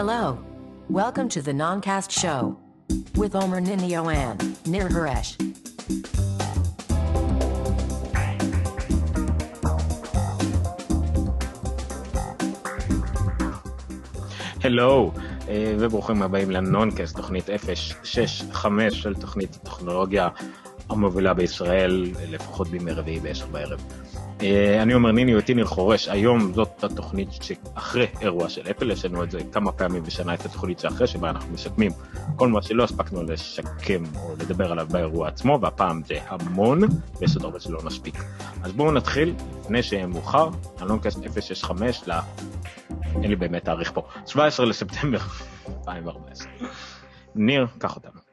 [0.00, 0.36] Hello.
[0.90, 2.56] Welcome to the Noncast Show
[3.14, 5.38] with Omer Ninio and Nir Haresh.
[14.64, 15.12] הלו,
[15.48, 17.48] אה, וברוכים הבאים לנונקאסט, תוכנית
[18.02, 20.28] 065 של תוכנית הטכנולוגיה
[20.90, 24.03] המובילה בישראל, לפחות בימי רביעי ב-10 בערב.
[24.44, 29.04] אה, אני אומר ניני אותי ניר חורש, היום זאת התוכנית שאחרי אירוע של אפל, יש
[29.04, 31.92] לנו את זה כמה פעמים בשנה, את התוכנית שאחרי, שבה אנחנו משקמים
[32.36, 36.80] כל מה שלא הספקנו לשקם או לדבר עליו באירוע עצמו, והפעם זה המון,
[37.20, 38.14] ויש עוד הרבה שלא נספיק.
[38.62, 42.12] אז בואו נתחיל, לפני שיהיה מאוחר, הלונקאסט 065 ל...
[43.22, 45.18] אין לי באמת תאריך פה, 17 לספטמבר
[45.88, 46.48] 2014.
[47.34, 48.23] ניר, קח אותנו.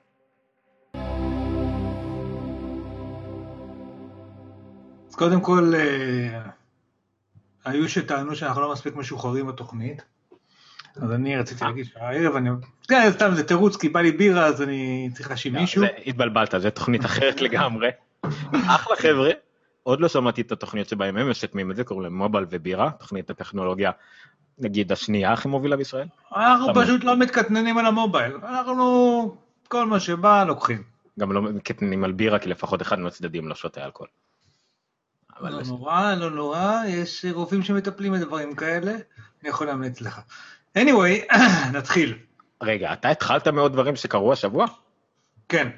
[5.22, 6.42] קודם כל, אה,
[7.66, 10.02] היו שטענו שאנחנו לא מספיק משוחררים בתוכנית,
[10.96, 12.50] אז אני רציתי להגיד שהערב אני...
[12.88, 15.82] כן, סתם זה תירוץ, כי בא לי בירה, אז אני צריך להאשים מישהו.
[15.82, 17.90] זה- התבלבלת, זו תוכנית אחרת לגמרי.
[18.54, 19.30] אחלה חבר'ה,
[19.84, 23.30] עוד לא שמעתי את התוכניות שבהם הם משקמים את זה, קוראים להם מובייל ובירה, תוכנית
[23.30, 23.91] הטכנולוגיה,
[24.60, 26.08] נגיד השנייה הכי מובילה בישראל.
[26.35, 26.74] אנחנו.
[26.76, 30.84] פשוט לא מתקטננים על המובייל, אנחנו, כל מה שבא, לוקחים.
[31.20, 34.10] גם לא מקטנים על בירה, כי לפחות אחד מהצדדים לא שותה אלכוהול.
[35.40, 38.91] אבל לא נורא, לא נורא, יש רופאים שמטפלים בדברים כאלה,
[39.41, 40.20] אני יכול להמליץ לך.
[40.77, 41.35] anyway,
[41.73, 42.18] נתחיל.
[42.63, 44.65] רגע, אתה התחלת מעוד דברים שקרו השבוע?
[45.49, 45.70] כן,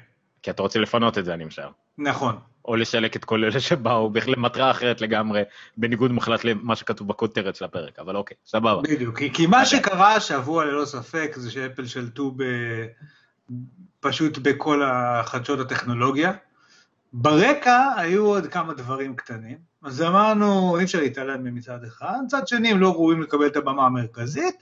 [0.42, 1.70] כי אתה רוצה לפנות את זה, אני משער.
[1.98, 2.38] נכון.
[2.64, 5.42] או לסלק את כל אלה שבאו בכלל למטרה אחרת לגמרי,
[5.76, 8.82] בניגוד מוחלט למה שכתוב בכותרת של הפרק, אבל אוקיי, סבבה.
[8.82, 12.44] בדיוק, כי, כי מה שקרה השבוע ללא ספק זה שאפל שלטו ב...
[14.00, 16.32] פשוט בכל החדשות הטכנולוגיה.
[17.16, 22.48] ברקע היו עוד כמה דברים קטנים, אז אמרנו, אי אפשר להתעלם מהם מצד אחד, מצד
[22.48, 24.54] שני הם לא ראויים לקבל את הבמה המרכזית,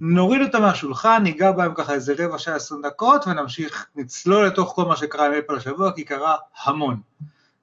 [0.00, 4.84] נוריד אותם מהשולחן, ניגע בהם ככה איזה רבע שעה עשרים דקות, ונמשיך, נצלול לתוך כל
[4.84, 7.00] מה שקרה עם אפל השבוע, כי קרה המון.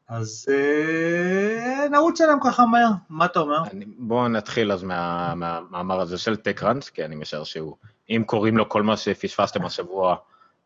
[0.09, 3.63] אז אה, נרוץ עליהם ככה מהר, מה אתה אומר?
[3.71, 7.75] אני- בואו נתחיל אז מה- מהמאמר הזה של טקראנט, כי אני משער שהוא,
[8.09, 10.15] אם קוראים לו כל מה שפספסתם השבוע,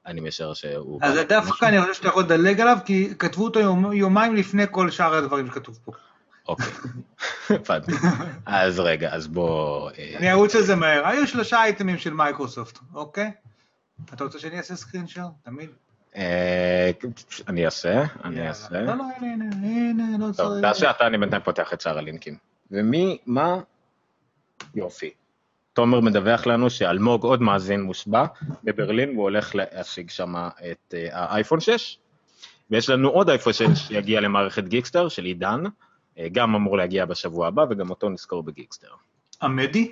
[0.09, 1.00] אני משער שהוא...
[1.02, 3.59] אז דווקא אני חושב שאתה יכול לדלג עליו, כי כתבו אותו
[3.94, 5.92] יומיים לפני כל שאר הדברים שכתוב פה.
[6.47, 6.74] אוקיי,
[7.50, 7.92] הבנתי.
[8.46, 9.90] אז רגע, אז בוא...
[9.92, 11.08] אה, אני ארוץ על זה מהר.
[11.08, 13.31] היו שלושה אייטמים של מייקרוסופט, אוקיי?
[14.14, 15.25] אתה רוצה שאני אעשה screen share?
[15.44, 15.69] תמיד.
[16.16, 16.92] אה,
[17.48, 18.48] אני אעשה, אני.
[18.48, 18.81] אעשה.
[18.81, 20.62] לא, לא, הנה, הנה, הנה, לא צריך.
[20.62, 22.38] תעשה אתה, אני בינתיים פותח את שאר הלינקים.
[22.72, 23.59] ומי, מה?
[24.75, 25.12] יופי.
[25.79, 28.25] תומר מדווח לנו שאלמוג עוד מאזין מושבע
[28.63, 30.35] בברלין, והוא הולך להשיג שם
[30.72, 31.97] את אה, האייפון 6.
[32.72, 35.63] ויש לנו עוד אייפון 6 שיגיע למערכת גיקסטר של עידן,
[36.18, 38.88] אה, גם אמור להגיע בשבוע הבא, וגם אותו נזכור בגיקסטר.
[39.41, 39.91] עמדי?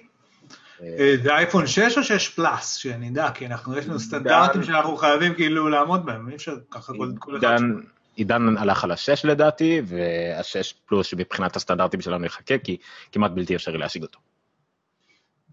[0.82, 2.74] אה, זה אייפון 6 או 6 פלאס?
[2.74, 7.38] שנדע, כי אנחנו, יש לנו סטנדרטים שאנחנו חייבים כאילו לעמוד בהם, אי אפשר ככה כל
[7.38, 7.48] אחד.
[7.48, 7.74] עידן,
[8.16, 12.78] עידן הלך על השש לדעתי, והשש פלוס שמבחינת הסטנדרטים שלנו יחכה, כי
[13.12, 14.20] כמעט בלתי אפשרי להשיג אותו.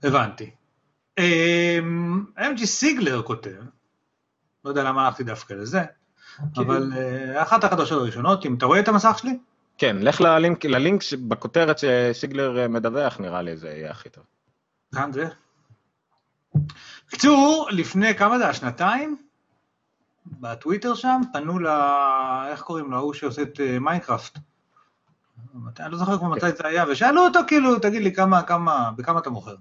[0.04, 0.50] הבנתי.
[1.18, 3.60] אמ, MG סיגלר כותב,
[4.64, 5.82] לא יודע למה הלכתי דווקא לזה,
[6.56, 9.38] אבל אה, אחת החדשות הראשונות, אם אתה רואה את המסך שלי?
[9.78, 14.24] כן, לך ללינק, ללינק בכותרת שסיגלר אה, מדווח, נראה לי זה יהיה הכי טוב.
[14.94, 15.28] כאן זה.
[17.08, 19.16] בקיצור, לפני כמה זה, השנתיים?
[20.26, 21.66] בטוויטר שם, פנו ל...
[22.48, 24.38] איך קוראים לו, ההוא שעושה את אה, מיינקראפט.
[25.80, 29.18] אני לא זוכר כבר מתי זה היה, ושאלו אותו כאילו, תגיד לי כמה, כמה, בכמה
[29.18, 29.54] אתה מוכר?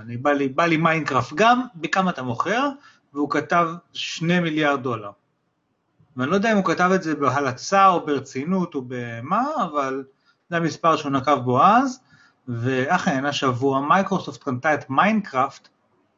[0.00, 2.68] אני, בא לי, בא לי מיינקראפט גם, בכמה אתה מוכר?
[3.14, 5.10] והוא כתב שני מיליארד דולר.
[6.16, 10.04] ואני לא יודע אם הוא כתב את זה בהלצה או ברצינות או במה, אבל
[10.50, 12.00] זה המספר שהוא נקב בו אז.
[12.48, 15.68] ואכן, השבוע מייקרוסופט קנתה את מיינקראפט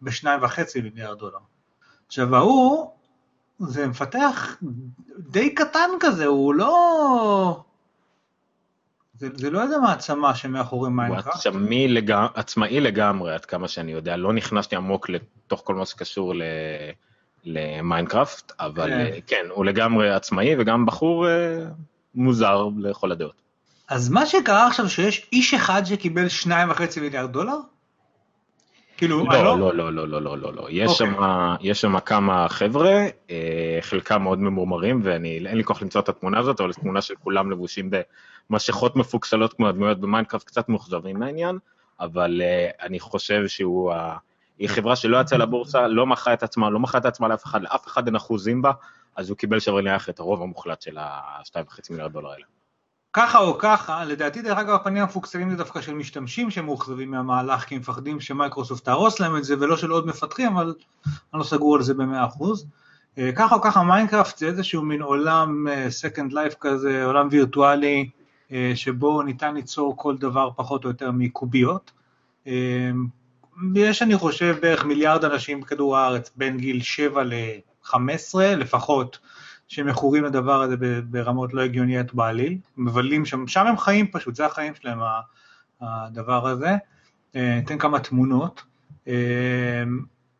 [0.02, 1.38] בשניים וחצי מיליארד דולר.
[2.06, 2.90] עכשיו, ההוא,
[3.58, 4.56] זה מפתח
[5.18, 7.64] די קטן כזה, הוא לא...
[9.22, 11.46] זה, זה לא איזה מעצמה שמאחוריו מיינקראפט.
[11.46, 12.14] עצמאי, לג...
[12.34, 16.42] עצמאי לגמרי, עד כמה שאני יודע, לא נכנסתי עמוק לתוך כל מה שקשור ל...
[17.44, 19.00] למיינקראפט, אבל כן.
[19.00, 21.58] אה, כן, הוא לגמרי עצמאי וגם בחור אה,
[22.14, 23.42] מוזר לכל הדעות.
[23.88, 27.56] אז מה שקרה עכשיו, שיש איש אחד שקיבל שניים וחצי מיליארד דולר?
[29.02, 30.66] כאילו, אני לא, לא, לא, לא, לא, לא, לא, לא.
[30.70, 31.74] יש אוקיי.
[31.74, 36.60] שם, כמה חבר'ה, אה, חלקם מאוד ממורמרים, ואני, אין לי כוח למצוא את התמונה הזאת,
[36.60, 37.90] אבל זו תמונה של כולם לבושים
[38.50, 41.58] במסכות מפוקסלות כמו הדמויות במיינקראפט, קצת מאוכזבים מהעניין,
[42.00, 43.92] אבל אה, אני חושב שהוא,
[44.58, 47.62] היא חברה שלא יצאה לבורסה, לא מכרה את עצמה, לא מכרה את עצמה לאף אחד,
[47.62, 48.72] לאף אחד אין אחוזים בה,
[49.16, 52.44] אז הוא קיבל שווה נניח את הרוב המוחלט של ה-2.5 מיליארד דולר האלה.
[53.12, 57.74] ככה או ככה, לדעתי דרך אגב הפנים המפוקסלים זה דווקא של משתמשים שמאוכזבים מהמהלך כי
[57.74, 60.74] הם מפחדים שמייקרוסופט תהרוס להם את זה ולא של עוד מפתחים, אבל
[61.06, 62.66] אני לא סגור על זה במאה אחוז.
[63.18, 68.08] אה, ככה או ככה מיינקראפט זה איזשהו מין עולם אה, second life כזה, עולם וירטואלי
[68.52, 71.90] אה, שבו ניתן ליצור כל דבר פחות או יותר מקוביות.
[73.74, 79.18] יש אני חושב בערך מיליארד אנשים בכדור הארץ בין גיל 7 ל-15 לפחות.
[79.72, 80.76] שמכורים לדבר הזה
[81.10, 84.98] ברמות לא הגיוניות בעליל, מבלים שם, שם הם חיים פשוט, זה החיים שלהם
[85.80, 86.76] הדבר הזה.
[87.34, 88.62] ניתן כמה תמונות.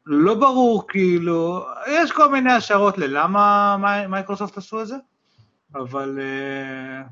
[0.07, 3.77] לא ברור, כאילו, יש כל מיני השערות ללמה
[4.09, 4.97] מייקרוסופט עשו את זה,
[5.75, 7.09] אבל uh,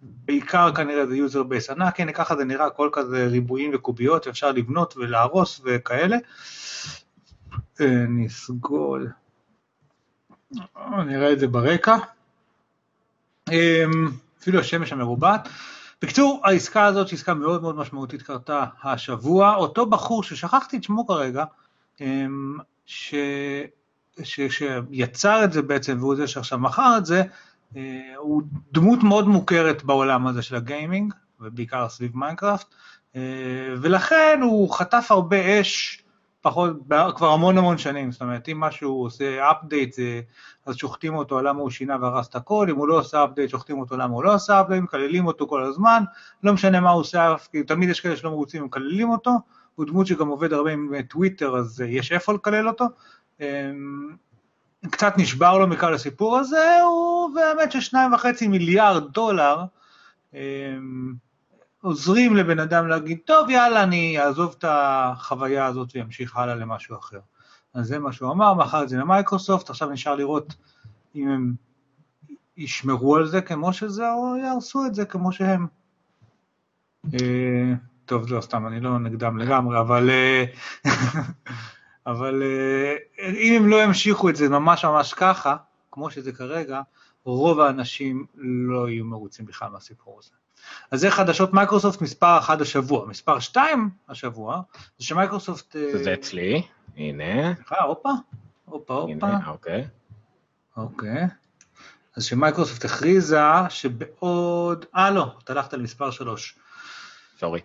[0.00, 4.52] בעיקר כנראה זה user base ענק, הנה ככה זה נראה, כל כזה ריבועים וקוביות, אפשר
[4.52, 6.16] לבנות ולהרוס וכאלה.
[8.08, 9.08] נסגול,
[11.06, 11.96] נראה את זה ברקע.
[13.50, 13.52] Um,
[14.40, 15.48] אפילו השמש המרובעת.
[16.02, 19.54] בקיצור, העסקה הזאת, שעסקה מאוד מאוד משמעותית, קרתה השבוע.
[19.54, 21.44] אותו בחור ששכחתי את שמו כרגע,
[22.00, 23.14] אמ, ש...
[24.22, 24.40] ש...
[24.40, 27.22] שיצר את זה בעצם, והוא זה שעכשיו מכר את זה,
[27.76, 32.66] אה, הוא דמות מאוד מוכרת בעולם הזה של הגיימינג, ובעיקר סביב מיינקראפט,
[33.16, 33.20] אה,
[33.80, 36.01] ולכן הוא חטף הרבה אש
[36.42, 36.76] פחות,
[37.16, 39.96] כבר המון המון שנים, זאת אומרת, אם משהו עושה update,
[40.66, 43.78] אז שוחטים אותו למה הוא שינה והרס את הכל, אם הוא לא עושה update, שוחטים
[43.80, 46.02] אותו למה הוא לא עושה update, מקללים אותו כל הזמן,
[46.42, 49.30] לא משנה מה הוא עושה, כי תמיד יש כאלה שלא מרוצים, מקללים אותו,
[49.74, 52.84] הוא דמות שגם עובד הרבה עם טוויטר, אז יש איפה לקלל אותו.
[53.40, 54.16] אמ,
[54.90, 59.64] קצת נשבר לו מכלל הסיפור הזה, הוא באמת ששניים וחצי מיליארד דולר
[60.34, 61.14] אמ,
[61.82, 67.20] עוזרים לבן אדם להגיד, טוב יאללה, אני אעזוב את החוויה הזאת ואמשיך הלאה למשהו אחר.
[67.74, 70.54] אז זה מה שהוא אמר, מכר את זה למייקרוסופט, עכשיו נשאר לראות
[71.14, 71.54] אם הם
[72.56, 75.66] ישמרו על זה כמו שזה, או יהרסו את זה כמו שהם.
[77.14, 77.72] אה,
[78.06, 80.44] טוב, לא, סתם, אני לא נגדם לגמרי, אבל, אה,
[82.12, 82.96] אבל אה,
[83.28, 85.56] אם הם לא ימשיכו את זה ממש ממש ככה,
[85.90, 86.80] כמו שזה כרגע,
[87.24, 90.41] רוב האנשים לא יהיו מרוצים בכלל מהסיפור הזה.
[90.90, 93.06] אז זה חדשות מייקרוסופט מספר 1 השבוע.
[93.06, 94.60] מספר 2 השבוע,
[94.98, 95.76] זה שמייקרוסופט...
[95.76, 96.62] אה, זה אצלי,
[96.96, 97.54] הנה.
[97.54, 98.08] סליחה, הופה,
[98.64, 99.26] הופה, הופה.
[99.26, 99.86] הנה, אוקיי.
[100.76, 101.26] אוקיי.
[102.16, 104.84] אז שמייקרוסופט הכריזה שבעוד...
[104.96, 106.54] אה, לא, אתה הלכת למספר 3.
[107.38, 107.60] sorry.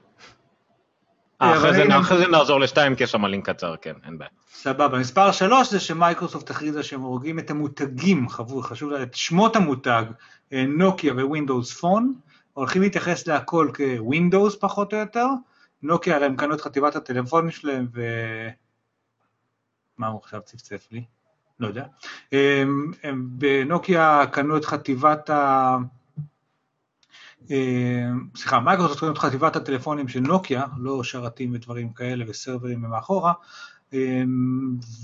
[1.42, 4.30] אה, אחרי זה נחזור לשתיים, כי יש שם לינק קצר, כן, אין בעיה.
[4.54, 5.00] סבבה.
[5.00, 8.30] מספר שלוש זה שמייקרוסופט הכריזה שהם הורגים את המותגים,
[8.62, 10.04] חשוב את שמות המותג,
[10.52, 12.14] נוקיה Windows Phone,
[12.58, 15.26] הולכים להתייחס להכל כ Windows פחות או יותר,
[15.82, 18.02] נוקיה הרי הם קנו את חטיבת הטלפונים שלהם ו...
[19.98, 21.04] מה הוא עכשיו צפצף לי?
[21.60, 21.86] לא יודע.
[22.32, 25.78] הם, הם בנוקיה קנו את חטיבת ה...
[28.36, 33.34] סליחה, מייקרוסופט קנו את חטיבת הטלפונים של נוקיה, לא שרתים ודברים כאלה וסרברים ומאחורה,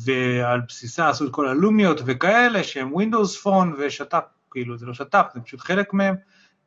[0.05, 5.25] ועל בסיסה עשו את כל הלומיות וכאלה שהם Windows פון ושת"פ, כאילו זה לא שת"פ,
[5.33, 6.15] זה פשוט חלק מהם.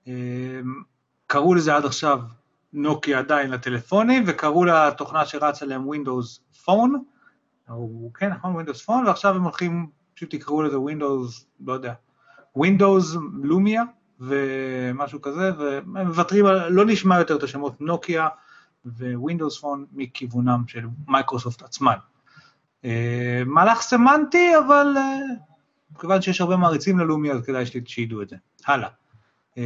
[0.06, 0.82] אמ,
[1.26, 2.20] קראו לזה עד עכשיו
[2.73, 6.91] נוקיה עדיין לטלפונים, וקראו לתוכנה שרץ עליהם Windows Phone,
[7.70, 11.94] או כן, נכון, Windows Phone, ועכשיו הם הולכים, פשוט יקראו לזה Windows, לא יודע,
[12.58, 13.82] Windows Lumia
[14.20, 18.29] ומשהו כזה, והם מוותרים, לא נשמע יותר את השמות נוקיה
[18.85, 21.97] ו-Windows Phone מכיוונם של מייקרוסופט עצמן.
[22.85, 25.19] אה, מהלך סמנטי, אבל אה,
[26.00, 28.37] כיוון שיש הרבה מעריצים ללומיה, אז כדאי שידעו את זה.
[28.66, 28.88] הלאה.
[29.58, 29.62] אה,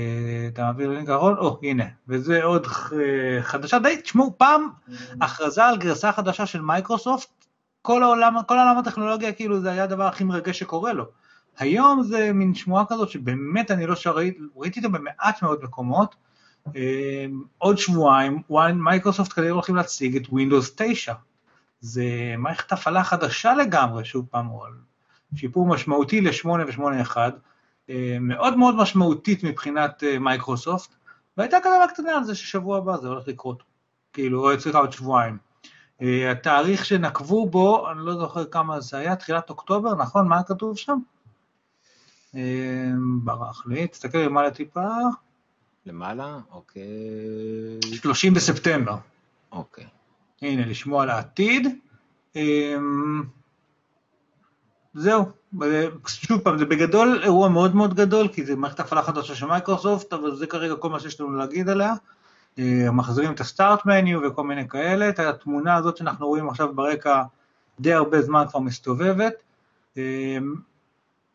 [0.48, 2.66] אתה מעביר לינק האחרון, או הנה, וזה עוד
[3.42, 4.68] חדשה די, תשמעו, פעם
[5.20, 7.28] הכרזה על גרסה חדשה של מייקרוסופט,
[7.82, 11.04] כל העולם, כל העולם הטכנולוגיה כאילו זה היה הדבר הכי מרגש שקורה לו.
[11.58, 16.14] היום זה מין שמועה כזאת שבאמת אני לא שראיתי, ראיתי אותה במעט מאוד מקומות,
[16.76, 17.26] אה,
[17.58, 18.42] עוד שבועיים
[18.84, 21.14] מייקרוסופט כנראה הולכים להציג את Windows 9.
[21.80, 22.04] זה
[22.38, 24.48] מערכת הפעלה חדשה לגמרי, שוב פעם,
[25.34, 27.16] שיפור משמעותי ל-8 ו-8.1.
[27.90, 30.94] אה, מאוד מאוד משמעותית מבחינת אה, מייקרוסופט,
[31.36, 33.62] והייתה כתבה קטנה על זה ששבוע הבא זה הולך לקרות,
[34.12, 35.38] כאילו, סליחה, עוד שבועיים.
[36.02, 40.28] אה, התאריך שנקבו בו, אני לא זוכר כמה זה היה, תחילת אוקטובר, נכון?
[40.28, 40.98] מה כתוב שם?
[43.24, 44.86] ברח לי, תסתכל למעלה טיפה.
[45.86, 46.38] למעלה?
[46.50, 46.82] אוקיי.
[47.92, 48.96] 30 בספטמבר.
[49.52, 49.86] אוקיי.
[50.42, 51.66] הנה, לשמוע על העתיד.
[54.94, 55.24] זהו,
[56.06, 60.12] שוב פעם, זה בגדול אירוע מאוד מאוד גדול, כי זה מערכת הפעלה חדשה של מייקרוסופט,
[60.12, 61.94] אבל זה כרגע כל מה שיש לנו להגיד עליה.
[62.58, 67.22] אה, מחזירים את הסטארט מניו וכל מיני כאלה, את התמונה הזאת שאנחנו רואים עכשיו ברקע
[67.80, 69.34] די הרבה זמן כבר מסתובבת.
[69.96, 70.38] אה,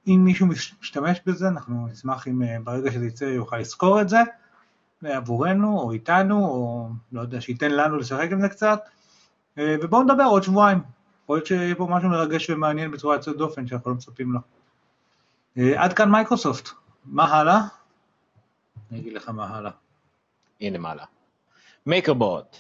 [0.08, 0.48] אם מישהו
[0.82, 4.20] משתמש בזה, אנחנו נשמח אם אה, ברגע שזה יצא יוכל לזכור את זה.
[5.04, 8.80] עבורנו, או איתנו, או לא יודע, שייתן לנו לשחק עם זה קצת,
[9.58, 10.80] ובואו נדבר עוד שבועיים.
[11.26, 14.40] יכול להיות שיהיה פה משהו מרגש ומעניין בצורה יוצאת דופן שאנחנו לא מצפים לו.
[15.58, 16.70] אה, עד כאן מייקרוסופט.
[17.06, 17.60] מה הלאה?
[18.92, 19.72] אני אגיד לך מה הלאה.
[20.62, 21.04] הנה מעלה.
[21.86, 22.58] MakerBot.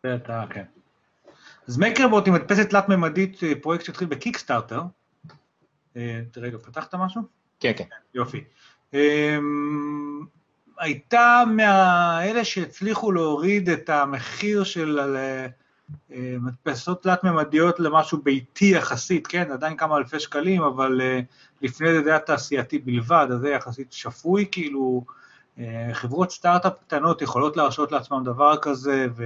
[0.00, 0.64] אתה, כן.
[1.68, 4.82] אז MakerBot היא מדפסת תלת-ממדית, אה, פרויקט שהתחיל ב Kickstarter.
[6.36, 7.22] רגע, פתחת משהו?
[7.60, 7.84] כן, כן.
[8.14, 8.44] יופי.
[10.78, 15.46] הייתה מאלה שהצליחו להוריד את המחיר של אה,
[16.40, 21.20] מדפסות תלת-ממדיות למשהו ביתי יחסית, כן, עדיין כמה אלפי שקלים, אבל אה,
[21.62, 25.04] לפני זה זה היה תעשייתי בלבד, אז זה יחסית שפוי, כאילו
[25.58, 29.24] אה, חברות סטארט-אפ קטנות יכולות להרשות לעצמם דבר כזה, ו...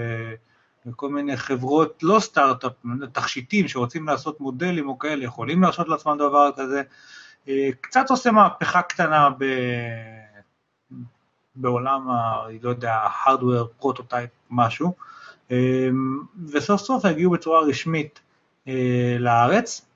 [0.86, 2.72] וכל מיני חברות לא סטארט-אפ,
[3.12, 6.82] תכשיטים שרוצים לעשות מודלים או כאלה, יכולים להרשות לעצמם דבר כזה.
[7.80, 9.44] קצת עושה מהפכה קטנה ב...
[11.54, 12.46] בעולם, ה...
[12.62, 14.94] לא יודע, hardware, פרוטוטייפ, משהו.
[15.52, 16.18] אמ,
[16.52, 18.20] וסוף סוף הגיעו בצורה רשמית
[18.68, 19.86] אה, לארץ.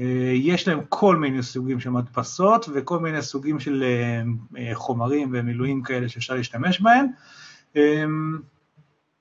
[0.00, 3.84] אה, יש להם כל מיני סוגים של מדפסות וכל מיני סוגים של
[4.56, 7.06] אה, חומרים ומילואים כאלה שאפשר להשתמש בהם.
[7.76, 8.38] אמ,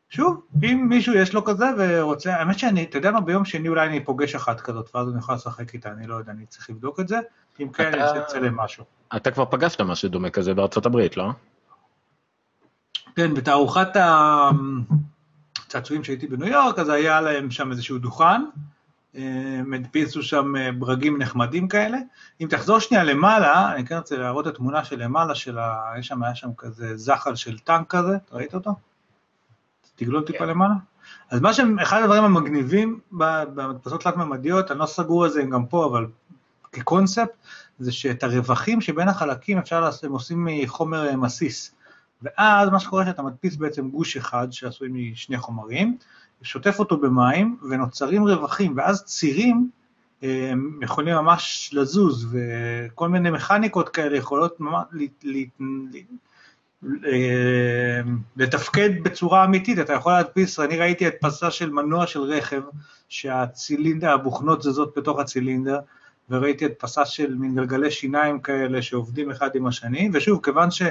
[0.10, 3.88] שוב, אם מישהו יש לו כזה ורוצה, האמת שאני, אתה יודע מה, ביום שני אולי
[3.88, 7.00] אני פוגש אחת כזאת, ואז אני יכול לשחק איתה, אני לא יודע, אני צריך לבדוק
[7.00, 7.20] את זה,
[7.60, 8.84] אם כן, אני צריך לצלם משהו.
[9.16, 11.32] אתה כבר פגשת משהו דומה כזה בארצות הברית, לא?
[13.16, 14.50] כן, בתערוכת ה...
[15.76, 18.42] צעצועים שהייתי בניו יורק, אז היה להם שם איזשהו דוכן,
[19.16, 21.98] אה, הדפיסו שם אה, ברגים נחמדים כאלה.
[22.42, 25.94] אם תחזור שנייה למעלה, אני כן רוצה להראות את התמונה של למעלה של ה...
[26.00, 28.72] יש שם, היה שם כזה זחל של טנק כזה, אתה ראית אותו?
[29.96, 30.48] תגלול טיפה כן.
[30.48, 30.74] למעלה.
[31.30, 35.86] אז מה שהם, אחד הדברים המגניבים במדפסות תלת-ממדיות, אני לא סגור על זה גם פה,
[35.86, 36.08] אבל
[36.72, 37.32] כקונספט,
[37.80, 41.75] זה שאת הרווחים שבין החלקים אפשר לעשות, הם עושים מחומר אה, מסיס.
[42.26, 45.98] ואז מה שקורה שאתה מדפיס בעצם גוש אחד שעשוי משני חומרים,
[46.42, 49.70] שוטף אותו במים ונוצרים רווחים, ואז צירים
[50.22, 54.86] הם יכולים ממש לזוז, וכל מיני מכניקות כאלה יכולות ממש
[58.38, 62.62] לתפקד בצורה אמיתית, אתה יכול להדפיס, אני ראיתי הדפסה של מנוע של רכב,
[63.10, 65.80] שהצילינדר, הבוכנות זזות בתוך הצילינדר,
[66.30, 70.82] וראיתי הדפסה של מין גלגלי שיניים כאלה שעובדים אחד עם השני, ושוב, כיוון ש...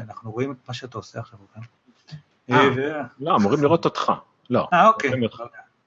[0.00, 1.60] אנחנו רואים את מה שאתה עושה עכשיו, כן?
[2.50, 4.12] אה, לא, אמורים לראות אותך.
[4.50, 4.68] לא.
[4.72, 5.10] אה, אוקיי.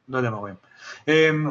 [0.10, 0.56] לא יודע מה רואים.
[1.08, 1.50] אמ,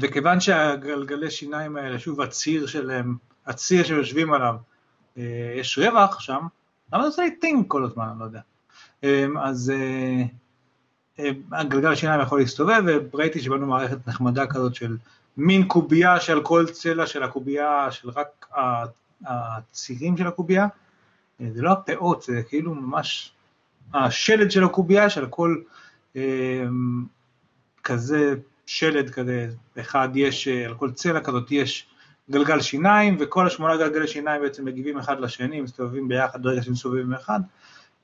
[0.00, 4.56] וכיוון שהגלגלי שיניים האלה, שוב, הציר שלהם, הציר שיושבים עליו,
[5.18, 6.46] אה, יש רווח שם,
[6.92, 8.40] למה זה עושה לי טינג כל הזמן, אני לא יודע.
[9.02, 9.72] אמ, אז
[11.52, 12.82] הגלגל השיניים יכול להסתובב,
[13.12, 14.96] וראיתי שבנו מערכת נחמדה כזאת של
[15.36, 18.46] מין קובייה שעל כל צלע של הקובייה, של רק
[19.26, 20.66] הצירים של הקובייה,
[21.40, 23.32] זה לא הפאות, זה כאילו ממש
[23.94, 25.56] השלד של הקובייה, של כל
[26.16, 26.64] אה,
[27.84, 28.34] כזה
[28.66, 29.48] שלד כזה,
[29.80, 31.86] אחד יש, על כל צלע כזאת יש
[32.30, 37.40] גלגל שיניים, וכל השמונה גלגלי שיניים בעצם מגיבים אחד לשני, מסתובבים ביחד ברגע שמסתובבים אחד.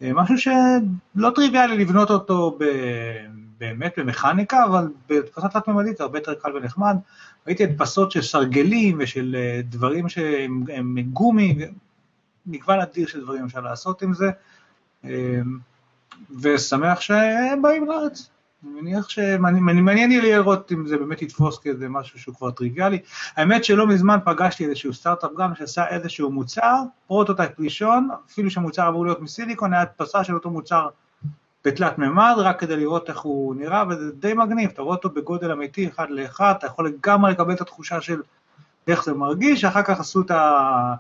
[0.03, 2.65] אה, משהו שלא טריוויאלי לבנות אותו ב...
[3.59, 6.97] באמת במכניקה, אבל בתפסת תלת-ממדית זה הרבה יותר קל ונחמד.
[7.47, 11.59] ראיתי הדפסות של סרגלים ושל אה, דברים שהם גומי,
[12.47, 14.31] מגוון אדיר של דברים אפשר לעשות עם זה,
[15.05, 15.11] אמ,
[16.41, 18.29] ושמח שהם באים לארץ.
[18.65, 22.99] אני מניח שמעניין לי לראות אם זה באמת יתפוס כאיזה משהו שהוא כבר טריוויאלי.
[23.37, 29.05] האמת שלא מזמן פגשתי איזשהו סטארט-אפ גם שעשה איזשהו מוצר, פרוטוטייפ ראשון, אפילו שהמוצר אמור
[29.05, 30.89] להיות מסיליקון, היה הדפסה של אותו מוצר
[31.65, 35.53] בתלת מימד, רק כדי לראות איך הוא נראה, וזה די מגניב, אתה רואה אותו בגודל
[35.53, 38.23] אמיתי, אחד לאחד, אתה יכול לגמרי לקבל את התחושה של
[38.89, 40.95] איך זה מרגיש, אחר כך עשו את ה...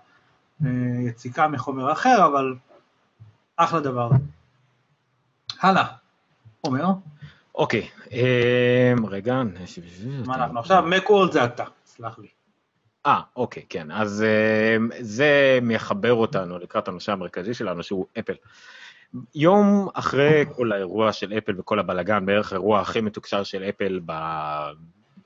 [0.66, 0.70] אה,
[1.08, 2.54] יציקה מחומר אחר, אבל
[3.56, 4.10] אחלה דבר.
[5.60, 5.84] הלאה,
[6.60, 6.84] עומר.
[7.54, 9.42] אוקיי, אה, רגע.
[10.26, 10.82] מה אנחנו עכשיו?
[10.86, 12.28] מקוולד זה אתה, סלח לי.
[13.06, 13.90] אה, אוקיי, כן.
[13.90, 18.34] אז אה, זה מחבר אותנו לקראת הנושא המרכזי שלנו, שהוא אפל.
[19.34, 24.00] יום אחרי כל האירוע של אפל וכל הבלגן, בערך האירוע הכי מתוקשר של אפל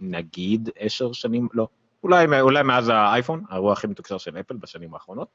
[0.01, 1.69] בנגיד עשר שנים, לא,
[2.07, 5.29] אולי, אולי מאז האייפון, האירוע הכי מתוקשר של אפל בשנים האחרונות,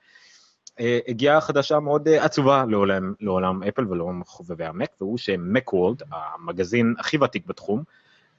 [0.80, 6.96] אה, הגיעה חדשה מאוד אה, עצובה לעולם, לעולם אפל ולעולם חובבי המק, והוא שמקוולד, המגזין
[7.00, 7.84] הכי ותיק בתחום,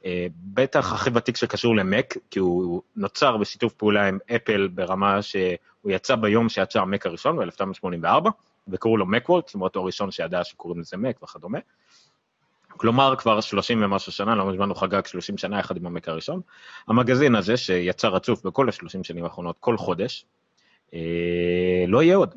[0.04, 5.90] אה, בטח הכי ותיק שקשור למק, כי הוא נוצר בשיתוף פעולה עם אפל ברמה שהוא
[5.90, 8.30] יצא ביום שיצא המק הראשון, ב-1984,
[8.68, 11.58] וקראו לו מקוולד, למרות הוא הראשון שידע שקוראים לזה מק וכדומה.
[12.76, 16.40] כלומר, כבר 30 ומשהו שנה, לא מזמן הוא חגג 30 שנה יחד עם המק הראשון.
[16.88, 20.26] המגזין הזה, שיצא רצוף בכל ה-30 שנים האחרונות, כל חודש,
[20.94, 22.34] אה, לא יהיה עוד.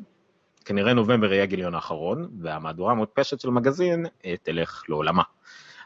[0.64, 4.06] כנראה נובמבר יהיה הגיליון האחרון, והמהדורה המודפשת של המגזין
[4.42, 5.22] תלך לעולמה.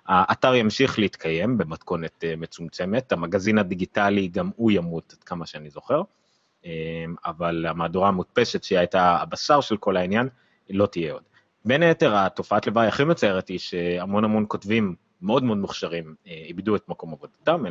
[0.07, 6.03] האתר ימשיך להתקיים במתכונת מצומצמת, המגזין הדיגיטלי גם הוא ימות עד כמה שאני זוכר,
[7.27, 10.29] אבל המהדורה המודפשת שהיא הייתה הבשר של כל העניין,
[10.71, 11.23] לא תהיה עוד.
[11.65, 16.89] בין היתר, התופעת לוואי הכי מצערת היא שהמון המון כותבים מאוד מאוד מוכשרים איבדו את
[16.89, 17.65] מקום עבודתם,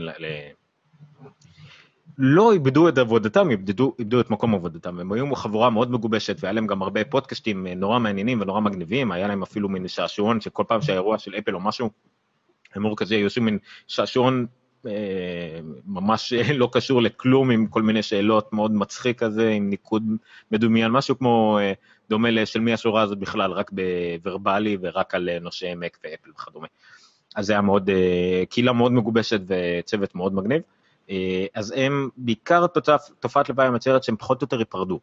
[2.18, 5.00] לא איבדו את עבודתם, איבדו, איבדו את מקום עבודתם.
[5.00, 9.28] הם היו חבורה מאוד מגובשת, והיה להם גם הרבה פודקאסטים נורא מעניינים ונורא מגניבים, היה
[9.28, 11.90] להם אפילו מין שעשועון שכל פעם שהאירוע של אפל או משהו,
[12.78, 14.46] אמור כזה, היו עושים מין שעשועון
[14.88, 20.04] אה, ממש לא קשור לכלום, עם כל מיני שאלות מאוד מצחיק כזה, עם ניקוד
[20.52, 21.74] מדומיין, משהו כמו אה,
[22.10, 23.72] דומה של מי השורה הזאת בכלל, רק
[24.24, 26.68] בוורבלי ורק על אה, נושאי מק ואפל וכדומה.
[27.36, 30.62] אז זה היה מאוד, אה, קהילה מאוד מגובשת וצוות מאוד מגניב.
[31.10, 32.66] אה, אז הם, בעיקר
[33.20, 35.00] תופעת לוואי המצערת שהם פחות או יותר ייפרדו.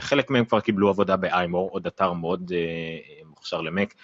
[0.00, 2.52] חלק מהם כבר קיבלו עבודה באיימור, עוד אתר מאוד
[3.28, 3.94] מוכשר למק.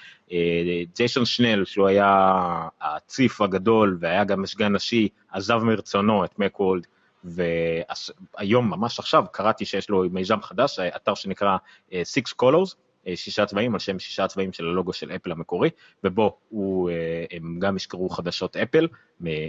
[0.96, 6.86] ג'ייסון שנל, שהוא היה הציף הגדול והיה גם משגן נשי, עזב מרצונו את מק וולד,
[7.24, 11.56] והיום, ממש עכשיו, קראתי שיש לו מיזם חדש, אתר שנקרא
[11.90, 12.74] Six Colors,
[13.06, 15.70] אה, שישה צבעים, על שם שישה צבעים של הלוגו של אפל המקורי,
[16.04, 18.88] ובו הוא, אה, הם גם ישקרו חדשות אפל,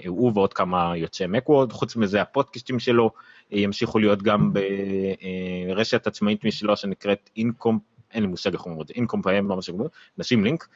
[0.08, 3.12] הוא ועוד כמה יוצאי מקוורד, חוץ מזה הפודקאסטים שלו
[3.54, 7.80] אה, ימשיכו להיות גם ברשת עצמאית משלו שנקראת אינקום,
[8.13, 10.68] אין לי מושג איך אומרים את זה, אינקומפיים, לא משהו נשים לינק,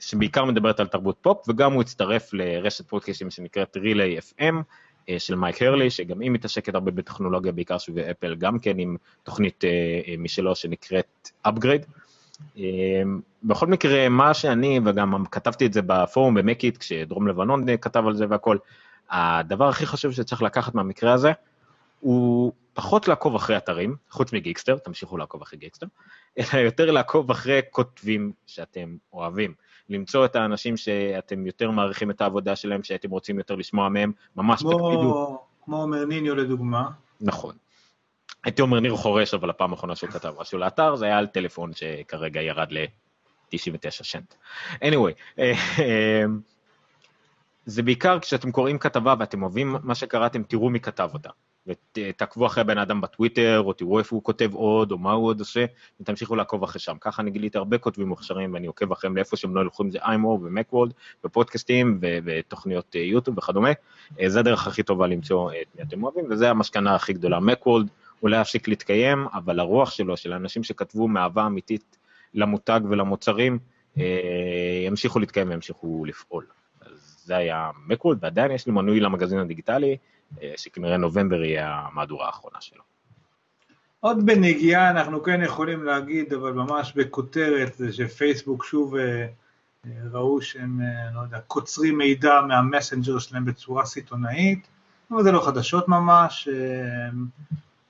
[0.00, 4.60] שבעיקר מדברת על תרבות פופ, וגם הוא הצטרף לרשת פודקאסטים שנקראת רילי FM, אה,
[5.18, 9.64] של מייק הרלי, שגם היא מתעסקת הרבה בטכנולוגיה, בעיקר סביב אפל, גם כן עם תוכנית
[9.64, 9.70] אה,
[10.08, 11.86] אה, משלו שנקראת upgrade.
[13.42, 18.26] בכל מקרה, מה שאני, וגם כתבתי את זה בפורום במקיט, כשדרום לבנון כתב על זה
[18.28, 18.56] והכל,
[19.10, 21.32] הדבר הכי חשוב שצריך לקחת מהמקרה הזה,
[22.00, 25.86] הוא פחות לעקוב אחרי אתרים, חוץ מגיקסטר, תמשיכו לעקוב אחרי גיקסטר,
[26.38, 29.54] אלא יותר לעקוב אחרי כותבים שאתם אוהבים.
[29.88, 34.60] למצוא את האנשים שאתם יותר מעריכים את העבודה שלהם, שאתם רוצים יותר לשמוע מהם, ממש
[34.60, 35.38] כמו, תקפידו.
[35.64, 36.90] כמו אומר ניניו לדוגמה.
[37.20, 37.54] נכון.
[38.44, 41.70] הייתי אומר ניר חורש, אבל הפעם האחרונה שהוא כתב משהו לאתר, זה היה על טלפון
[41.74, 44.34] שכרגע ירד ל-99 שנט.
[44.72, 46.24] anyway, אה, אה,
[47.66, 51.30] זה בעיקר כשאתם קוראים כתבה ואתם אוהבים מה שקראתם, תראו מי כתב אותה.
[51.66, 55.40] ותעקבו אחרי בן אדם בטוויטר, או תראו איפה הוא כותב עוד, או מה הוא עוד
[55.40, 55.64] עושה,
[56.00, 56.96] ותמשיכו לעקוב אחרי שם.
[57.00, 60.38] ככה אני גיליתי הרבה כותבים מוכשרים, ואני עוקב אחריהם לאיפה שהם לא עם זה איימור
[60.42, 60.92] ומקוולד,
[61.24, 63.70] ופודקאסטים, ותוכניות יוטיוב וכדומה.
[64.20, 67.40] אה, זה הדרך הכי טובה למצוא את מי אתם אוהבים, וזה המשכנה הכי גדולה.
[67.40, 67.88] מקוולד
[68.22, 71.98] אולי יפסיק להתקיים, אבל הרוח שלו, של האנשים שכתבו מאהבה אמיתית
[72.34, 73.58] למותג ולמוצרים,
[73.98, 76.46] אה, ימשיכו להתקיים וימשיכו לפעול.
[76.80, 79.96] אז זה היה מקוולד, ועדיין יש לי מנוי למגזין הדיגיטלי, אה,
[80.56, 82.82] שכנראה נובמבר יהיה המהדורה האחרונה שלו.
[84.00, 89.26] עוד בנגיעה אנחנו כן יכולים להגיד, אבל ממש בכותרת, זה שפייסבוק שוב אה,
[89.86, 90.80] אה, ראו שהם,
[91.14, 94.66] לא יודע, קוצרים מידע מהמסנג'ר שלהם בצורה סיטונאית,
[95.10, 96.48] אבל זה לא חדשות ממש,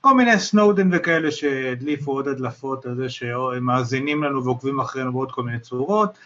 [0.01, 5.31] כל מיני סנודן וכאלה שהדליפו עוד הדלפות על זה שהם מאזינים לנו ועוקבים אחרינו בעוד
[5.31, 6.17] כל מיני צורות.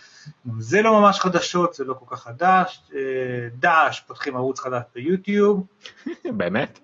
[0.60, 2.82] זה לא ממש חדשות, זה לא כל כך חדש.
[2.96, 3.00] אה,
[3.60, 5.66] דאעש פותחים ערוץ חדש ביוטיוב.
[6.38, 6.80] באמת?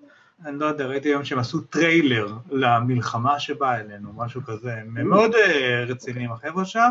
[0.46, 4.74] אני לא יודע, ראיתי היום שהם עשו טריילר למלחמה שבאה אלינו, משהו כזה.
[4.74, 5.04] הם mm.
[5.04, 6.90] מאוד אה, רציניים החבר'ה שם.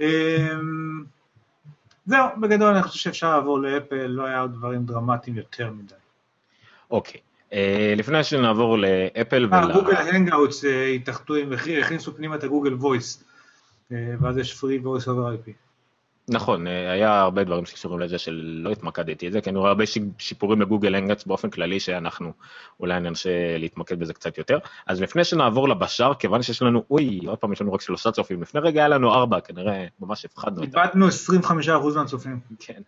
[0.00, 0.48] אה,
[2.06, 5.94] זהו, בגדול אני חושב שאפשר לעבור לאפל, לא היה עוד דברים דרמטיים יותר מדי.
[6.90, 7.20] אוקיי.
[7.96, 9.72] לפני שנעבור לאפל ול...
[9.72, 10.64] Google Hangouts
[10.94, 11.34] התאחדו,
[11.80, 13.27] הכניסו פנימה את ה Google Voice.
[13.92, 15.52] אה, ואז יש free voice over IP.
[16.30, 19.84] נכון, אה, היה הרבה דברים שקשורים לזה שלא התמקדתי את זה, כי אני רואה הרבה
[20.18, 22.32] שיפורים ל Google Hangouts באופן כללי שאנחנו
[22.80, 24.58] אולי ננסה להתמקד בזה קצת יותר.
[24.86, 28.42] אז לפני שנעבור לבשאר, כיוון שיש לנו, אוי, עוד פעם יש לנו רק שלושה צופים,
[28.42, 30.80] לפני רגע היה לנו ארבע, כנראה ממש הפחדנו אותם.
[30.80, 32.40] איבדנו 25% מהצופים.
[32.58, 32.82] כן.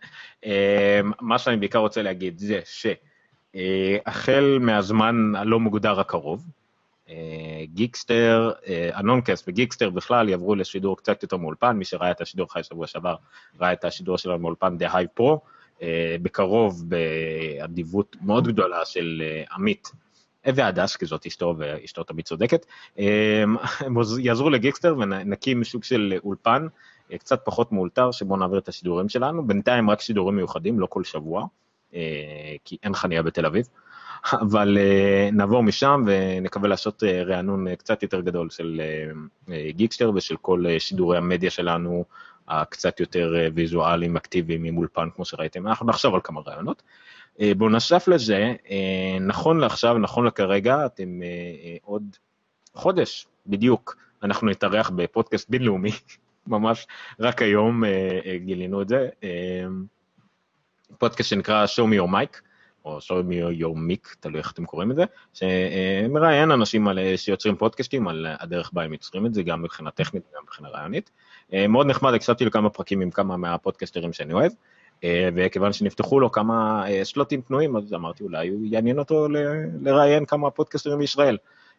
[0.45, 2.59] אה, מה שאני בעיקר רוצה להגיד זה
[3.55, 6.45] שהחל מהזמן הלא מוגדר הקרוב,
[7.63, 8.51] גיקסטר,
[8.95, 13.15] אנונקאסט וגיקסטר בכלל יעברו לשידור קצת יותר מאולפן, מי שראה את השידור חי שבוע שעבר,
[13.59, 15.37] ראה את השידור שלנו מאולפן The Hive Pro,
[16.21, 19.91] בקרוב באדיבות מאוד גדולה של אה, עמית.
[20.45, 22.65] והדס, כי זאת אשתו ואשתו תמיד צודקת,
[22.99, 23.43] אה,
[23.79, 26.67] הם יעזרו לגיקסטר ונקים סוג של אולפן
[27.11, 31.03] אה, קצת פחות מאולתר, שבו נעביר את השידורים שלנו, בינתיים רק שידורים מיוחדים, לא כל
[31.03, 31.45] שבוע,
[32.65, 33.67] כי אין חניה בתל אביב.
[34.31, 38.81] אבל uh, נעבור משם ונקווה לעשות uh, רענון uh, קצת יותר גדול של
[39.69, 42.05] גיקסטר ושל כל שידורי המדיה שלנו,
[42.47, 45.67] הקצת יותר ויזואליים, אקטיביים עם אולפן, כמו שראיתם.
[45.67, 46.83] אנחנו נחשוב על כמה רעיונות.
[47.39, 48.53] בנוסף לזה,
[49.21, 51.19] נכון לעכשיו, נכון לכרגע, אתם
[51.83, 52.03] עוד
[52.73, 55.91] חודש, בדיוק, אנחנו נתארח בפודקאסט בינלאומי,
[56.47, 56.87] ממש
[57.19, 57.83] רק היום
[58.45, 59.09] גילינו את זה,
[60.97, 62.50] פודקאסט שנקרא show me your mic,
[62.85, 62.99] או
[63.75, 68.83] mic, תלוי איך אתם קוראים את זה, שמראיין אנשים על, שיוצרים פודקאסטים, על הדרך בה
[68.83, 71.11] הם יוצרים את זה, גם מבחינה טכנית וגם מבחינה רעיונית.
[71.69, 74.51] מאוד נחמד, הקשבתי לכמה פרקים עם כמה מהפודקאסטרים שאני אוהב.
[75.35, 79.27] וכיוון שנפתחו לו כמה שלוטים פנויים, אז אמרתי אולי הוא יעניין אותו
[79.81, 81.37] לראיין כמה פודקאסטרים בישראל.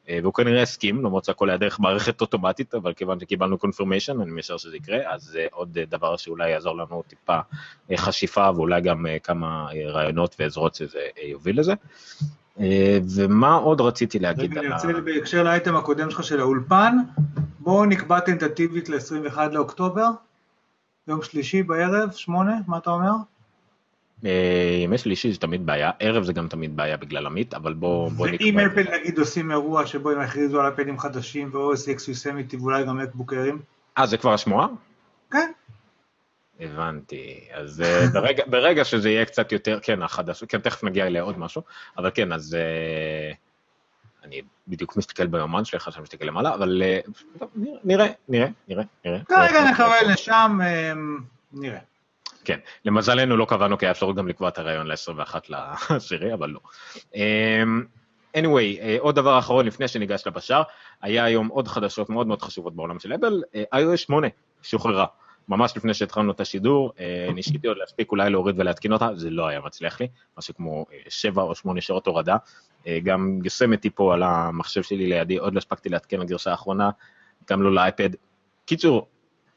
[0.09, 4.57] והוא כנראה הסכים, למרות שהכל היה דרך מערכת אוטומטית, אבל כיוון שקיבלנו קונפירמיישן, אני משער
[4.57, 7.39] שזה יקרה, אז זה עוד דבר שאולי יעזור לנו טיפה
[7.97, 11.75] חשיפה, ואולי גם כמה רעיונות ועזרות שזה יוביל לזה.
[13.17, 14.59] ומה עוד רציתי להגיד.
[14.59, 16.97] אני רוצה בהקשר לאייטם הקודם שלך של האולפן,
[17.61, 20.09] בואו נקבע טנטטיבית ל-21 לאוקטובר,
[21.09, 23.13] יום שלישי בערב, שמונה, מה אתה אומר?
[24.85, 28.27] ימי שלישי זה תמיד בעיה, ערב זה גם תמיד בעיה בגלל עמית, אבל בוא, בוא
[28.27, 28.45] נקבע.
[28.45, 32.85] ואם אפל נגיד עושים אירוע שבו הם יכריזו על אפלים חדשים ו-OS X יוסמיטי ואולי
[32.85, 33.59] גם מקבוקרים?
[33.99, 34.67] אה, זה כבר השמועה?
[35.31, 35.53] כן.
[36.61, 37.83] הבנתי, אז
[38.15, 41.63] ברגע, ברגע שזה יהיה קצת יותר, כן, החדש, כן, תכף נגיע לעוד משהו,
[41.99, 42.57] אבל כן, אז
[44.25, 46.83] אני בדיוק מסתכל ביומן שלך, שאני מסתכל למעלה, אבל
[47.85, 49.19] נראה, נראה, נראה, נראה.
[49.25, 50.59] כרגע נכוון לשם,
[51.53, 51.79] נראה.
[52.45, 56.61] כן, למזלנו לא קבענו כי היה אפשרות גם לקבוע את הרעיון ל-21 לעשירי, אבל לא.
[58.37, 60.63] anyway, עוד דבר אחרון לפני שניגש לבשאר,
[61.03, 63.43] היה היום עוד חדשות מאוד מאוד חשובות בעולם של אפל,
[63.75, 64.29] iOS 8
[64.63, 65.07] שוחררה.
[65.49, 66.93] ממש לפני שהתחלנו את השידור,
[67.35, 71.43] ניסיתי עוד להספיק אולי להוריד ולהתקין אותה, זה לא היה מצליח לי, משהו כמו 7
[71.43, 72.37] או 8 שעות הורדה.
[73.03, 76.91] גם יוסמיטי פה על המחשב שלי לידי, עוד לא הספקתי לעדכן לגרסה האחרונה,
[77.51, 78.11] גם לא לאייפד.
[78.67, 79.07] קיצור,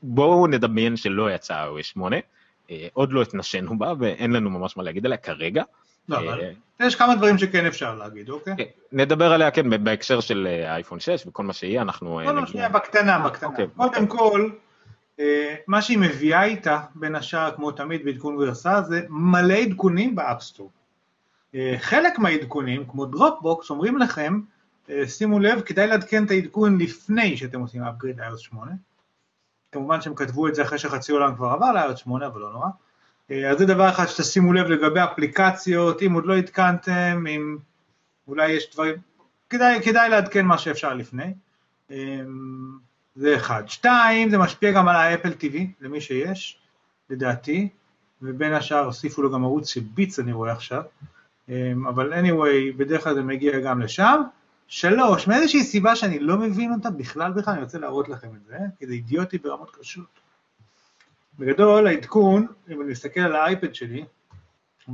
[0.03, 2.17] בואו נדמיין שלא יצא iOS 8,
[2.93, 5.63] עוד לא התנסינו בה ואין לנו ממש מה להגיד עליה כרגע.
[6.09, 6.41] לא, אבל
[6.79, 8.55] יש כמה דברים שכן אפשר להגיד, אוקיי?
[8.91, 12.21] נדבר עליה, כן, בהקשר של אייפון 6 וכל מה שיהיה, אנחנו...
[12.25, 13.49] לא, לא, שנייה, בקטנה, בקטנה.
[13.75, 14.49] קודם כל,
[15.67, 20.38] מה שהיא מביאה איתה, בין השאר, כמו תמיד בעדכון גרסה, זה מלא עדכונים ב App
[20.38, 20.71] Store.
[21.77, 24.39] חלק מהעדכונים, כמו דרופבוקס, אומרים לכם,
[25.05, 28.71] שימו לב, כדאי לעדכן את העדכון לפני שאתם עושים upgrade ל-iOS 8.
[29.75, 32.67] כמובן שהם כתבו את זה אחרי שחצי עולם כבר עבר ל-iOS 8, אבל לא נורא.
[33.51, 37.57] אז זה דבר אחד שתשימו לב לגבי אפליקציות, אם עוד לא עדכנתם, אם
[38.27, 38.95] אולי יש דברים,
[39.49, 41.33] כדאי, כדאי לעדכן מה שאפשר לפני.
[43.15, 43.63] זה אחד.
[43.67, 46.57] שתיים, זה משפיע גם על ה Apple TV, למי שיש,
[47.09, 47.69] לדעתי,
[48.21, 50.83] ובין השאר הוסיפו לו גם ערוץ של ביץ אני רואה עכשיו,
[51.87, 54.21] אבל anyway, בדרך כלל זה מגיע גם לשם.
[54.67, 58.57] שלוש, מאיזושהי סיבה שאני לא מבין אותה בכלל בכלל, אני רוצה להראות לכם את זה,
[58.79, 60.19] כי זה אידיוטי ברמות קשות.
[61.39, 64.05] בגדול, העדכון, אם אני מסתכל על האייפד שלי,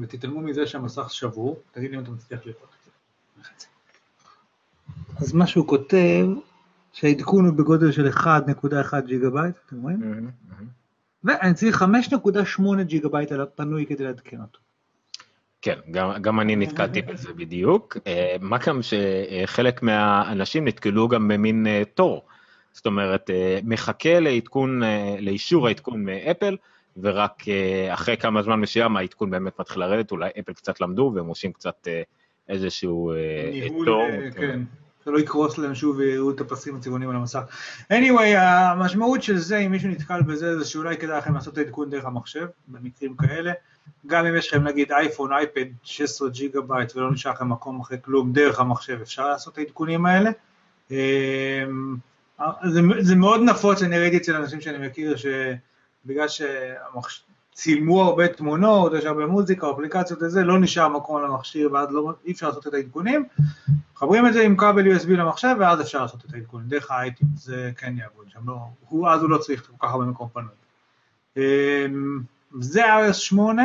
[0.01, 2.91] ותתעלמו מזה שהמסך שבור, תגיד לי אם אתה מצליח לראות את זה.
[5.17, 6.27] אז מה שהוא כותב,
[6.93, 8.25] שהעדכון הוא בגודל של 1.1
[9.05, 10.31] ג'יגה בייט, אתם רואים?
[11.23, 14.59] ואני צריך 5.8 ג'יגה בייט פנוי כדי לעדכן אותו.
[15.61, 17.97] כן, גם, גם אני נתקלתי בזה בדיוק,
[18.41, 22.25] מה גם שחלק מהאנשים נתקלו גם במין תור,
[22.73, 23.29] זאת אומרת,
[23.63, 24.81] מחכה לעדכון,
[25.19, 26.57] לאישור העדכון מאפל,
[27.01, 27.43] ורק
[27.89, 31.87] אחרי כמה זמן מסוים העדכון באמת מתחיל לרדת, אולי אפל קצת למדו והם עושים קצת
[32.49, 33.13] איזשהו
[33.51, 34.07] ניהול, תור.
[34.35, 34.61] כן.
[35.05, 37.41] שלא יקרוס להם שוב ויראו את הפסים הצבעונים על המסך.
[37.93, 41.89] anyway, המשמעות של זה, אם מישהו נתקל בזה, זה שאולי כדאי לכם לעשות את העדכון
[41.89, 43.51] דרך המחשב, במקרים כאלה.
[44.07, 47.97] גם אם יש לכם נגיד אייפון, אייפד, 16 ג'יגה בייט ולא נשאר לכם מקום אחרי
[48.01, 50.31] כלום, דרך המחשב אפשר לעשות את העדכונים האלה.
[52.63, 59.05] זה, זה מאוד נפוץ, אני ראיתי אצל אנשים שאני מכיר, שבגלל שצילמו הרבה תמונות, יש
[59.05, 63.25] הרבה מוזיקה, אפליקציות וזה, לא נשאר מקום למכשיר ואז לא, אי אפשר לעשות את העדכונים.
[63.93, 67.71] מחברים את זה עם כבל USB למחשב ואז אפשר לעשות את העדכונים, דרך האייטים, זה
[67.77, 70.53] כן יעבוד שם, לא, הוא, אז הוא לא צריך כל כך הרבה מקום פנוי.
[72.59, 73.63] זה iOS 8,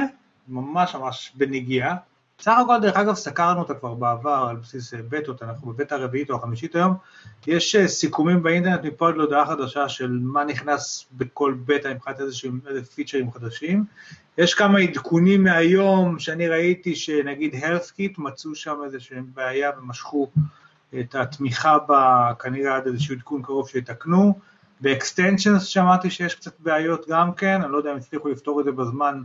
[0.48, 1.96] ממש ממש בנגיעה.
[2.38, 6.36] בסך הכל, דרך אגב, סקרנו אותה כבר בעבר על בסיס בטות, אנחנו בבטא הרביעית או
[6.36, 6.94] החמישית היום.
[7.46, 13.32] יש סיכומים באינטרנט מפה עד להודעה חדשה של מה נכנס בכל בטא מבחינת איזה פיצ'רים
[13.32, 13.84] חדשים.
[14.38, 20.30] יש כמה עדכונים מהיום שאני ראיתי שנגיד HealthKit מצאו שם איזושהי בעיה ומשכו
[21.00, 24.38] את התמיכה בה, כנראה עד איזשהו עדכון קרוב שיתקנו.
[24.80, 28.64] ב extensions שמעתי שיש קצת בעיות גם כן, אני לא יודע אם הצליחו לפתור את
[28.64, 29.22] זה בזמן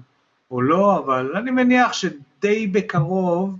[0.51, 3.55] או לא, אבל אני מניח שדי בקרוב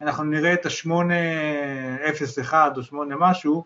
[0.00, 3.64] אנחנו נראה את ה-8.01 או 8 משהו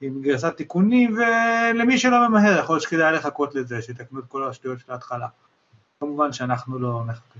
[0.00, 4.80] עם גרסת תיקונים, ולמי שלא ממהר, יכול להיות שכדאי לחכות לזה, שיתקנו את כל השטויות
[4.80, 5.26] של ההתחלה.
[6.00, 7.38] כמובן שאנחנו לא נחכה.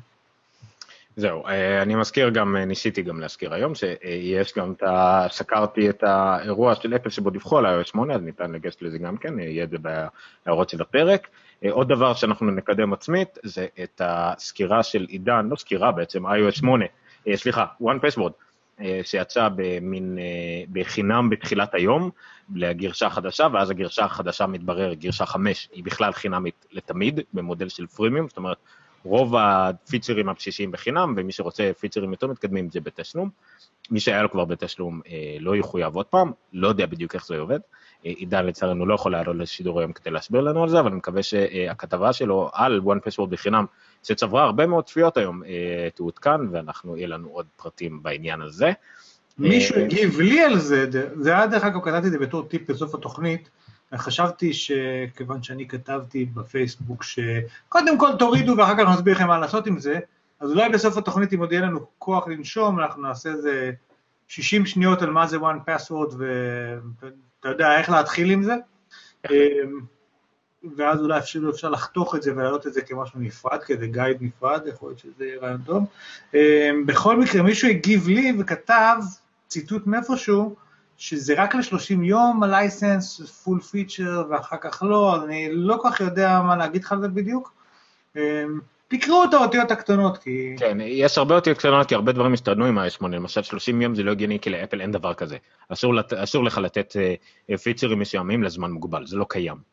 [1.16, 5.26] זהו, אה, אני מזכיר גם, אה, ניסיתי גם להזכיר היום, שיש גם את ה...
[5.30, 9.16] סקרתי את האירוע של אפל שבו דיווחו על iOS 8, אז ניתן לגשת לזה גם
[9.16, 11.28] כן, יהיה את זה בהערות של הפרק.
[11.70, 16.84] עוד דבר שאנחנו נקדם עצמית, זה את הסקירה של עידן, לא סקירה בעצם, iOS 8,
[17.34, 18.32] סליחה, One Password,
[19.02, 20.18] שיצא במין,
[20.72, 22.10] בחינם בתחילת היום,
[22.54, 28.28] לגרשה החדשה, ואז הגרשה החדשה מתברר, גרשה 5, היא בכלל חינמית לתמיד, במודל של פרימיום,
[28.28, 28.56] זאת אומרת,
[29.04, 33.30] רוב הפיצ'רים הבסיסיים בחינם, ומי שרוצה פיצ'רים יותר מתקדמים זה בתשלום.
[33.90, 37.38] מי שהיה לו כבר בתשלום אה, לא יחויב עוד פעם, לא יודע בדיוק איך זה
[37.38, 37.58] עובד.
[38.06, 40.96] אה, עידן לצערנו לא יכול לעלות לשידור היום כדי להסביר לנו על זה, אבל אני
[40.96, 43.64] מקווה שהכתבה שלו על one password בחינם,
[44.02, 48.72] שצברה הרבה מאוד צפיות היום, אה, תעודכן, ואנחנו, יהיה לנו עוד פרטים בעניין הזה.
[49.38, 50.86] מישהו הגיב לי על זה,
[51.20, 53.50] זה היה דרך אגב, כתבתי את זה בתור טיפ בסוף התוכנית,
[53.98, 59.78] חשבתי שכיוון שאני כתבתי בפייסבוק שקודם כל תורידו ואחר כך נסביר לכם מה לעשות עם
[59.78, 59.98] זה,
[60.40, 63.72] אז אולי בסוף התוכנית אם עוד יהיה לנו כוח לנשום, אנחנו נעשה איזה
[64.28, 68.54] 60 שניות על מה זה one password ואתה יודע איך להתחיל עם זה,
[70.76, 74.66] ואז אולי אפשר, אפשר לחתוך את זה ולהעלות את זה כמשהו נפרד, כאיזה גייד נפרד,
[74.66, 75.84] יכול להיות שזה יהיה רעיון טוב.
[76.86, 78.96] בכל מקרה, מישהו הגיב לי וכתב
[79.48, 80.56] ציטוט מאיפשהו,
[81.02, 86.40] שזה רק ל-30 יום ה-license, full feature, ואחר כך לא, אני לא כל כך יודע
[86.40, 87.52] מה להגיד לך על זה בדיוק.
[88.16, 88.20] אמ,
[88.88, 90.54] תקראו את האותיות הקטנות, כי...
[90.58, 94.02] כן, יש הרבה אותיות קטנות, כי הרבה דברים השתנו עם ה-S8, למשל 30 יום זה
[94.02, 95.36] לא הגיוני, כי לאפל אין דבר כזה.
[95.68, 96.12] אסור, לת...
[96.12, 96.96] אסור לך לתת
[97.62, 99.71] פיצ'רים מסוימים לזמן מוגבל, זה לא קיים.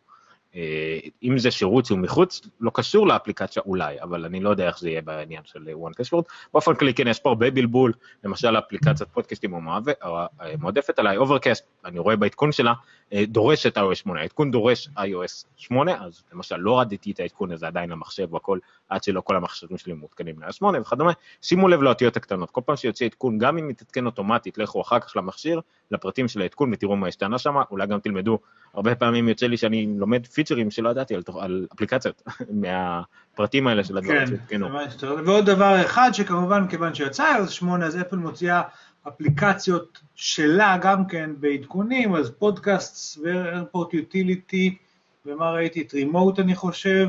[0.55, 4.79] אה, אם זה שירות שהוא מחוץ, לא קשור לאפליקציה אולי, אבל אני לא יודע איך
[4.79, 6.23] זה יהיה בעניין של 1Password.
[6.53, 9.53] באופן כללי כן, יש פה הרבה בלבול, למשל אפליקציית פודקאסטים
[10.59, 12.75] מועדפת עליי, Overcast, אני רואה בעדכון שלה, אה,
[13.13, 17.67] דורש את iOS 8, העדכון דורש iOS 8, אז למשל לא הורדתי את העדכון הזה
[17.67, 22.17] עדיין למחשב והכל, עד שלא כל המחשבים שלי מעודכנים ל-iOS 8 וכדומה, שימו לב לאותיות
[22.17, 26.41] הקטנות, כל פעם שיוצא עדכון, גם אם יתעדכן אוטומטית, לכו אחר כך למכשיר, לפרטים של
[26.41, 28.39] העדכון ותראו מה השתנה שם, אולי גם תלמדו,
[28.73, 32.23] הרבה פעמים יוצא לי שאני לומד פיצ'רים שלא ידעתי על, על אפליקציות,
[32.61, 34.67] מהפרטים האלה של הדברים כן, שהתקנו.
[35.25, 38.61] ועוד דבר אחד, שכמובן, כיוון שיצא iOS 8, אז אפל מוציאה
[39.07, 44.77] אפליקציות שלה גם כן בעדכונים, אז פודקאסט ואיירפורט יוטיליטי,
[45.25, 45.81] ומה ראיתי?
[45.81, 47.07] את Remote אני חושב,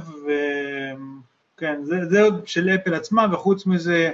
[1.57, 4.11] וכן, זה, זה עוד של אפל עצמה, וחוץ מזה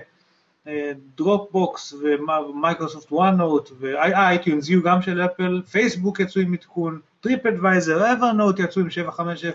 [1.16, 8.12] Dropbox ו Microsoft OneNote ו iTunes U גם של אפל, פייסבוק יצאו עם עדכון, TripAdvisor,
[8.12, 9.50] Evernote יצאו עם 750.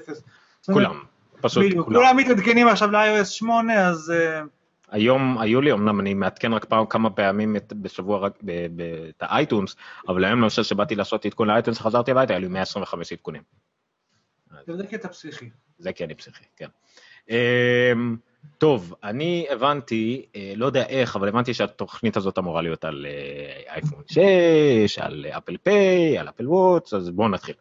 [0.65, 0.99] כולם,
[1.41, 1.83] פשוט כולם.
[1.83, 4.11] כולם מתעדכנים עכשיו ל-iOS 8, אז...
[4.11, 4.41] אה,
[4.91, 8.39] היום היו לי, אמנם אני מעדכן רק פעם כמה פעמים את, בשבוע רק
[9.09, 9.75] את ה iTunes,
[10.07, 13.41] אבל היום למשל שבאתי לעשות עדכון לאייטונס, חזרתי הביתה, היה לי 125 עדכונים.
[14.67, 15.49] זה קטע פסיכי.
[15.77, 16.67] זה כי אני פסיכי, כן.
[17.29, 18.17] אמ,
[18.57, 23.73] טוב, אני הבנתי, אה, לא יודע איך, אבל הבנתי שהתוכנית הזאת אמורה להיות על אה,
[23.73, 27.55] אייפון 6, על אפל פיי, על אפל וואטס, אז בואו נתחיל.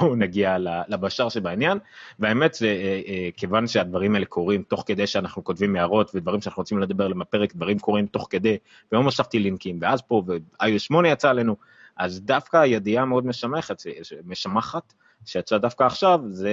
[0.00, 0.56] בואו נגיע
[0.88, 1.78] לבשאר שבעניין,
[2.18, 6.78] והאמת זה אה, כיוון שהדברים האלה קורים תוך כדי שאנחנו כותבים הערות ודברים שאנחנו רוצים
[6.78, 8.56] לדבר עליהם בפרק, דברים קורים תוך כדי,
[8.92, 11.56] והיום הוספתי לינקים, ואז פה, ו-iOS 8 יצא עלינו,
[11.96, 13.82] אז דווקא ידיעה מאוד משמחת,
[14.24, 16.52] משמחת, שיצאה דווקא עכשיו, זה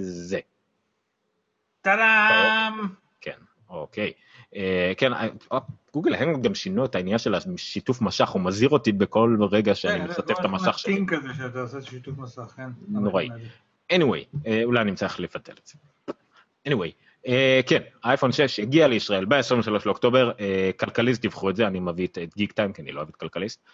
[0.00, 0.38] זה.
[1.80, 2.74] טאדאם!
[3.20, 3.38] כן,
[3.70, 4.12] אוקיי.
[4.56, 5.28] אה, כן, אה,
[5.94, 10.00] גוגל הם גם שינו את העניין של השיתוף משך, הוא מזהיר אותי בכל רגע שאני
[10.00, 10.94] כן, משתף את המשך שלי.
[10.94, 12.68] זה כזה שאתה עושה שיתוף מסך, כן.
[12.88, 13.28] נוראי.
[13.92, 15.78] anyway, אה, אולי אני צריך לבטל את זה.
[16.68, 16.90] anyway,
[17.66, 20.32] כן, האייפון 6 הגיע לישראל ב-23 לאוקטובר,
[20.76, 23.64] כלכליסט דיווחו את זה, אני מביא את גיק טיים, כי אני לא אוהב את כלכליסט.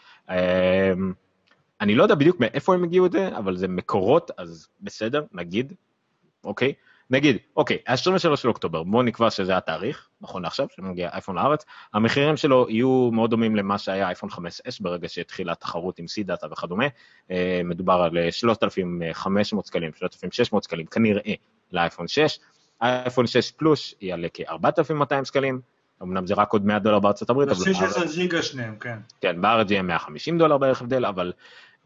[1.80, 5.72] אני לא יודע בדיוק מאיפה הם הגיעו את זה, אבל זה מקורות, אז בסדר, נגיד,
[6.44, 6.72] אוקיי?
[7.10, 12.36] נגיד, אוקיי, ה-23 של אוקטובר, בואו נקבע שזה התאריך, נכון לעכשיו, שמגיע אייפון לארץ, המחירים
[12.36, 16.86] שלו יהיו מאוד דומים למה שהיה אייפון 5S ברגע שהתחילה התחרות עם C-Data וכדומה,
[17.30, 21.34] אה, מדובר על 3,500 שקלים, 3,600 שקלים, כנראה
[21.72, 22.38] לאייפון 6,
[22.82, 25.60] אייפון 6 פלוס יעלה כ-4,200 שקלים,
[26.02, 27.58] אמנם זה רק עוד 100 דולר בארצות הברית, אבל...
[27.58, 28.98] זה 16 ג'יגה שניהם, כן.
[29.20, 31.32] כן, בארץ יהיה 150 דולר בערך הבדל, אבל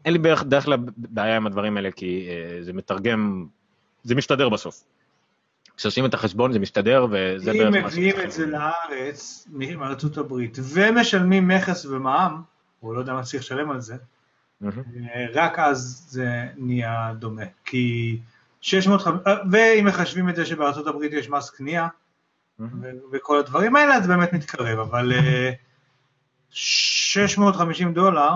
[0.05, 3.45] אין לי בערך דרך כלל בעיה עם הדברים האלה, כי אה, זה מתרגם,
[4.03, 4.83] זה משתדר בסוף.
[5.77, 7.83] כשעושים את החשבון זה משתדר וזה בערך מה ש...
[7.83, 12.41] אם מביאים את זה לארץ, מארצות הברית, ומשלמים מכס ומע"מ,
[12.79, 13.95] הוא לא יודע מה צריך לשלם על זה,
[15.33, 17.43] רק אז זה נהיה דומה.
[17.65, 18.17] כי
[18.61, 19.01] 600,
[19.51, 21.87] ואם מחשבים את זה שבארצות הברית יש מס קנייה,
[23.11, 25.11] וכל הדברים האלה, זה באמת מתקרב, אבל
[26.49, 28.31] 650 דולר,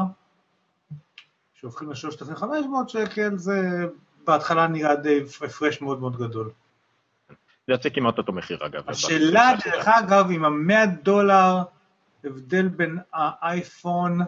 [1.53, 3.85] שהופכים ל-3,500 שקל, זה
[4.27, 6.51] בהתחלה נראה די הפרש מאוד מאוד גדול.
[7.69, 8.83] זה יוצא כמעט אותו מחיר אגב.
[8.87, 11.57] השאלה, דרך אגב, עם המאה דולר,
[12.23, 14.19] הבדל בין האייפון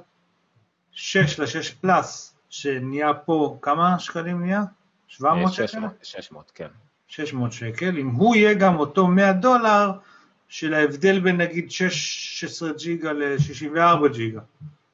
[0.91, 4.62] 6 ל-6 פלאס, שנהיה פה, כמה שקלים נהיה?
[5.08, 5.80] 700 שקל?
[6.04, 6.67] 600, כן.
[7.08, 9.91] 600 שקל, אם הוא יהיה גם אותו 100 דולר,
[10.49, 14.41] של ההבדל בין נגיד 16 ג'יגה ל-64 ג'יגה.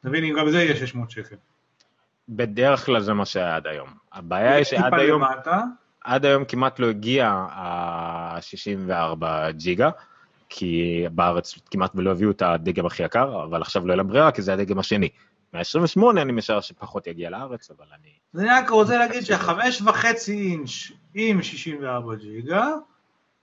[0.02, 1.36] תבין אם גם זה יהיה 600 שקל.
[2.30, 3.90] בדרך כלל זה מה שהיה עד היום.
[4.14, 5.22] הבעיה היא שעד היום,
[6.08, 9.90] עד היום כמעט לא הגיע ה-64 ג'יגה,
[10.50, 14.32] כי בארץ כמעט ולא הביאו את הדגם הכי יקר, אבל עכשיו לא יהיה להם ברירה,
[14.32, 15.10] כי זה הדגם השני.
[15.54, 18.10] מה-28 אני משער שפחות יגיע לארץ, אבל אני...
[18.36, 22.68] אני רק רוצה להגיד שהחמש וחצי אינץ' עם 64 ג'יגה,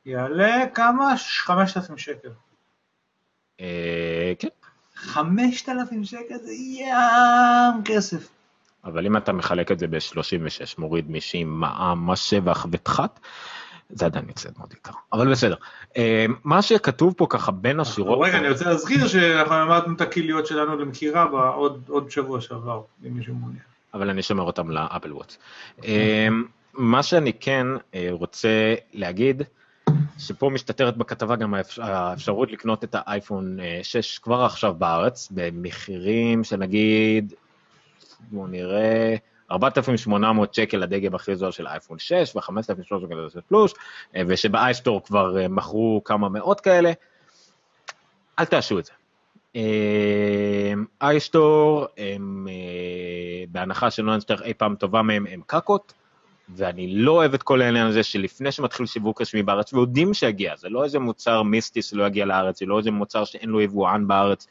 [0.06, 1.14] יעלה כמה?
[1.16, 2.28] 5,000 שקל.
[3.60, 4.48] אה, כן.
[4.94, 8.28] 5,000 שקל זה ים כסף.
[8.84, 13.20] אבל אם אתה מחלק את זה ב-36, מוריד מישים, מע"מ, מס שבח ותחת,
[13.90, 15.54] זה עדיין יוצא מאוד יקר, אבל בסדר.
[15.96, 18.18] אה, מה שכתוב פה ככה בין השירות...
[18.22, 21.22] רגע, אני רוצה להזכיר שאנחנו למדנו את הכליות שלנו למכירה
[21.88, 23.62] עוד שבוע שעבר, אם מישהו מעוניין.
[23.94, 25.38] אבל אני שומר אותם לאפל וואטס.
[25.84, 26.28] אה,
[26.74, 29.42] מה שאני כן אה, רוצה להגיד,
[30.18, 37.34] שפה משתתרת בכתבה גם האפשרות לקנות את האייפון 6 כבר עכשיו בארץ, במחירים של נגיד,
[38.30, 39.16] בואו נראה,
[39.50, 43.74] 4,800 שקל הדגם הכי זול של אייפון 6 ו-5,300 שקל של פלוס,
[44.16, 46.92] אה, ושבאייסטור כבר אה, מכרו כמה מאות כאלה,
[48.38, 48.92] אל תעשו את זה.
[51.02, 52.46] אייסטור, הם,
[53.48, 55.92] בהנחה שלא נצטרך אי פעם טובה מהם, הם קקות,
[56.48, 60.68] ואני לא אוהב את כל העניין הזה שלפני שמתחיל שיווק רשמי בארץ, ויודעים שיגיע, זה
[60.68, 64.46] לא איזה מוצר מיסטי שלא יגיע לארץ, זה לא איזה מוצר שאין לו יבואן בארץ,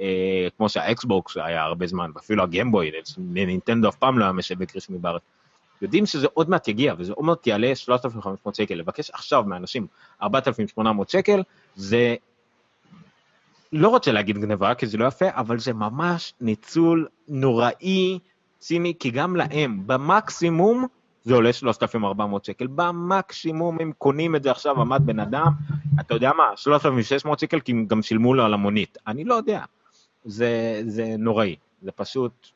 [0.00, 4.98] אה, כמו שהאקסבוקס היה הרבה זמן, ואפילו הגמבוי, נינטנדו אף פעם לא היה משווק רשמי
[4.98, 5.22] בארץ.
[5.82, 8.74] יודעים שזה עוד מעט יגיע, וזה עוד מעט יעלה 3,500 שקל.
[8.74, 9.86] לבקש עכשיו מאנשים
[10.22, 11.42] 4,800 שקל,
[11.74, 12.16] זה
[13.72, 18.18] לא רוצה להגיד גניבה, כי זה לא יפה, אבל זה ממש ניצול נוראי,
[18.58, 20.86] ציני, כי גם להם, במקסימום,
[21.24, 22.66] זה עולה 3,400 שקל.
[22.66, 25.52] במקסימום הם קונים את זה עכשיו, עמד בן אדם,
[26.00, 28.98] אתה יודע מה, 3,600 שקל, כי הם גם שילמו לו על המונית.
[29.06, 29.60] אני לא יודע.
[30.26, 32.48] זה, זה נוראי, זה פשוט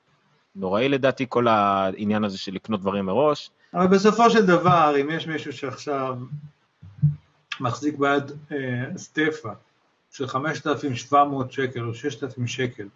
[0.57, 3.51] נוראי לדעתי כל העניין הזה של לקנות דברים מראש.
[3.75, 6.17] אבל בסופו של דבר, אם יש מישהו שעכשיו
[7.61, 9.53] מחזיק ביד אה, סטפה
[10.11, 12.89] של 5,700 שקל או 6,000 שקל,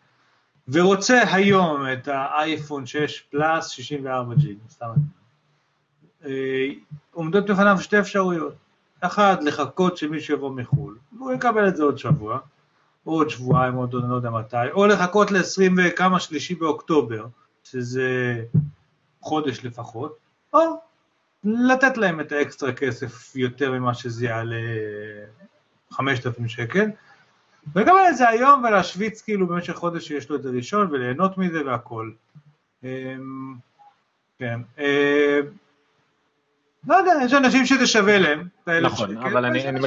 [0.69, 4.91] ורוצה היום את האייפון 6 פלאס 64 ג'יג, סתם
[6.25, 6.67] אה,
[7.13, 8.55] עומדות בפניו שתי אפשרויות.
[9.01, 12.39] אחת, לחכות שמישהו יבוא מחו"ל, והוא יקבל את זה עוד שבוע,
[13.05, 17.27] עוד שבועיים, עוד לא יודע מתי, או לחכות ל-20 וכמה שלישי באוקטובר,
[17.65, 18.41] שזה
[19.21, 20.17] חודש לפחות,
[20.53, 20.61] או
[21.45, 24.57] לתת להם את האקסטרה כסף יותר ממה שזה יעלה
[25.91, 26.91] 5,000 שקל,
[27.75, 31.67] ולקבל את זה היום ולהשוויץ כאילו במשך חודש שיש לו את זה ראשון וליהנות מזה
[31.67, 32.11] והכל.
[32.85, 33.55] אמ,
[34.39, 34.61] כן.
[36.87, 38.49] לא יודע, יש אנשים שזה שווה להם.
[38.83, 39.81] נכון, אבל אני, אני,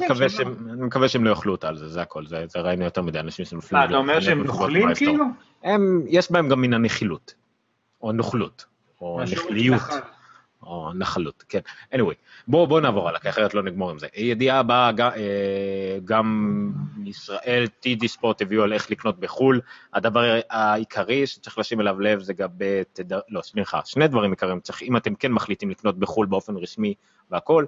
[0.79, 3.45] מקווה שהם, לא יאכלו אותה על זה, זה הכל, זה, זה ראינו יותר מדי אנשים
[3.45, 3.83] שנופלים.
[3.83, 5.25] אתה אומר שהם נוכלים כאילו?
[6.07, 7.33] יש בהם גם מן הנחילות,
[8.01, 8.65] או נוכלות,
[9.01, 9.81] או נכליות.
[10.67, 11.60] או נחלות, כן.
[11.95, 12.13] anyway,
[12.47, 14.08] בואו בוא נעבור הלאה, כי אחרת לא נגמור עם זה.
[14.15, 16.71] ידיעה הבאה, אה, גם
[17.06, 19.62] ישראל, TD ספורט הביאו על איך לקנות בחו"ל.
[19.93, 23.19] הדבר העיקרי שצריך לשים אליו לב זה לגבי, תדר...
[23.30, 24.60] לא, סליחה, שני דברים עיקריים.
[24.60, 26.93] צריך, אם אתם כן מחליטים לקנות בחו"ל באופן רשמי
[27.32, 27.65] והכול,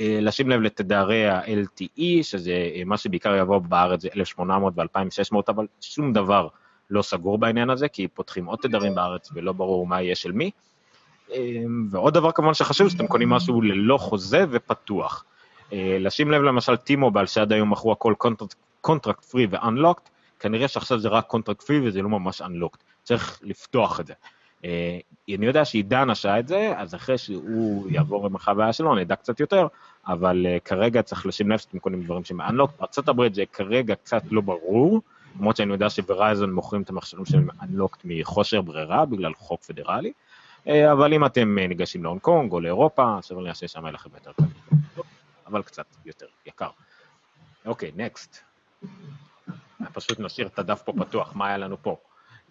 [0.00, 5.66] אה, לשים לב לתדרי ה-LTE, שזה אה, מה שבעיקר יבוא בארץ זה 1,800 ו-2,600, אבל
[5.80, 6.48] שום דבר
[6.90, 10.50] לא סגור בעניין הזה, כי פותחים עוד תדרים בארץ ולא ברור מה יהיה של מי.
[11.34, 15.24] אמ, ועוד דבר כמובן שחשוב, שאתם קונים משהו ללא חוזה ופתוח.
[15.72, 18.14] אה, לשים לב למשל T-Mobile שעד היום מכרו הכל
[18.80, 20.08] contract free ו-unlocked,
[20.40, 24.14] כנראה שעכשיו זה רק contract free וזה לא ממש unlocked, צריך לפתוח את זה.
[24.64, 24.98] אה,
[25.34, 29.40] אני יודע שעידן עשה את זה, אז אחרי שהוא יעבור עם החוויה שלו נדע קצת
[29.40, 29.66] יותר,
[30.06, 34.22] אבל אה, כרגע צריך לשים לב שאתם קונים דברים שהם unlocked, בארה"ב זה כרגע קצת
[34.30, 35.00] לא ברור,
[35.38, 40.12] למרות שאני יודע שוורייזון מוכרים את המכשירים שלהם unlocked מחוסר ברירה בגלל חוק פדרלי.
[40.68, 44.10] אה, אבל אם אתם אה, ניגשים להונג קונג או לאירופה, סביר להניח ששם יהיה לכם
[44.14, 44.44] יותר קל,
[45.46, 46.70] אבל קצת יותר יקר.
[47.66, 48.38] אוקיי, נקסט.
[49.92, 51.96] פשוט נשאיר את הדף פה פתוח, מה היה לנו פה?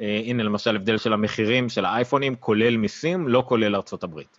[0.01, 4.38] אה, הנה למשל הבדל של המחירים של האייפונים, כולל מיסים, לא כולל ארצות הברית.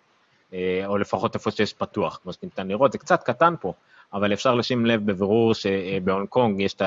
[0.87, 3.73] או לפחות איפה שיש פתוח, כמו שניתן לראות, זה קצת קטן פה,
[4.13, 6.83] אבל אפשר לשים לב בבירור שבהונג קונג יש את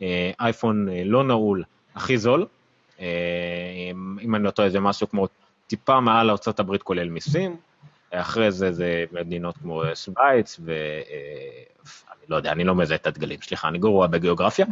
[0.00, 2.46] האייפון לא נעול הכי זול,
[4.20, 5.28] אם אני לא טועה זה משהו כמו
[5.70, 7.56] טיפה מעל ארה"ב כולל מיסים,
[8.10, 10.60] אחרי זה זה מדינות כמו שווייץ
[12.30, 14.66] לא יודע, אני לא מזהה את הדגלים, סליחה, אני גרוע בגיאוגרפיה,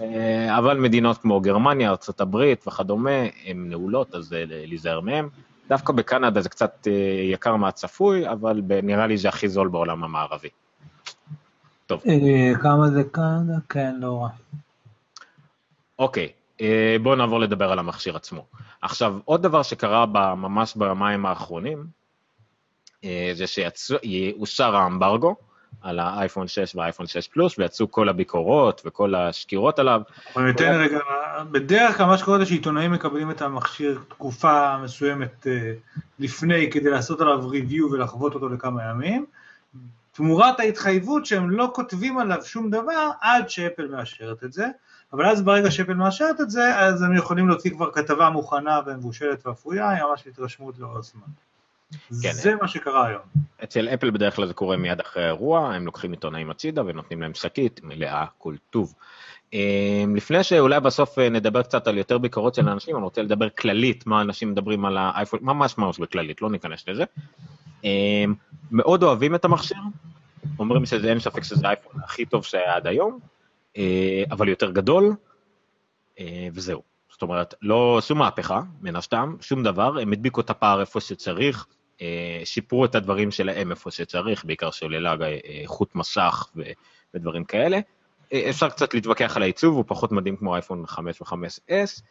[0.00, 2.36] אה, אבל מדינות כמו גרמניה, ארה"ב
[2.66, 3.10] וכדומה,
[3.46, 5.28] הן נעולות, אז אה, להיזהר מהן.
[5.68, 6.92] דווקא בקנדה זה קצת אה,
[7.32, 10.48] יקר מהצפוי, אבל נראה לי זה הכי זול בעולם המערבי.
[11.86, 12.02] טוב.
[12.62, 13.54] כמה זה קנדה?
[13.68, 14.28] כן, לא רע.
[15.98, 16.28] אוקיי,
[17.02, 18.44] בואו נעבור לדבר על המכשיר עצמו.
[18.82, 20.06] עכשיו, עוד דבר שקרה
[20.36, 21.86] ממש במים האחרונים,
[23.34, 25.36] זה שאושר האמברגו,
[25.82, 30.00] על האייפון 6 והאייפון 6 פלוס, ויצאו כל הביקורות וכל השקירות עליו.
[30.36, 30.98] אבל ניתן רגע,
[31.50, 35.72] בדרך כלל מה שקורה זה שעיתונאים מקבלים את המכשיר תקופה מסוימת אה,
[36.18, 39.26] לפני כדי לעשות עליו ריוויו ולחוות אותו לכמה ימים,
[40.12, 44.66] תמורת ההתחייבות שהם לא כותבים עליו שום דבר עד שאפל מאשרת את זה,
[45.12, 49.46] אבל אז ברגע שאפל מאשרת את זה, אז הם יכולים להוציא כבר כתבה מוכנה ומבושלת
[49.46, 51.22] ואפויה, היא ממש התרשמות לאור זמן.
[52.22, 53.22] כן, זה מה שקרה היום.
[53.64, 57.34] אצל אפל בדרך כלל זה קורה מיד אחרי האירוע, הם לוקחים עיתונאים הצידה ונותנים להם
[57.34, 58.94] שקית מלאה כל טוב.
[59.52, 63.48] אמ, לפני שאולי בסוף אה, נדבר קצת על יותר ביקורות של אנשים, אני רוצה לדבר
[63.48, 67.04] כללית מה אנשים מדברים על האייפון, ממש ממש בכללית, לא ניכנס לזה.
[67.84, 68.34] אמ,
[68.70, 69.78] מאוד אוהבים את המכשיר,
[70.58, 73.18] אומרים שזה אין ספק שזה האייפון הכי טוב שהיה עד היום,
[74.30, 75.14] אבל יותר גדול,
[76.20, 76.82] אה, וזהו.
[77.08, 81.66] זאת אומרת, לא שום מהפכה, מן הסתם, שום דבר, הם הדביקו את הפער איפה שצריך,
[82.00, 85.14] אה, שיפרו את הדברים שלהם איפה שצריך, בעיקר שוללה
[85.44, 86.50] איכות מסך
[87.14, 87.80] ודברים כאלה.
[88.32, 92.02] אה, אפשר קצת להתווכח על העיצוב, הוא פחות מדהים כמו אייפון 5 ו-5S,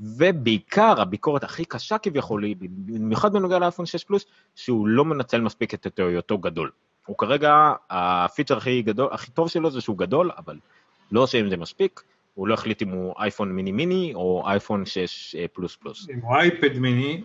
[0.00, 5.98] ובעיקר הביקורת הכי קשה כביכול במיוחד בנוגע לאייפון 6 פלוס, שהוא לא מנצל מספיק את
[5.98, 6.70] היותו גדול.
[7.06, 10.58] הוא כרגע, הפיצ'ר הכי גדול, הכי טוב שלו זה שהוא גדול, אבל
[11.12, 12.02] לא שאם זה מספיק,
[12.34, 16.08] הוא לא החליט אם הוא אייפון מיני מיני או אייפון 6 אה, פלוס פלוס.
[16.10, 17.22] אם הוא אייפד מיני,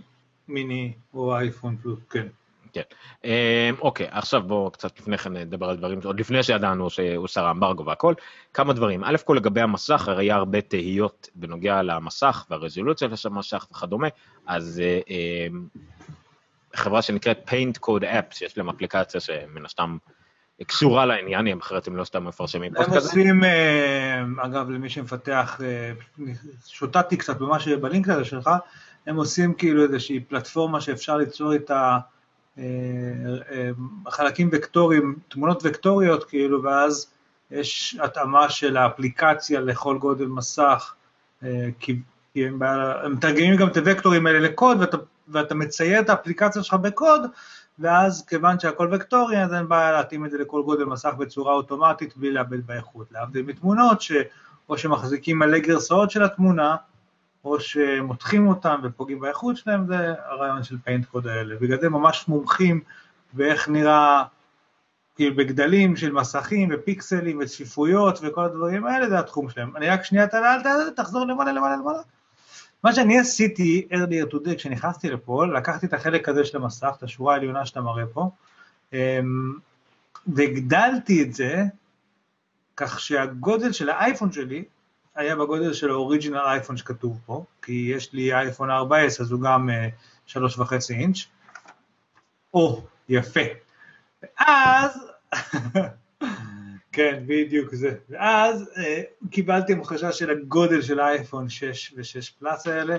[0.47, 2.27] מיני או אייפון פלוס, כן.
[2.73, 2.81] כן.
[3.25, 7.45] אה, אוקיי, עכשיו בואו קצת לפני כן נדבר על דברים, עוד לפני שידענו שהוא שר
[7.45, 8.13] האמברגו והכל,
[8.53, 9.03] כמה דברים.
[9.03, 14.07] א' כל לגבי המסך, הרי היה הרבה תהיות בנוגע למסך והרזולוציה של המסך וכדומה,
[14.45, 15.47] אז אה, אה,
[16.75, 19.97] חברה שנקראת Paint Code App, שיש להם אפליקציה שמן הסתם
[20.67, 22.97] קשורה לעניין, אחרת הם לא סתם מפרשמים פוסט כזה.
[22.97, 25.91] הם עושים, אה, אגב, למי שמפתח, אה,
[26.67, 28.49] שוטטתי קצת במה שבלינק הזה שלך,
[29.07, 31.97] הם עושים כאילו איזושהי פלטפורמה שאפשר ליצור איתה
[32.57, 32.63] אה,
[34.09, 37.11] חלקים וקטוריים, תמונות וקטוריות כאילו, ואז
[37.51, 40.93] יש התאמה של האפליקציה לכל גודל מסך,
[41.79, 41.99] כי
[42.35, 42.59] הם
[43.11, 44.97] מתרגמים גם את הוקטורים האלה לקוד, ואתה,
[45.27, 47.21] ואתה מצייר את האפליקציה שלך בקוד,
[47.79, 52.17] ואז כיוון שהכל וקטורי, אז אין בעיה להתאים את זה לכל גודל מסך בצורה אוטומטית
[52.17, 53.11] בלי לאבד באיכות.
[53.11, 56.75] להבדיל מתמונות שאו שמחזיקים מלא גרסאות של התמונה,
[57.43, 61.55] או שמותחים אותם ופוגעים באיכות שלהם, זה הרעיון של פיינט קוד האלה.
[61.61, 62.81] בגלל זה ממש מומחים
[63.33, 64.23] באיך נראה,
[65.15, 69.77] כאילו בגדלים של מסכים ופיקסלים וצפיפויות וכל הדברים האלה, זה התחום שלהם.
[69.77, 70.27] אני רק שנייה,
[70.95, 71.99] תחזור למעלה למעלה למעלה.
[72.83, 77.33] מה שאני עשיתי earlier today כשנכנסתי לפה, לקחתי את החלק הזה של המסך, את השורה
[77.33, 78.29] העליונה שאתה מראה פה,
[78.93, 79.53] אמ,
[80.27, 81.63] והגדלתי את זה
[82.75, 84.63] כך שהגודל של האייפון שלי
[85.15, 89.69] היה בגודל של האוריג'ינל אייפון שכתוב פה, כי יש לי אייפון 4S אז הוא גם
[89.69, 89.87] אה,
[90.25, 91.17] שלוש וחצי אינץ'.
[92.53, 93.39] או, יפה.
[94.23, 94.91] ואז
[96.91, 97.93] כן, בדיוק זה.
[98.09, 102.97] ואז אה, קיבלתי המחשה של הגודל של האייפון 6 ו-6 פלאס האלה.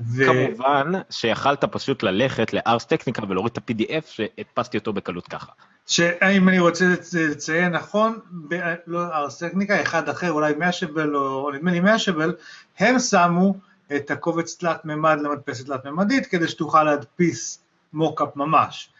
[0.00, 0.24] ו...
[0.24, 5.52] כמובן שיכלת פשוט ללכת לארס טכניקה ולהוריד את ה-PDF שהדפסתי אותו בקלות ככה.
[5.86, 6.84] שאם אני רוצה
[7.30, 8.18] לציין נכון,
[8.48, 8.74] ב...
[8.86, 12.34] לא ארס טכניקה, אחד אחר, אולי מאשבל או נדמה לי מאשבל,
[12.78, 13.54] הם שמו
[13.96, 17.62] את הקובץ תלת מימד למדפסת תלת מימדית כדי שתוכל להדפיס
[17.92, 18.90] מוקאפ ממש.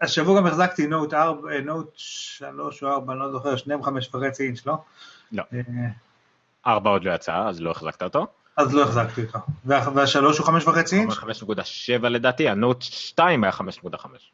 [0.00, 4.46] השבוע גם החזקתי נוט 4, נוט 3 או 4, אני לא זוכר, שניהם חמש וחצי
[4.46, 4.76] אינץ', לא?
[5.32, 5.42] לא.
[5.54, 5.60] אה,
[6.66, 8.26] ארבע עוד לא יצא, אז לא החזקת אותו.
[8.56, 9.38] אז לא החזקתי אותו.
[9.64, 11.12] והשלוש הוא חמש וחצי אינץ'?
[11.12, 14.32] חמש נקודה שבע לדעתי, הנוט 2 היה חמש נקודה חמש.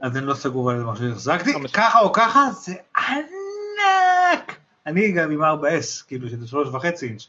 [0.00, 4.58] אז אני לא סגור על איזה מכשיר החזקתי, ככה או ככה זה ענק!
[4.86, 7.26] אני גם עם 4S, כאילו שזה שלוש וחצי אינץ'.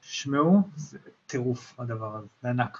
[0.00, 2.78] שמעו, זה טירוף הדבר הזה, זה ענק.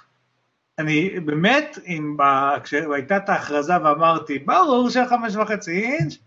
[0.79, 2.17] אני באמת, אם
[2.63, 6.17] כשהייתה את ההכרזה ואמרתי, ברור שהחמש וחצי אינץ',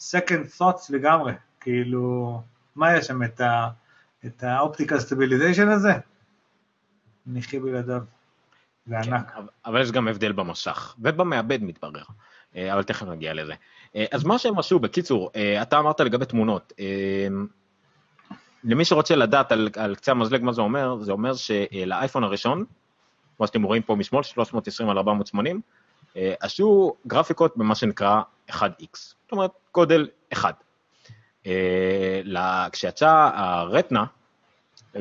[0.00, 2.42] second thoughts לגמרי, כאילו,
[2.76, 3.68] מה יש שם, את, ה,
[4.26, 5.92] את ה optical stabilization הזה?
[7.26, 8.02] נחיה בלעדיו,
[8.86, 9.32] זה כן, ענק.
[9.66, 12.04] אבל יש גם הבדל במסך, ובמעבד מתברר,
[12.56, 13.54] אה, אבל תכף נגיע לזה.
[13.96, 16.72] אה, אז מה שהם עשו, בקיצור, אה, אתה אמרת לגבי תמונות,
[18.64, 22.64] למי שרוצה לדעת על, על קצה המזלג מה זה אומר, זה אומר שלאייפון הראשון,
[23.36, 25.60] כמו שאתם רואים פה משמאל, 320 על 480,
[26.16, 28.20] אה, עשו גרפיקות במה שנקרא
[28.50, 30.64] 1x, זאת אומרת גודל 1.
[32.72, 34.04] כשיצא הרטנה,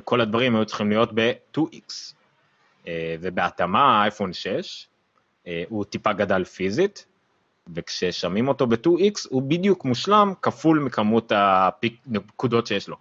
[0.03, 2.13] כל הדברים היו צריכים להיות ב-2x,
[3.21, 4.87] ובהתאמה האייפון 6,
[5.69, 7.05] הוא טיפה גדל פיזית,
[7.75, 12.97] וכששמים אותו ב-2x הוא בדיוק מושלם כפול מכמות הנקודות שיש לו.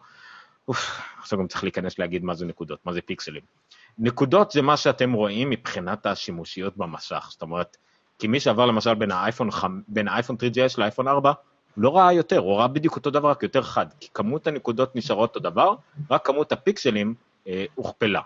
[0.69, 3.43] אוף, עכשיו גם צריך להיכנס להגיד מה זה נקודות, מה זה פיקסלים.
[3.99, 7.77] נקודות זה מה שאתם רואים מבחינת השימושיות במסך, זאת אומרת,
[8.19, 9.49] כי מי שעבר למשל בין האייפון,
[9.89, 11.33] בין האייפון 3GS לאייפון 4,
[11.77, 15.37] לא ראה יותר, הוא ראה בדיוק אותו דבר, רק יותר חד, כי כמות הנקודות נשארות
[15.37, 15.75] אותו דבר,
[16.11, 17.15] רק כמות הפיקסלים
[17.49, 18.21] אה, הוכפלה.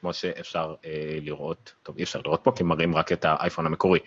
[0.00, 3.98] כמו שאפשר אה, לראות, טוב אי אפשר לראות פה כי מראים רק את האייפון המקורי.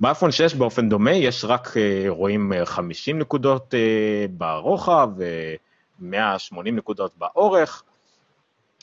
[0.00, 7.12] באייפון 6 באופן דומה יש רק, אה, רואים 50 אה, נקודות אה, ברוחב ו-180 נקודות
[7.18, 7.82] באורך,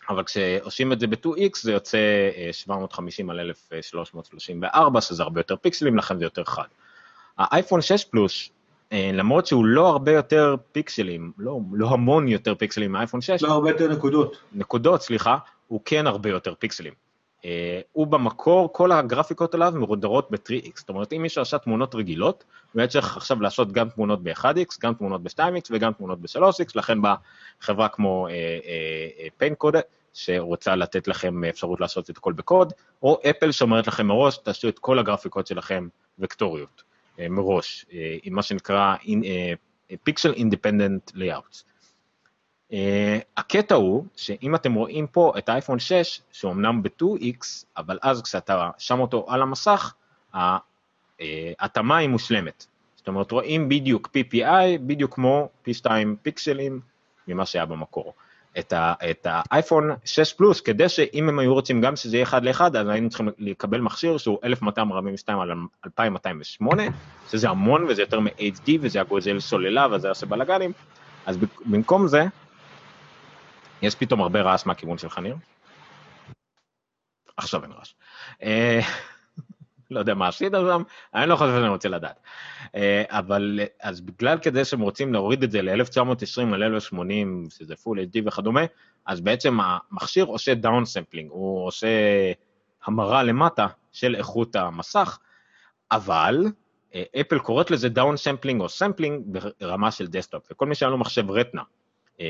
[0.09, 1.97] אבל כשעושים את זה ב-2x זה יוצא
[2.51, 3.39] 750 אה, על
[3.73, 6.67] 1334, שזה הרבה יותר פיקסלים, לכן זה יותר חד.
[7.37, 8.49] האייפון 6 פלוס,
[8.91, 13.51] אה, למרות שהוא לא הרבה יותר פיקסלים, לא, לא המון יותר פיקסלים מהאייפון 6, לא
[13.51, 14.37] הרבה יותר נקודות.
[14.53, 15.37] נקודות, סליחה,
[15.67, 16.93] הוא כן הרבה יותר פיקסלים.
[17.43, 17.45] Uh,
[17.91, 22.43] הוא במקור, כל הגרפיקות עליו מרודרות ב-3x, זאת אומרת אם מישהו עשה תמונות רגילות,
[22.75, 27.15] היה צריך עכשיו לעשות גם תמונות ב-1x, גם תמונות ב-2x וגם תמונות ב-3x, לכן באה
[27.61, 28.27] חברה כמו
[29.37, 29.81] פיינקוד, uh, uh,
[30.13, 32.73] שרוצה לתת לכם אפשרות לעשות את הכל בקוד,
[33.03, 35.87] או אפל שאומרת לכם מראש, תעשו את כל הגרפיקות שלכם
[36.19, 36.83] וקטוריות,
[37.19, 37.85] מראש,
[38.23, 38.95] עם מה שנקרא
[39.91, 41.63] Pixel Independent Layouts.
[42.73, 42.75] Uh,
[43.37, 48.99] הקטע הוא שאם אתם רואים פה את האייפון 6, שאומנם ב-2x, אבל אז כשאתה שם
[48.99, 49.93] אותו על המסך,
[51.59, 52.65] ההתאמה היא מושלמת.
[52.95, 55.85] זאת אומרת, רואים בדיוק PPI, בדיוק כמו P2
[56.21, 56.79] פיקסלים
[57.27, 58.13] ממה שהיה במקור.
[58.59, 62.43] את, ה, את האייפון 6 פלוס, כדי שאם הם היו רוצים גם שזה יהיה אחד
[62.43, 65.51] לאחד, אז היינו צריכים לקבל מכשיר שהוא 1242 על
[65.85, 66.83] 2208,
[67.31, 70.71] שזה המון וזה יותר מ-HD וזה היה גוזל סוללה וזה עושה בלאגנים,
[71.25, 72.23] אז במקום זה,
[73.83, 75.35] יש פתאום הרבה רעש מהכיוון שלך, ניר?
[77.37, 77.93] עכשיו אין רעש.
[78.43, 78.79] אה,
[79.91, 82.19] לא יודע מה עשית שם, אני לא חושב שאני רוצה לדעת.
[82.75, 88.19] אה, אבל אז בגלל כדי שהם רוצים להוריד את זה ל-1920 ל-1080, שזה full HD
[88.25, 88.61] וכדומה,
[89.05, 91.87] אז בעצם המכשיר עושה down sampling, הוא עושה
[92.85, 95.19] המרה למטה של איכות המסך,
[95.91, 96.43] אבל
[97.21, 101.31] אפל קוראת לזה down sampling או sampling ברמה של desktop, וכל מי שהיה לו מחשב
[101.31, 101.82] Retina, אה,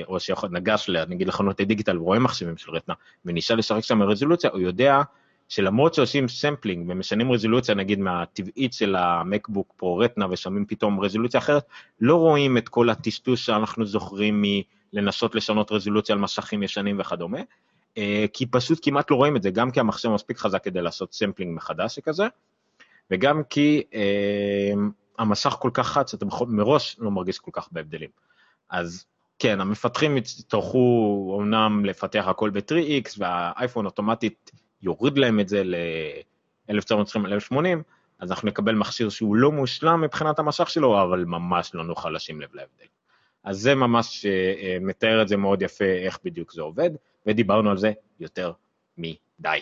[0.07, 4.59] או שיכול לגשת, נגיד לחנות דיגיטל ורואה מחשבים של Retina, ונשאר לשחק שם רזולוציה, הוא
[4.59, 5.01] יודע
[5.49, 11.39] שלמרות שעושים sampling ומשנים רזולוציה נגיד מהטבעית של ה MacBook Pro Retina ושמים פתאום רזולוציה
[11.39, 11.63] אחרת,
[12.01, 14.43] לא רואים את כל הטשטוש שאנחנו זוכרים
[14.93, 17.39] מלנסות לשנות רזולוציה על מסכים ישנים וכדומה,
[17.97, 21.13] אה, כי פשוט כמעט לא רואים את זה, גם כי המחשב מספיק חזק כדי לעשות
[21.13, 22.27] sampling מחדש שכזה,
[23.11, 24.71] וגם כי אה,
[25.19, 28.09] המסך כל כך חד שאתה מראש לא מרגיש כל כך בהבדלים.
[28.69, 29.05] אז
[29.39, 37.55] כן, המפתחים יצטרכו אומנם לפתח הכל ב-3x והאייפון אוטומטית יוריד להם את זה ל-1920-1080,
[38.19, 42.41] אז אנחנו נקבל מכשיר שהוא לא מושלם מבחינת המשך שלו, אבל ממש לא נוכל לשים
[42.41, 42.85] לב להבדל.
[43.43, 46.89] אז זה ממש אה, מתאר את זה מאוד יפה, איך בדיוק זה עובד,
[47.25, 48.51] ודיברנו על זה יותר
[48.97, 49.59] מדי.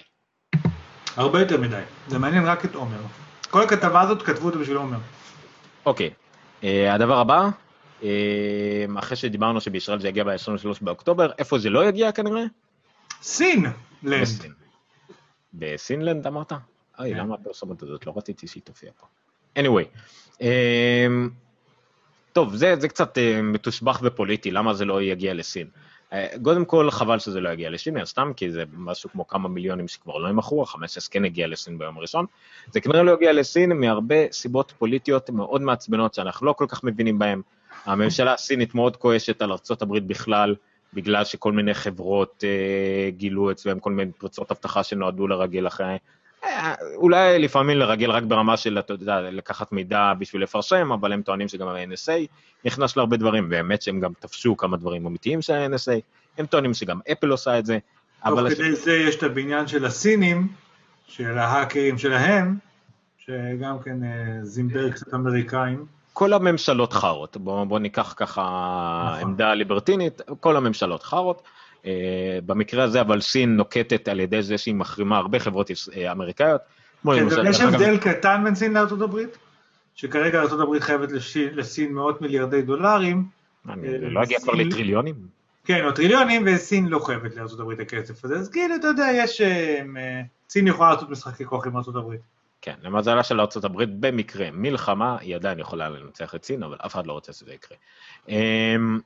[1.16, 3.00] הרבה יותר מדי, זה מעניין רק את עומר.
[3.50, 4.98] כל הכתבה הזאת כתבו אותה בשביל עומר.
[5.86, 6.10] אוקיי,
[6.64, 7.50] אה, הדבר הבא, אה,
[9.00, 12.44] אחרי שדיברנו שבישראל זה יגיע ב-23 באוקטובר, איפה זה לא יגיע כנראה?
[13.22, 13.66] סין.
[14.04, 14.52] לסין.
[15.54, 16.52] בסינלנד אמרת?
[17.00, 17.18] אוי, כן.
[17.18, 18.06] למה הפרסומת הזאת?
[18.06, 19.08] לא רציתי שהיא תופיע פה.
[19.60, 19.86] anyway,
[20.40, 20.44] um,
[22.34, 25.68] טוב, זה, זה קצת uh, מתושבח ופוליטי, למה זה לא יגיע לסין?
[26.10, 29.88] Uh, קודם כל, חבל שזה לא יגיע לסין, סתם כי זה משהו כמו כמה מיליונים
[29.88, 30.78] שכבר לא ימכרו, ה-15
[31.12, 32.26] כן הגיע לסין ביום הראשון.
[32.72, 37.20] זה כנראה לא יגיע לסין מהרבה סיבות פוליטיות מאוד מעצבנות שאנחנו לא כל כך מבינים
[37.20, 37.42] בהן.
[37.86, 40.56] הממשלה הסינית מאוד כועשת על ארה"ב בכלל,
[40.94, 45.98] בגלל שכל מיני חברות אה, גילו אצלם כל מיני פרצות אבטחה שנועדו לרגל אחרי,
[46.44, 51.22] אה, אולי לפעמים לרגל רק ברמה של, אתה יודע, לקחת מידע בשביל לפרשם, אבל הם
[51.22, 52.28] טוענים שגם ה-NSA
[52.66, 56.00] נכנס להרבה דברים, והאמת שהם גם תפשו כמה דברים אמיתיים של ה-NSA,
[56.38, 57.78] הם טוענים שגם אפל עושה את זה.
[58.26, 58.78] תוך כדי הש...
[58.78, 60.48] זה יש את הבניין של הסינים,
[61.08, 62.58] של ההאקרים שלהם,
[63.18, 65.86] שגם כן אה, זימבר קצת אמריקאים.
[66.14, 68.42] כל הממשלות חארות, בואו בוא ניקח ככה
[69.10, 69.30] נכון.
[69.30, 71.42] עמדה ליברטינית, כל הממשלות חארות.
[71.82, 71.84] Uh,
[72.46, 76.62] במקרה הזה אבל סין נוקטת על ידי זה שהיא מחרימה הרבה חברות אה, אמריקאיות.
[77.06, 79.38] כן, יש הבדל קטן בין סין לארצות הברית,
[79.96, 83.26] שכרגע ארצות הברית חייבת לסין מאות מיליארדי דולרים.
[83.70, 85.16] אני אה, לא אגיע כבר לטריליונים?
[85.66, 89.42] כן, או טריליונים, וסין לא חייבת לארצות הברית הכסף הזה, אז כאילו, אתה יודע, יש...
[90.50, 92.22] סין יכולה לעשות משחקי כוח עם ארצות הברית.
[92.62, 97.08] כן, למזלה של ארה"ב במקרה מלחמה, היא עדיין יכולה לנצח את סין, אבל אף אחד
[97.08, 97.78] לא רוצה שזה יקרה.
[98.30, 99.00] אמ,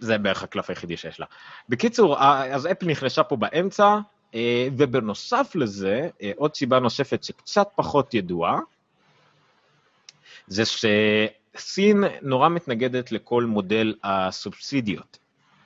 [0.00, 1.26] זה בערך הקלף היחידי שיש לה.
[1.68, 3.98] בקיצור, אז אפל נכנסה פה באמצע,
[4.34, 8.58] אה, ובנוסף לזה, אה, עוד סיבה נוספת שקצת פחות ידועה,
[10.46, 15.18] זה שסין נורא מתנגדת לכל מודל הסובסידיות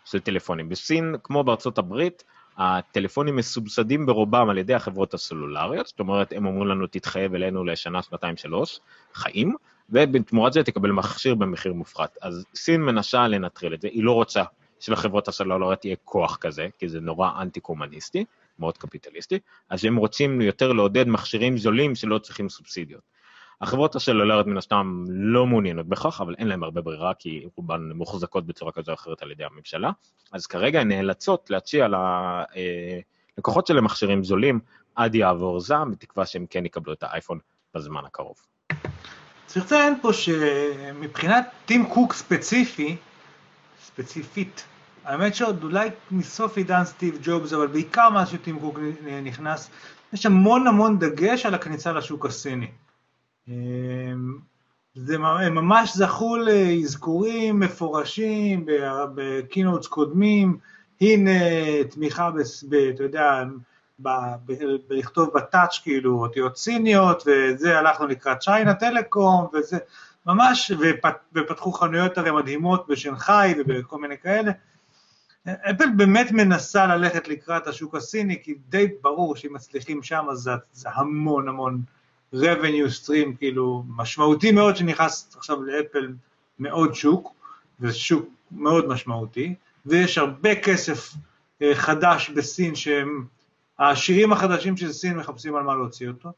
[0.04, 0.68] של טלפונים.
[0.68, 2.24] בסין, כמו בארצות הברית,
[2.60, 8.02] הטלפונים מסובסדים ברובם על ידי החברות הסלולריות, זאת אומרת, הם אומרים לנו, תתחייב אלינו לשנה,
[8.02, 8.80] שנתיים, שלוש,
[9.14, 9.54] חיים,
[9.90, 12.16] ובתמורת זה תקבל מכשיר במחיר מופחת.
[12.22, 14.42] אז סין מנסה לנטרל את זה, היא לא רוצה
[14.80, 18.24] שלחברות הסלולריות יהיה כוח כזה, כי זה נורא אנטי-קומוניסטי,
[18.58, 19.38] מאוד קפיטליסטי,
[19.70, 23.19] אז הם רוצים יותר לעודד מכשירים זולים שלא צריכים סובסידיות.
[23.60, 28.46] החברות הסלולריות מן הסתם לא מעוניינות בכך, אבל אין להן הרבה ברירה, כי רובן מוחזקות
[28.46, 29.90] בצורה כזו או אחרת על ידי הממשלה,
[30.32, 31.86] אז כרגע הן נאלצות להציע
[33.36, 34.60] ללקוחות שלהם מכשירים זולים
[34.94, 37.38] עד יעבור זעם, בתקווה שהם כן יקבלו את האייפון
[37.74, 38.36] בזמן הקרוב.
[39.46, 42.96] צריך לציין פה שמבחינת טים קוק ספציפי,
[43.82, 44.64] ספציפית,
[45.04, 48.78] האמת שעוד אולי מסוף עידן סטיב ג'ובס, אבל בעיקר מאז שטים קוק
[49.22, 49.70] נכנס,
[50.12, 52.66] יש המון המון דגש על הכניסה לשוק הסיני.
[53.48, 54.38] אמ,
[54.94, 55.18] זה,
[55.50, 58.66] ממש זכו לאזכורים מפורשים
[59.14, 60.58] בקינוטס קודמים,
[61.00, 61.30] הנה
[61.90, 62.30] תמיכה,
[62.68, 63.44] ב, אתה יודע,
[64.88, 69.78] בלכתוב בטאץ' כאילו אותיות סיניות, וזה הלכנו לקראת צ'יינה טלקום, וזה
[70.26, 70.72] ממש,
[71.34, 74.52] ופתחו חנויות הרי מדהימות בשנגחאי ובכל מיני כאלה.
[75.46, 80.50] אפל באמת מנסה ללכת לקראת השוק הסיני, כי די ברור שאם מצליחים שם אז זה,
[80.72, 81.82] זה המון המון
[82.34, 86.12] revenue stream, כאילו משמעותי מאוד שנכנס עכשיו לאפל
[86.58, 87.34] מאוד שוק,
[87.80, 89.54] וזה שוק מאוד משמעותי,
[89.86, 91.14] ויש הרבה כסף
[91.62, 93.24] אה, חדש בסין שהם
[93.78, 96.32] העשירים החדשים של סין מחפשים על מה להוציא אותו,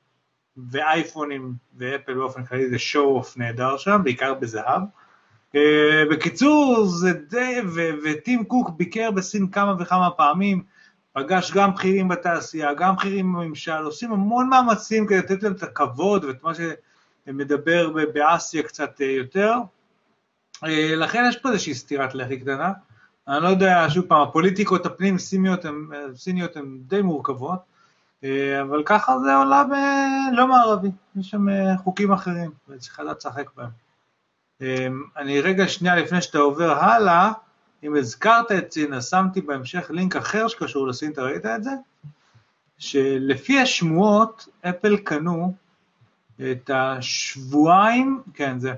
[0.56, 4.82] ואייפונים ואפל באופן כללי זה show off נהדר שם, בעיקר בזהב.
[5.54, 7.60] אה, בקיצור, זה די,
[8.04, 10.62] וטים קוק ביקר בסין כמה וכמה פעמים,
[11.12, 16.24] פגש גם בכירים בתעשייה, גם בכירים בממשל, עושים המון מאמצים כדי לתת להם את הכבוד
[16.24, 19.54] ואת מה שמדבר באסיה קצת אה, יותר.
[20.64, 22.72] אה, לכן יש פה איזושהי סטירת לחי קטנה.
[23.28, 25.18] אני לא יודע, שוב פעם, הפוליטיקות הפנים
[26.14, 27.58] סיניות הן די מורכבות,
[28.60, 31.46] אבל ככה זה עולה בלא מערבי, יש שם
[31.76, 35.02] חוקים אחרים, וצריך לדעת לשחק בהם.
[35.16, 37.32] אני רגע שנייה לפני שאתה עובר הלאה,
[37.82, 41.70] אם הזכרת את אז שמתי בהמשך לינק אחר שקשור לסין, אתה ראית את זה?
[42.78, 45.54] שלפי השמועות, אפל קנו
[46.40, 48.72] את השבועיים, כן זה,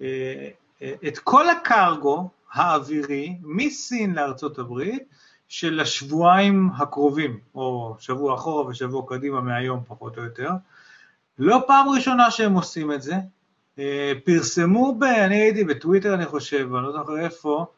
[0.00, 0.48] אה,
[1.08, 5.02] את כל הקרגו האווירי מסין לארצות הברית
[5.48, 10.50] של השבועיים הקרובים, או שבוע אחורה ושבוע קדימה מהיום פחות או יותר.
[11.38, 13.14] לא פעם ראשונה שהם עושים את זה,
[13.78, 17.77] אה, פרסמו, ב, אני הייתי בטוויטר אני חושב, אני לא זוכר איפה, אה,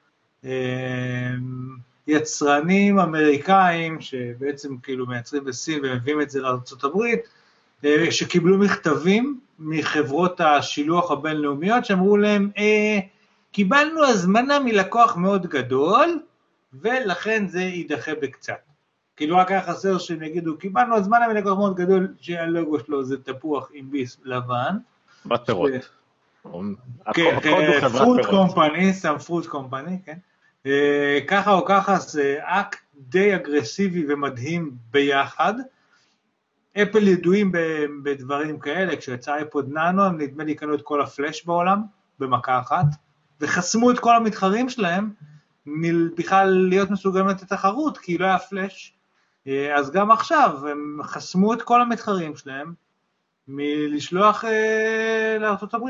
[2.06, 6.98] יצרנים אמריקאים שבעצם כאילו מייצרים בסין ומביאים את זה לארה"ב,
[7.84, 12.50] אה, שקיבלו מכתבים מחברות השילוח הבינלאומיות שאמרו להם,
[13.52, 16.20] קיבלנו הזמנה מלקוח מאוד גדול
[16.74, 18.54] ולכן זה יידחה בקצת.
[19.16, 23.70] כאילו רק היה חסר שהם יגידו, קיבלנו הזמנה מלקוח מאוד גדול שהלוגו שלו זה תפוח
[23.74, 24.76] עם ביס לבן.
[25.26, 25.70] בפירות.
[27.14, 27.40] כן,
[27.92, 30.16] fruit company, some fruit company, כן.
[30.66, 35.54] אה, ככה או ככה זה אקט די אגרסיבי ומדהים ביחד.
[36.82, 37.52] אפל ידועים
[38.02, 41.82] בדברים כאלה, כשיצא iPod nano הם נדמה לי קנו את כל הפלאש בעולם
[42.18, 42.86] במכה אחת,
[43.40, 45.10] וחסמו את כל המתחרים שלהם
[46.16, 48.94] בכלל להיות מסוגלים לתת תחרות, כי לא היה פלאש.
[49.46, 52.74] אה, אז גם עכשיו הם חסמו את כל המתחרים שלהם
[53.48, 55.84] מלשלוח אה, לארה"ב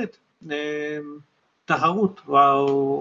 [0.51, 0.99] אה,
[1.65, 2.39] תחרות או,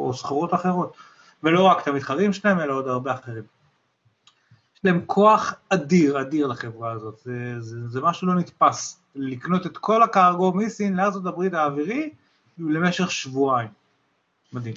[0.07, 0.97] או סחרות אחרות,
[1.43, 3.43] ולא רק את המתחרים שלהם, אלא עוד הרבה אחרים.
[4.75, 9.77] יש להם כוח אדיר, אדיר לחברה הזאת, זה, זה, זה משהו לא נתפס, לקנות את
[9.77, 12.09] כל הקרגו מסין לארה"ב האווירי
[12.57, 13.69] למשך שבועיים.
[14.53, 14.75] מדהים.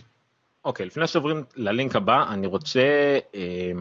[0.65, 3.73] אוקיי, okay, לפני שעוברים ללינק הבא, אני רוצה אה,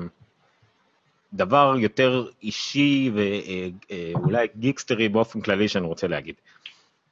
[1.33, 6.35] דבר יותר אישי ואולי אה, אה, גיקסטרי באופן כללי שאני רוצה להגיד.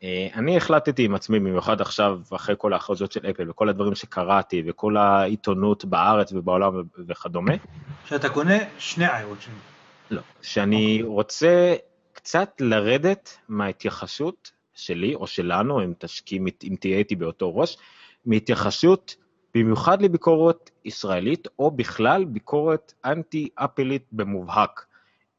[0.03, 4.63] אה, אני החלטתי עם עצמי, במיוחד עכשיו, אחרי כל ההכרזות של אפל וכל הדברים שקראתי
[4.67, 7.53] וכל העיתונות בארץ ובעולם וכדומה.
[8.05, 9.53] שאתה קונה שני איירוטשים.
[10.11, 11.75] לא, שאני רוצה
[12.13, 17.77] קצת לרדת מההתייחסות שלי או שלנו, אם תשקיע, אם תהיה איתי באותו ראש,
[18.25, 19.15] מהתייחסות
[19.55, 24.85] במיוחד לביקורת ישראלית, או בכלל ביקורת אנטי-אפלית במובהק.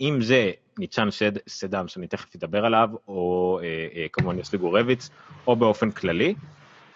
[0.01, 0.51] אם זה
[0.81, 5.11] ניצ'אן שד, סדאם, שאני תכף אדבר עליו, או אה, אה, כמובן יוסי גורביץ,
[5.47, 6.35] או באופן כללי.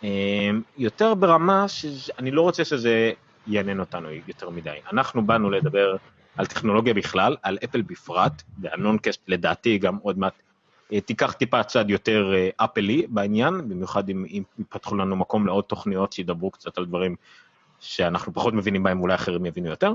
[0.04, 3.12] אה, יותר ברמה שאני לא רוצה שזה
[3.46, 4.76] יעניין אותנו יותר מדי.
[4.92, 5.96] אנחנו באנו לדבר
[6.36, 10.32] על טכנולוגיה בכלל, על אפל בפרט, והנונקאסט לדעתי גם עוד מעט
[10.92, 15.64] אה, תיקח טיפה צד יותר אה, אפלי בעניין, במיוחד אם, אם יפתחו לנו מקום לעוד
[15.64, 17.16] תוכניות שידברו קצת על דברים
[17.80, 19.92] שאנחנו פחות מבינים בהם, אולי אחרים יבינו יותר.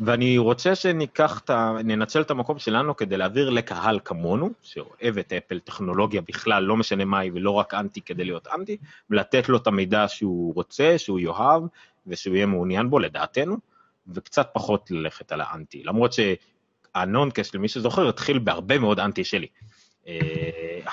[0.00, 1.72] ואני רוצה שניקח את ה...
[1.84, 7.04] ננצל את המקום שלנו כדי להעביר לקהל כמונו, שאוהב את אפל, טכנולוגיה בכלל, לא משנה
[7.04, 8.76] מה היא, ולא רק אנטי כדי להיות אנטי,
[9.10, 11.62] ולתת לו את המידע שהוא רוצה, שהוא יאהב,
[12.06, 13.56] ושהוא יהיה מעוניין בו, לדעתנו,
[14.14, 15.82] וקצת פחות ללכת על האנטי.
[15.84, 19.46] למרות שהנונקאסט, למי שזוכר, התחיל בהרבה מאוד אנטי שלי.
[20.08, 20.18] אה,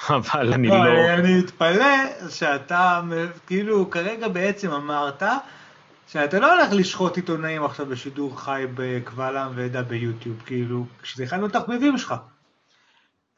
[0.16, 0.86] אבל אני לא...
[0.86, 3.02] לא אני מתפלא שאתה,
[3.48, 5.24] כאילו, כרגע בעצם אמרת,
[6.08, 11.40] שאתה לא הולך לשחוט עיתונאים עכשיו בשידור חי בקבל עם ועדה ביוטיוב, כאילו, כשזה אחד
[11.40, 12.14] מהתחביבים שלך.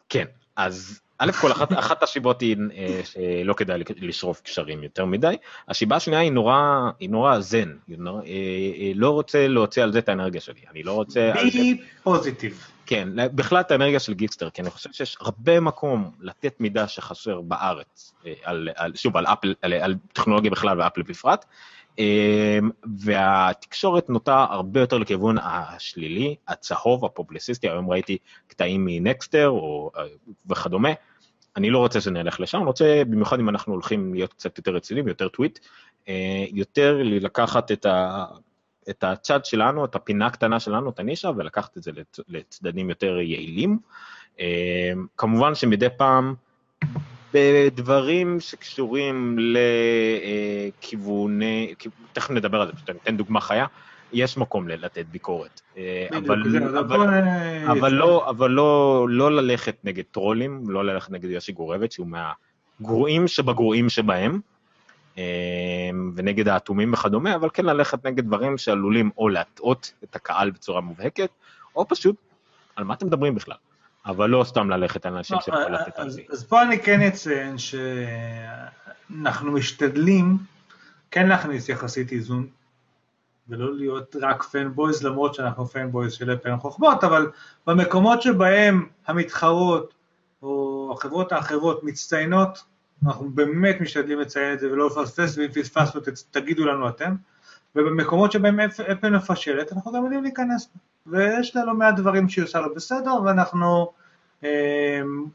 [0.09, 5.36] כן, אז א' כל אחת, אחת הסיבות היא אה, שלא כדאי לשרוף קשרים יותר מדי,
[5.68, 9.91] הסיבה השנייה היא נורא, היא נורא זן, היא נורא, אה, אה, לא רוצה להוציא על
[9.91, 11.32] זה את האנרגיה שלי, אני לא רוצה...
[11.43, 12.68] Be positive.
[12.86, 17.41] כן, בכלל את האנרגיה של גיקסטר, כי אני חושב שיש הרבה מקום לתת מידע שחסר
[17.41, 18.13] בארץ,
[18.43, 21.77] על, על, שוב, על אפל, על, על טכנולוגיה בכלל ואפל בפרט, אמ,
[22.98, 28.18] והתקשורת נוטה הרבה יותר לכיוון השלילי, הצהוב, הפובליסיסטי, היום ראיתי
[28.48, 30.04] קטעים מנקסטר או, אה,
[30.50, 30.89] וכדומה,
[31.56, 35.08] אני לא רוצה שנלך לשם, אני רוצה, במיוחד אם אנחנו הולכים להיות קצת יותר רציניים,
[35.08, 35.60] יותר טוויט,
[36.08, 38.26] אה, יותר לקחת את, ה,
[38.89, 41.91] את הצד שלנו, את הפינה הקטנה שלנו, את הנישה, ולקחת את זה
[42.28, 43.80] לצדדים יותר יעילים.
[44.39, 46.36] אמ, כמובן שמדי פעם,
[47.34, 49.38] בדברים שקשורים
[50.80, 51.74] לכיווני,
[52.14, 53.66] תכף נדבר על זה, פשוט אני אתן דוגמה חיה,
[54.14, 55.62] יש מקום לתת ביקורת.
[55.78, 56.44] אה, אבל,
[56.80, 57.24] אבל,
[57.72, 63.28] אבל, לא, אבל לא, לא ללכת נגד טרולים, לא ללכת נגד יוסי גורבת, שהוא מהגרועים
[63.28, 64.40] שבגרועים שבהם,
[65.18, 65.24] אה,
[66.16, 71.30] ונגד האטומים וכדומה, אבל כן ללכת נגד דברים שעלולים או להטעות את הקהל בצורה מובהקת,
[71.76, 72.16] או פשוט,
[72.76, 73.58] על מה אתם מדברים בכלל?
[74.08, 76.22] אבל לא סתם ללכת על אנשים שיכול אה, לתת על זה.
[76.30, 80.38] אז פה אני כן אציין שאנחנו משתדלים
[81.12, 82.47] כן להכניס יחסית איזון,
[83.49, 87.32] ולא להיות רק פנבויז, למרות שאנחנו פנבויז של אפל חוכמות, אבל
[87.68, 89.93] במקומות שבהם המתחרות
[90.41, 92.64] או החברות האחרות מצטיינות,
[93.05, 96.01] אנחנו באמת משתדלים לציין את זה ולא לפספס, ואם פספסנו
[96.32, 97.16] תגידו לנו אתם,
[97.76, 100.70] ובמקומות שבהם אפל מפשלת, אנחנו גם יודעים להיכנס.
[101.08, 103.91] ויש לה לא מעט דברים שהיא עושה לא בסדר, ואנחנו
[104.43, 105.26] אמ,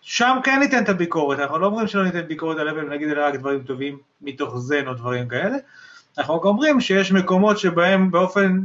[0.00, 3.28] שם כן ניתן את הביקורת, אנחנו לא אומרים שלא ניתן ביקורת על אפל ונגיד עליה
[3.28, 5.56] רק דברים טובים מתוך זן או דברים כאלה,
[6.18, 8.60] אנחנו רק אומרים שיש מקומות שבהם באופן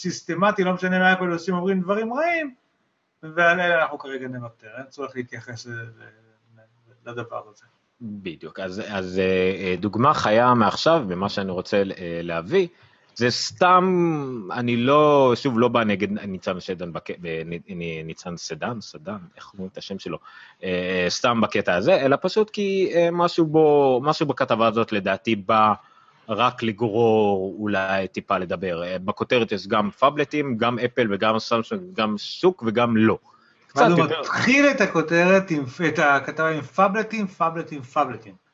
[0.00, 2.54] סיסטמטי, לא משנה מה אפל עושים, אומרים דברים רעים,
[3.22, 5.66] ועל אלה אנחנו כרגע נוותר, אין צורך להתייחס
[7.06, 7.64] לדבר הזה.
[8.00, 12.68] בדיוק, אז, אז אה, דוגמה חיה מעכשיו, במה שאני רוצה אה, להביא,
[13.16, 13.84] זה סתם,
[14.52, 16.90] אני לא, שוב, לא בא נגד ניצן שדן,
[18.04, 20.18] ניצן סדן, סדן, איך אומרים את השם שלו,
[20.64, 25.72] אה, סתם בקטע הזה, אלא פשוט כי אה, משהו בו, משהו בכתבה הזאת לדעתי בא
[26.28, 28.84] רק לגרור אולי טיפה לדבר.
[28.84, 33.18] אה, בכותרת יש גם פאבלטים, גם אפל וגם סמסונג, גם שוק וגם לא.
[33.76, 34.00] יותר...
[34.00, 35.52] הוא מתחיל את הכותרת,
[35.88, 38.45] את הכתבה עם פאבלטים, פאבלטים, פאבלטים.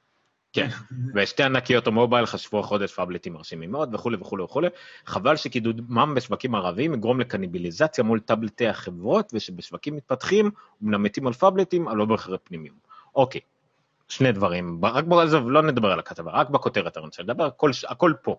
[0.53, 0.69] כן,
[1.15, 4.69] ושתי ענקיות המובייל חשבו החודש פאבלטים מרשימים מאוד וכולי וכולי וכולי.
[5.07, 10.51] חבל שקידומם בשווקים ערביים יגרום לקניביליזציה מול טאבלטי החברות, ושבשווקים מתפתחים
[10.83, 12.73] ומנמתים על פאבלטים, אבל לא במחירי פנימיים.
[13.15, 13.41] אוקיי,
[14.09, 18.13] שני דברים, רק עזוב, לא נדבר על הכתבה, רק בכותרת אני רוצה לדבר, הכל, הכל
[18.23, 18.37] פה.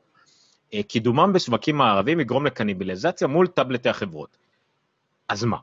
[0.73, 4.37] אה, קידומם בשווקים הערביים יגרום לקניביליזציה מול טאבלטי החברות.
[5.29, 5.57] אז מה?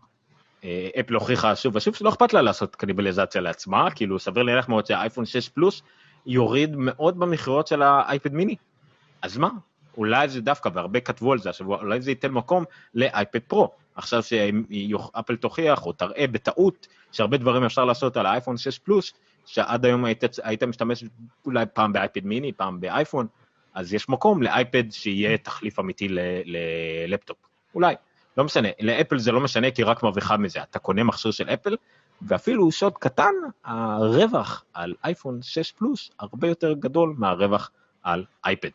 [0.64, 4.86] אה, אפל הוכיחה שוב ושוב שלא אכפת לה לעשות קניבליזציה לעצמה, כאילו סביר להניח מאוד
[4.86, 5.82] שהאייפון 6 פלוס
[6.26, 8.56] יוריד מאוד במכירות של ה iPad mini.
[9.22, 9.48] אז מה?
[9.96, 12.64] אולי זה דווקא, והרבה כתבו על זה השבוע, אולי זה ייתן מקום
[12.94, 13.70] ל iPad Pro.
[13.94, 19.12] עכשיו שאפל תוכיח או תראה בטעות שהרבה דברים אפשר לעשות על האייפון 6 פלוס,
[19.46, 21.04] שעד היום היית, היית משתמש
[21.46, 23.26] אולי פעם ב iPad mini, פעם באייפון,
[23.74, 26.08] אז יש מקום לאייפד שיהיה תחליף אמיתי
[26.44, 27.36] ללפטופ.
[27.74, 27.94] אולי,
[28.36, 31.76] לא משנה, לאפל זה לא משנה כי רק מרוויחה מזה, אתה קונה מכשיר של אפל,
[32.22, 33.32] ואפילו שוד קטן,
[33.64, 37.70] הרווח על אייפון 6 פלוס הרבה יותר גדול מהרווח
[38.02, 38.70] על אייפד.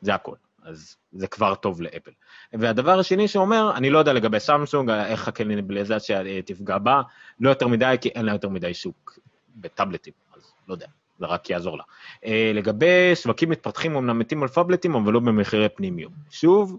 [0.00, 0.34] זה הכל.
[0.66, 2.10] אז זה כבר טוב לאפל.
[2.52, 7.02] והדבר השני שאומר, אני לא יודע לגבי סמסונג, איך הקניבליזציה אה, תפגע בה,
[7.40, 9.18] לא יותר מדי, כי אין לה יותר מדי שוק
[9.56, 10.86] בטאבלטים, אז לא יודע,
[11.18, 11.84] זה רק יעזור לה.
[12.24, 16.12] אה, לגבי שווקים מתפתחים, אמנם מתים על פאבלטים, אבל לא במחירי פנימיום.
[16.30, 16.78] שוב,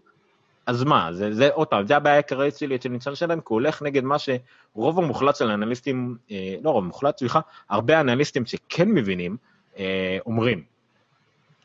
[0.68, 3.55] אז מה, זה, זה עוד פעם, זה הבעיה העיקרית שלי אצל ניצן שלם, כי הוא
[3.55, 7.39] הולך נגד מה שרוב המוחלט של האנליסטים, אה, לא רוב המוחלט, סליחה,
[7.70, 9.38] הרבה אנליסטים שכן מבינים,
[9.78, 10.63] אה, אומרים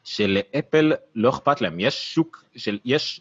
[0.05, 3.21] שלאפל לא אכפת להם, יש שוק של, יש,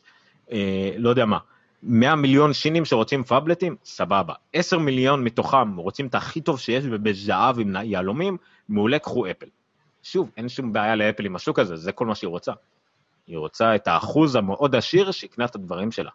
[0.51, 1.37] אה, לא יודע מה,
[1.83, 4.33] 100 מיליון שינים שרוצים פאבלטים, סבבה.
[4.53, 8.37] 10 מיליון מתוכם רוצים את הכי טוב שיש ובזהב עם יהלומים,
[8.69, 9.47] מעולה, קחו אפל.
[10.03, 12.51] שוב, אין שום בעיה לאפל עם השוק הזה, זה כל מה שהיא רוצה.
[13.31, 16.11] היא רוצה את האחוז המאוד עשיר שיקנה את הדברים שלה.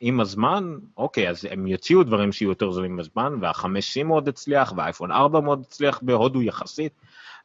[0.00, 4.72] עם הזמן, אוקיי, אז הם יוציאו דברים שיהיו יותר זולים עם הזמן, והחמש מאוד הצליח,
[4.76, 6.92] והאייפון 4 מאוד הצליח בהודו יחסית.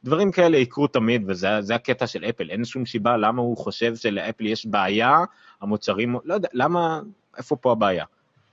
[0.04, 4.46] דברים כאלה יקרו תמיד, וזה הקטע של אפל, אין שום שיבה למה הוא חושב שלאפל
[4.46, 5.20] יש בעיה,
[5.62, 7.00] המוצרים, לא יודע, למה,
[7.38, 8.06] איפה פה הבעיה?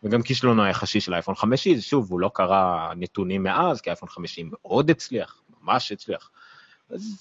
[0.03, 4.41] וגם כישלונו היחשי של האייפון 5, שוב, הוא לא קרא נתונים מאז, כי האייפון 5
[4.45, 6.31] מאוד הצליח, ממש הצליח.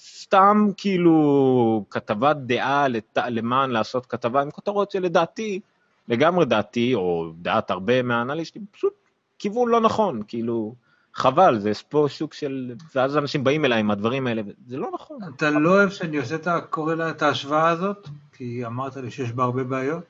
[0.02, 3.18] סתם כאילו כתבת דעה לת...
[3.28, 5.60] למען לעשות כתבה עם כותרות שלדעתי,
[6.08, 8.92] לגמרי דעתי, או דעת הרבה מהאנליסטים, פשוט
[9.38, 10.74] כיוון לא נכון, כאילו,
[11.14, 12.74] חבל, זה פה שוק של...
[12.94, 15.18] ואז אנשים באים אליי עם הדברים האלה, זה לא נכון.
[15.36, 19.32] אתה לא אוהב שאני עושה את הקורא לה את ההשוואה הזאת, כי אמרת לי שיש
[19.32, 20.04] בה הרבה בעיות,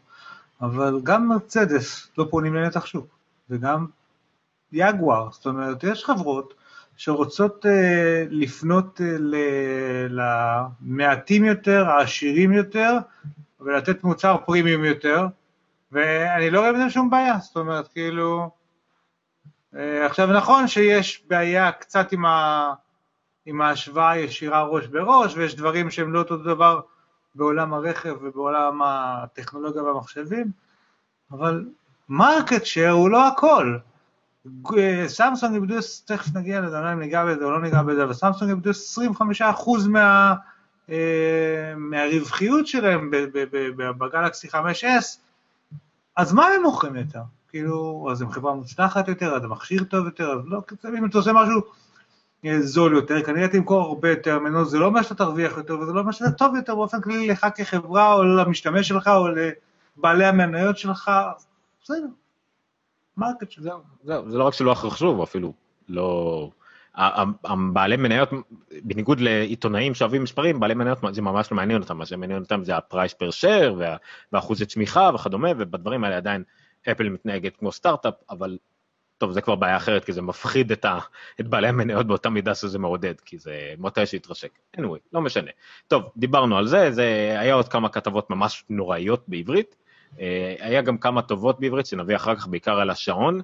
[0.61, 3.07] אבל גם מרצדס לא פונים לנתח שוק,
[3.51, 3.87] וגם
[4.73, 6.55] יגואר, זאת אומרת, יש חברות
[7.01, 7.69] שרוצות uh,
[8.31, 9.03] לפנות uh,
[10.11, 12.97] למעטים יותר, העשירים יותר,
[13.61, 15.27] ולתת מוצר פרימיום יותר,
[15.93, 18.51] ואני לא רואה בזה שום בעיה, זאת אומרת, כאילו...
[19.75, 22.73] Uh, עכשיו, נכון שיש בעיה קצת עם, ה...
[23.47, 26.81] עם ההשוואה הישירה ראש בראש, ויש דברים שהם לא אותו דבר
[27.35, 30.51] בעולם הרכב ובעולם הטכנולוגיה והמחשבים,
[31.33, 31.65] אבל
[32.09, 33.79] market share הוא לא הכל.
[35.07, 35.75] סמסונג איבדו,
[36.05, 38.51] תכף נגיע לזה, אני לא יודע אם ניגע בזה או לא ניגע בזה, אבל סמסונג
[38.51, 40.35] איבדו 25% מה,
[40.91, 43.11] אה, מהרווחיות שלהם
[43.99, 45.19] ב Galaxy 5S,
[46.17, 47.23] אז מה הם מוכרים יותר?
[47.49, 50.63] כאילו, אז הם חברה מוצלחת יותר, אז המכשיר טוב יותר, אז לא,
[50.99, 51.61] אם אתה עושה משהו
[52.45, 55.93] אה, זול יותר, כנראה תמכור הרבה יותר ממנו, זה לא אומר שאתה תרוויח יותר, וזה
[55.93, 60.79] לא אומר שאתה טוב יותר באופן כללי לך כחברה, או למשתמש שלך, או לבעלי המניות
[60.79, 61.11] שלך,
[61.83, 62.07] בסדר.
[63.17, 63.83] market share לא.
[64.03, 65.53] זהו, זה לא רק שלא חשוב, אפילו
[65.89, 66.51] לא...
[67.45, 68.31] הבעלי מניות,
[68.83, 72.77] בניגוד לעיתונאים שאוהבים מספרים, בעלי מניות זה ממש לא מעניין אותם, מה שמעניין אותם זה
[72.77, 73.81] ה price per share
[74.33, 76.43] ואחוזי צמיחה וכדומה, ובדברים האלה עדיין
[76.91, 78.59] אפל מתנהגת כמו סטארט-אפ, אבל
[79.19, 80.99] טוב, זה כבר בעיה אחרת, כי זה מפחיד את, ה,
[81.41, 84.59] את בעלי המניות באותה מידה שזה מעודד, כי זה מתי שיתרשק.
[84.77, 85.51] anyway, לא משנה.
[85.89, 89.77] טוב, דיברנו על זה, זה היה עוד כמה כתבות ממש נוראיות בעברית.
[90.21, 93.41] אה, היה גם כמה טובות בעברית, שנביא אחר כך בעיקר על השעון.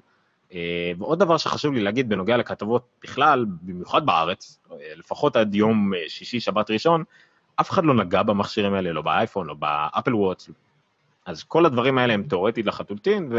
[0.53, 5.91] אה, ועוד דבר שחשוב לי להגיד בנוגע לכתבות בכלל, במיוחד בארץ, אה, לפחות עד יום
[6.07, 7.03] שישי, שבת ראשון,
[7.55, 10.49] אף אחד לא נגע במכשירים האלה, לא באייפון, לא ב Apple Watch,
[11.25, 13.31] אז כל הדברים האלה הם תאורטית לחלוטין,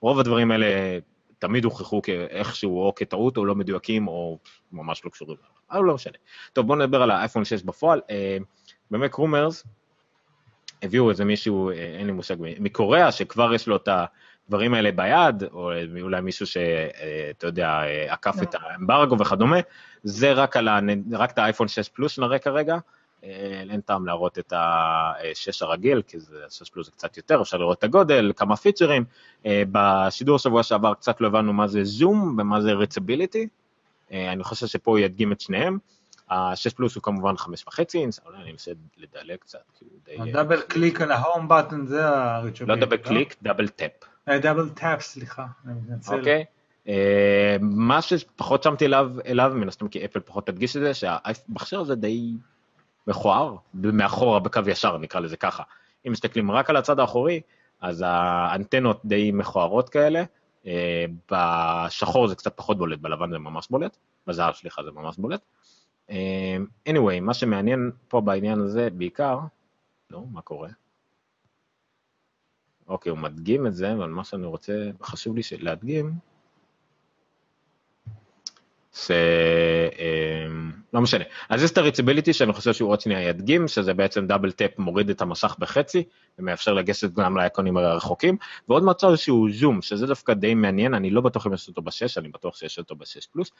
[0.00, 0.98] ורוב הדברים האלה
[1.38, 4.38] תמיד הוכחו כאיכשהו או כטעות או לא מדויקים או
[4.72, 5.36] ממש לא קשורים,
[5.70, 6.16] אבל לא משנה.
[6.52, 8.00] טוב, בואו נדבר על האייפון 6 בפועל.
[8.90, 9.64] באמת rumors,
[10.82, 13.88] הביאו איזה מישהו, אה, אין לי מושג, מקוריאה, שכבר יש לו את
[14.48, 19.58] הדברים האלה ביד, או אולי מישהו שאתה יודע, אה, עקף את האמברגו וכדומה,
[20.02, 20.80] זה רק, על ה,
[21.12, 22.78] רק את האייפון 6 פלוס שנראה כרגע.
[23.24, 27.56] אה, אין טעם להראות את ה-6 הרגיל, כי זה 6 פלוס זה קצת יותר, אפשר
[27.56, 29.04] לראות את הגודל, כמה פיצ'רים.
[29.46, 33.48] בשידור שבוע שעבר קצת לא הבנו מה זה zoom ומה זה reachability.
[34.10, 35.78] אני חושב שפה הוא ידגים את שניהם.
[36.30, 37.44] ה-6 פלוס הוא כמובן 5.5
[37.94, 40.32] אינץ', אולי אני אנסה לדלג קצת, כאילו די...
[40.32, 42.64] double click על ה home button זה ה reachability.
[42.80, 43.90] לא double click, double tap.
[44.28, 46.18] double tap, סליחה, אני מתנצל.
[46.18, 46.44] אוקיי.
[46.88, 48.86] אה, מה שפחות שמתי
[49.26, 52.32] אליו, מן הסתם כי אפל פחות תדגיש את זה, שהמכשיר הזה די
[53.06, 55.62] מכוער, מאחורה בקו ישר, נקרא לזה ככה.
[56.06, 57.40] אם מסתכלים רק על הצד האחורי,
[57.80, 60.22] אז האנטנות די מכוערות כאלה.
[60.66, 65.40] אה, בשחור זה קצת פחות בולט, בלבן זה ממש בולט, בזהב סליחה זה ממש בולט.
[66.10, 69.38] אמ, anyway, מה שמעניין פה בעניין הזה בעיקר,
[70.10, 70.68] לא, מה קורה?
[72.86, 76.12] אוקיי, הוא מדגים את זה, אבל מה שאני רוצה, חשוב לי להדגים,
[80.92, 81.24] לא משנה.
[81.48, 85.10] אז יש את הריציביליטי שאני חושב שהוא עוד שנייה ידגים, שזה בעצם דאבל טאפ מוריד
[85.10, 86.04] את המסך בחצי,
[86.38, 88.36] ומאפשר לגשת גם לאייקונים הרחוקים,
[88.68, 92.18] ועוד מצב שהוא זום, שזה דווקא די מעניין, אני לא בטוח אם יש אותו בשש,
[92.18, 93.50] אני בטוח שיש אותו בשש פלוס.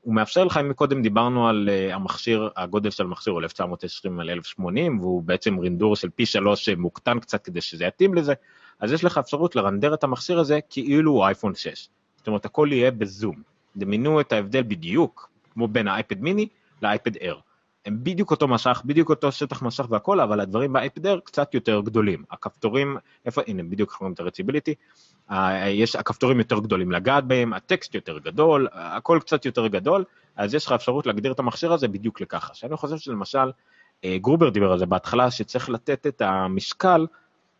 [0.00, 4.30] הוא מאפשר לך, אם קודם דיברנו על uh, המכשיר, הגודל של המכשיר הוא 1920 על
[4.30, 8.34] 1080, והוא בעצם רינדור של פי שלוש מוקטן קצת כדי שזה יתאים לזה,
[8.80, 11.88] אז יש לך אפשרות לרנדר את המכשיר הזה כאילו הוא אייפון 6.
[12.16, 13.55] זאת אומרת, הכל יהיה בזום.
[13.76, 16.48] דמיינו את ההבדל בדיוק, כמו בין האייפד מיני
[16.82, 17.40] לאייפד אייר.
[17.86, 22.24] הם בדיוק אותו משך, בדיוק אותו שטח משך והכל, אבל הדברים באפדר קצת יותר גדולים.
[22.30, 24.74] הכפתורים, איפה, הנה, בדיוק אנחנו רואים את הרציביליטי,
[25.66, 30.04] יש, הכפתורים יותר גדולים לגעת בהם, הטקסט יותר גדול, הכל קצת יותר גדול,
[30.36, 32.54] אז יש לך אפשרות להגדיר את המכשיר הזה בדיוק לככה.
[32.54, 33.50] שאני חושב שלמשל,
[34.04, 37.06] אה, גרובר דיבר על זה בהתחלה, שצריך לתת את המשקל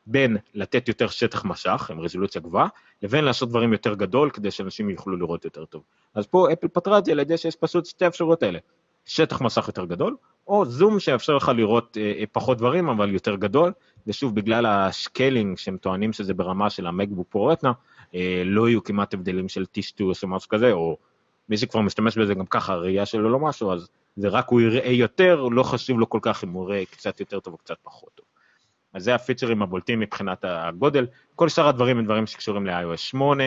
[0.07, 2.69] בין לתת יותר שטח משך, עם רזולוציה גבוהה,
[3.03, 5.83] לבין לעשות דברים יותר גדול, כדי שאנשים יוכלו לראות יותר טוב.
[6.15, 8.59] אז פה אפל פתרה את זה על ידי שיש פשוט שתי אפשרויות האלה.
[9.07, 10.17] שטח מסך יותר גדול,
[10.49, 13.73] או זום שיאפשר לך לראות אה, אה, פחות דברים אבל יותר גדול,
[14.07, 17.73] ושוב בגלל השקלינג שהם טוענים שזה ברמה של המקבוק פרו רטנה,
[18.15, 20.97] אה, לא יהיו כמעט הבדלים של טישטוס או משהו כזה, או
[21.49, 24.91] מי שכבר משתמש בזה גם ככה הראייה שלו לא משהו, אז זה רק הוא יראה
[24.91, 28.11] יותר, לא חשוב לו כל כך אם הוא יראה קצת יותר טוב או קצת פחות
[28.15, 28.27] טוב.
[28.97, 33.45] אז זה הפיצ'רים הבולטים מבחינת הגודל, כל שאר הדברים הם דברים שקשורים ל-iOS 8,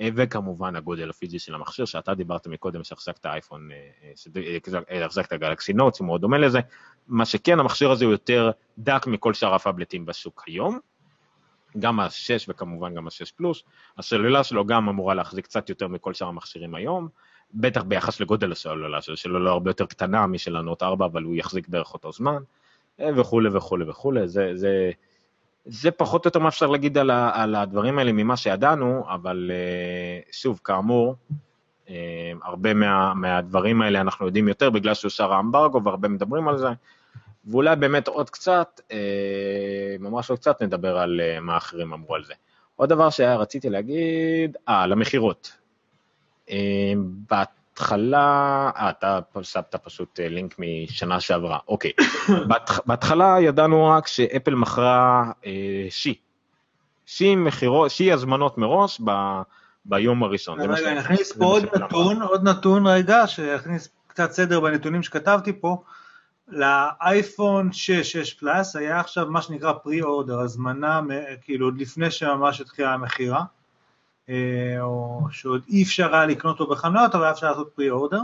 [0.00, 5.72] אה, וכמובן הגודל הפיזי של המכשיר, שאתה דיברת מקודם שהחזקת אייפון, אה, אה, החזקת גלקסי
[5.72, 6.60] נוטס, הוא מאוד דומה לזה,
[7.08, 10.78] מה שכן, המכשיר הזה הוא יותר דק מכל שאר הפאבלטים בשוק היום,
[11.78, 13.62] גם ה-6 וכמובן גם ה-6 פלוס,
[13.98, 17.08] הסלולה שלו גם אמורה להחזיק קצת יותר מכל שאר המכשירים היום,
[17.54, 21.36] בטח ביחס לגודל הסלולה שלו, שלו לא הרבה יותר קטנה משל הנוט 4, אבל הוא
[21.36, 22.42] יחזיק בערך אותו זמן,
[23.16, 24.90] וכולי וכולי וכולי, זה, זה,
[25.64, 29.50] זה פחות או יותר מה אפשר להגיד על, ה, על הדברים האלה ממה שידענו, אבל
[29.54, 31.14] אה, שוב, כאמור,
[31.88, 36.68] אה, הרבה מה, מהדברים האלה אנחנו יודעים יותר בגלל שאושר האמברגו והרבה מדברים על זה,
[37.46, 42.34] ואולי באמת עוד קצת, אה, ממש עוד קצת נדבר על מה אחרים אמרו על זה.
[42.76, 45.56] עוד דבר שרציתי להגיד, אה, על המכירות.
[47.80, 51.92] בהתחלה, אה, אתה שמת פשוט אה, לינק משנה שעברה, אוקיי.
[52.86, 56.14] בהתחלה ידענו רק שאפל מכרה אה, שי.
[57.06, 59.10] שי מכירות, שי הזמנות מראש ב,
[59.84, 60.60] ביום הראשון.
[60.60, 65.82] רגע, נכניס פה עוד נתון, עוד נתון רגע, שיכניס קצת סדר בנתונים שכתבתי פה.
[66.48, 69.72] לאייפון 6, 6 פלאס היה עכשיו מה שנקרא
[70.02, 71.00] אורדר, הזמנה
[71.42, 73.42] כאילו עוד לפני שממש התחילה המכירה.
[74.30, 78.20] אה, או שעוד אי אפשר היה לקנות אותו בחנויות, אבל היה אפשר לעשות פרי אורדר.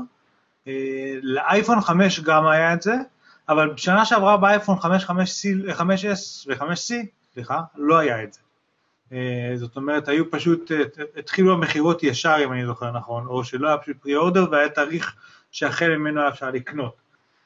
[0.68, 2.94] אה, לאייפון 5 גם היה את זה,
[3.48, 5.10] אבל בשנה שעברה באייפון 5, 5C,
[5.78, 6.94] 5S ו-5C,
[7.34, 8.40] סליחה, לא היה את זה.
[9.12, 10.70] אה, זאת אומרת, היו פשוט,
[11.16, 15.16] התחילו המכירות ישר, אם אני זוכר נכון, או שלא היה פשוט פרי אורדר והיה תאריך
[15.50, 16.96] שהחל ממנו היה אפשר לקנות.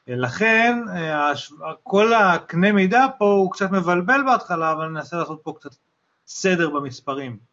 [0.07, 0.77] לכן,
[1.83, 5.75] כל הקנה מידה פה הוא קצת מבלבל בהתחלה, אבל ננסה לעשות פה קצת
[6.27, 7.50] סדר במספרים.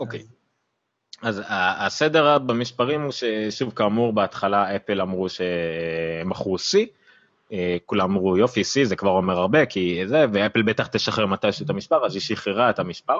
[0.00, 0.22] אוקיי.
[1.22, 6.76] אז הסדר במספרים הוא ששוב כאמור בהתחלה אפל אמרו שהם מכרו C,
[7.52, 11.64] אה, כולם אמרו יופי C זה כבר אומר הרבה כי זה ואפל בטח תשחרר מתישהו
[11.64, 13.18] את המספר אז היא שחררה את המספר,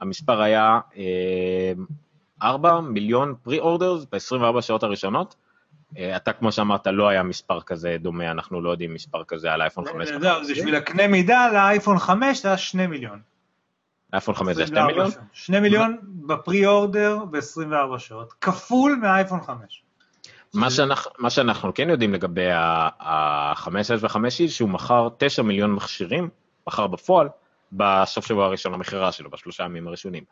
[0.00, 0.80] המספר היה
[2.42, 5.34] 4 אה, מיליון פרי אורדרס ב-24 שעות הראשונות,
[5.98, 9.62] אה, אתה כמו שאמרת לא היה מספר כזה דומה אנחנו לא יודעים מספר כזה על
[9.62, 10.08] אייפון 5.
[10.08, 13.20] זהו, זה בשביל הקנה מידה לאייפון 5 זה היה 2 מיליון.
[14.12, 15.10] אייפון 5 זה 2 מיליון?
[15.32, 19.82] 2 מיליון בפרי אורדר ב-24 שעות, כפול מהאייפון 5.
[20.54, 26.28] מה שאנחנו, מה שאנחנו כן יודעים לגבי ה-5S ו-5E, שהוא מכר 9 מיליון מכשירים,
[26.66, 27.28] מכר בפועל,
[27.72, 30.24] בסוף שבוע הראשון למכירה שלו, בשלושה ימים הראשונים.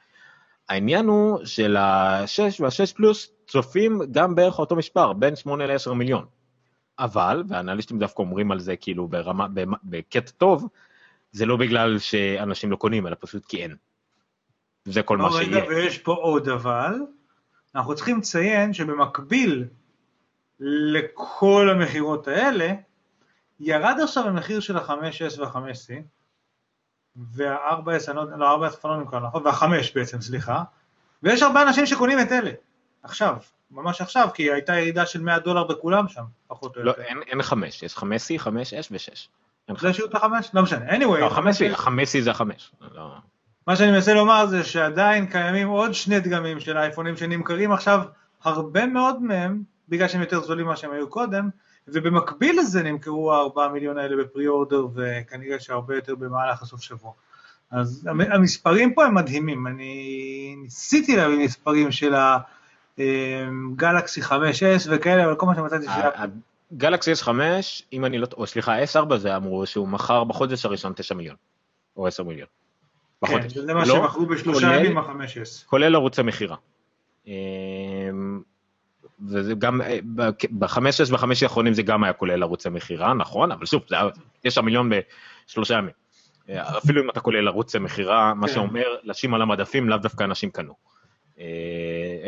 [0.69, 6.25] העניין הוא של ה-6 וה-6 פלוס צופים גם בערך אותו מספר, בין 8 ל-10 מיליון.
[6.99, 9.47] אבל, והאנליסטים דווקא אומרים על זה כאילו ברמה,
[9.85, 10.69] בקטע טוב,
[11.35, 13.77] זה לא בגלל שאנשים לא קונים, אלא פשוט כי אין.
[14.85, 15.59] זה כל מה שיהיה.
[15.59, 16.95] רגע, ויש פה עוד אבל,
[17.75, 19.65] אנחנו צריכים לציין שבמקביל
[20.61, 22.73] לכל המכירות האלה,
[23.61, 25.93] ירד עכשיו המחיר של ה-5S וה-5C,
[27.17, 29.47] וה-4S, לא, 4S לא נמכר, נכון?
[29.47, 29.65] וה-5
[29.95, 30.63] בעצם, סליחה,
[31.23, 32.51] ויש הרבה אנשים שקונים את אלה,
[33.03, 33.37] עכשיו,
[33.71, 37.03] ממש עכשיו, כי הייתה ירידה של 100 דולר בכולם שם, פחות או לא, יותר.
[37.15, 39.29] לא, אין 5, יש 5C, 5S ו-6.
[39.81, 40.51] זה את החמש?
[40.55, 41.19] לא משנה, anyway.
[41.21, 42.73] לא, החמש החמש זה החמש.
[42.95, 43.15] לא.
[43.67, 48.01] מה שאני מנסה לומר זה שעדיין קיימים עוד שני דגמים של אייפונים שנמכרים עכשיו,
[48.43, 51.49] הרבה מאוד מהם, בגלל שהם יותר זולים ממה שהם היו קודם,
[51.89, 57.13] ובמקביל לזה נמכרו הארבעה מיליון האלה בפרי אורדר, וכנראה שהרבה יותר במהלך הסוף שבוע.
[57.71, 62.15] אז המספרים פה הם מדהימים, אני ניסיתי להביא מספרים של
[62.99, 66.27] הגלקסי 5S וכאלה, אבל כל מה שמצאתי שזה...
[66.73, 67.29] גלקסי S5,
[67.93, 71.37] אם אני לא, או סליחה, S4 זה אמרו שהוא מכר בחודש הראשון 9 מיליון,
[71.97, 72.49] או 10 מיליון.
[73.23, 73.53] בחודש.
[73.53, 75.67] כן, זה מה לא, שמכרו בשלושה ימים ב-5S.
[75.67, 76.57] כולל ערוצי מכירה.
[77.27, 77.33] אמ,
[79.29, 79.81] וזה גם,
[80.51, 84.09] ב-5S וב-5 האחרונים זה גם היה כולל ערוצי מכירה, נכון, אבל שוב, זה היה
[84.41, 84.91] 9 מיליון
[85.47, 86.05] בשלושה ימים.
[86.79, 88.55] אפילו אם אתה כולל ערוצי מכירה, מה כן.
[88.55, 90.75] שאומר, לשים על המדפים, לאו דווקא אנשים קנו.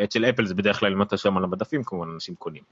[0.04, 2.62] אצל אפל זה בדרך כלל אם אתה שם על המדפים, כמובן אנשים קונים.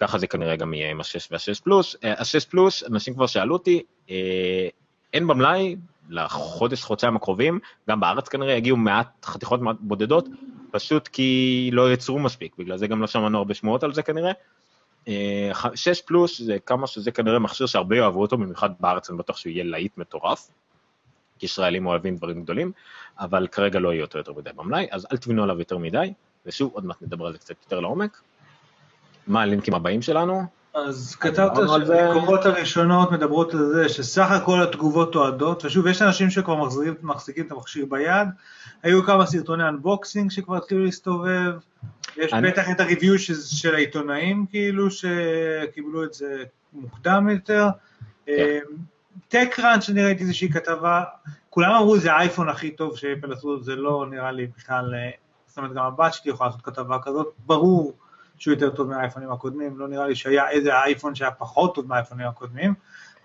[0.00, 1.96] ככה זה כנראה גם יהיה עם ה-6 וה-6 פלוס.
[2.02, 3.82] ה-6 פלוס, אנשים כבר שאלו אותי,
[5.12, 5.76] אין במלאי
[6.08, 10.28] לחודש, חודשיים הקרובים, גם בארץ כנראה יגיעו מעט חתיכות בודדות,
[10.70, 14.32] פשוט כי לא יצרו מספיק, בגלל זה גם לא שמענו הרבה שמועות על זה כנראה.
[15.74, 19.50] 6 פלוס זה כמה שזה כנראה מכשיר שהרבה יאהבו אותו, במיוחד בארץ אני בטוח שהוא
[19.50, 20.50] יהיה להיט מטורף,
[21.38, 22.72] כי ישראלים אוהבים דברים גדולים,
[23.18, 26.12] אבל כרגע לא יהיה אותו יותר מדי במלאי, אז אל תבינו עליו יותר מדי,
[26.46, 28.20] ושוב, עוד מעט נדבר על זה קצת יותר לעומק.
[29.26, 30.42] מה הלינקים הבאים שלנו?
[30.74, 36.54] אז כתבת שהביקורות הראשונות מדברות על זה שסך הכל התגובות אוהדות, ושוב, יש אנשים שכבר
[36.54, 38.28] מחזיקים, מחזיקים את המכשיר ביד,
[38.82, 41.52] היו כמה סרטוני אנבוקסינג שכבר התחילו להסתובב,
[42.16, 42.50] יש אני...
[42.50, 47.68] בטח את הריוויו של, של העיתונאים כאילו, שקיבלו את זה מוקדם יותר.
[49.28, 49.62] טק כן.
[49.62, 51.02] ראנץ', אני ראיתי איזושהי כתבה,
[51.50, 55.10] כולם אמרו זה האייפון הכי טוב שאפל עשו, זה לא נראה לי בכלל, אה,
[55.46, 57.92] זאת אומרת גם הבת שלי יכולה לעשות כתבה כזאת, ברור
[58.40, 62.26] שהוא יותר טוב מהאייפונים הקודמים, לא נראה לי שהיה איזה אייפון שהיה פחות טוב מהאייפונים
[62.26, 62.74] הקודמים,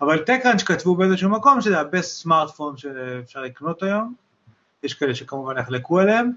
[0.00, 4.14] אבל טקראנץ' כתבו באיזשהו מקום שזה הבסט סמארטפון שאפשר לקנות היום,
[4.82, 6.30] יש כאלה שכמובן יחלקו עליהם,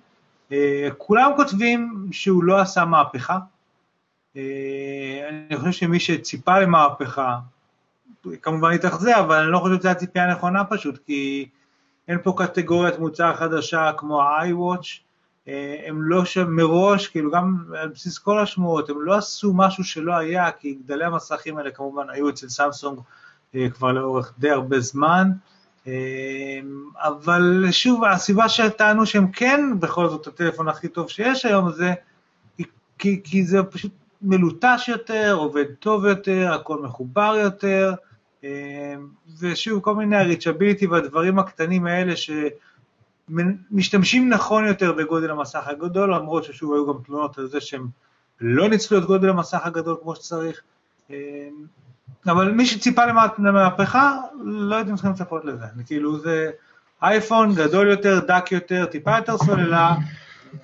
[0.51, 3.39] אה, כולם כותבים שהוא לא עשה מהפכה,
[4.35, 7.37] אה, אני חושב שמי שציפה למהפכה,
[8.41, 11.49] כמובן התאכזר, אבל אני לא חושב שזו הציפייה הנכונה פשוט, כי
[12.07, 15.08] אין פה קטגוריית מוצר חדשה כמו ה-iWatch,
[15.85, 20.13] הם לא שם מראש, כאילו גם על בסיס כל השמועות, הם לא עשו משהו שלא
[20.13, 22.99] היה, כי גדלי המסכים האלה כמובן היו אצל סמסונג
[23.55, 25.31] אה, כבר לאורך די הרבה זמן,
[25.87, 26.59] אה,
[26.95, 31.93] אבל שוב, הסיבה שטענו שהם כן בכל זאת הטלפון הכי טוב שיש היום זה
[32.99, 33.91] כי, כי זה פשוט
[34.21, 37.93] מלוטש יותר, עובד טוב יותר, הכל מחובר יותר,
[39.39, 42.31] ושוב, כל מיני הריצ'ביליטי והדברים הקטנים האלה ש...
[43.71, 47.87] משתמשים נכון יותר בגודל המסך הגדול, למרות ששוב היו גם תלונות על זה שהם
[48.41, 50.61] לא ניצלו את גודל המסך הגדול כמו שצריך.
[51.09, 51.15] אמ,
[52.27, 53.01] אבל מי שציפה
[53.39, 55.65] למהפכה, לא הייתם צריכים לצפות לזה.
[55.85, 56.51] כאילו זה
[57.01, 59.95] אייפון גדול יותר, דק יותר, טיפה יותר סוללה,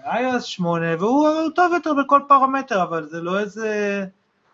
[0.04, 4.06] iOS 8, והוא טוב יותר בכל פרמטר, אבל זה לא איזה...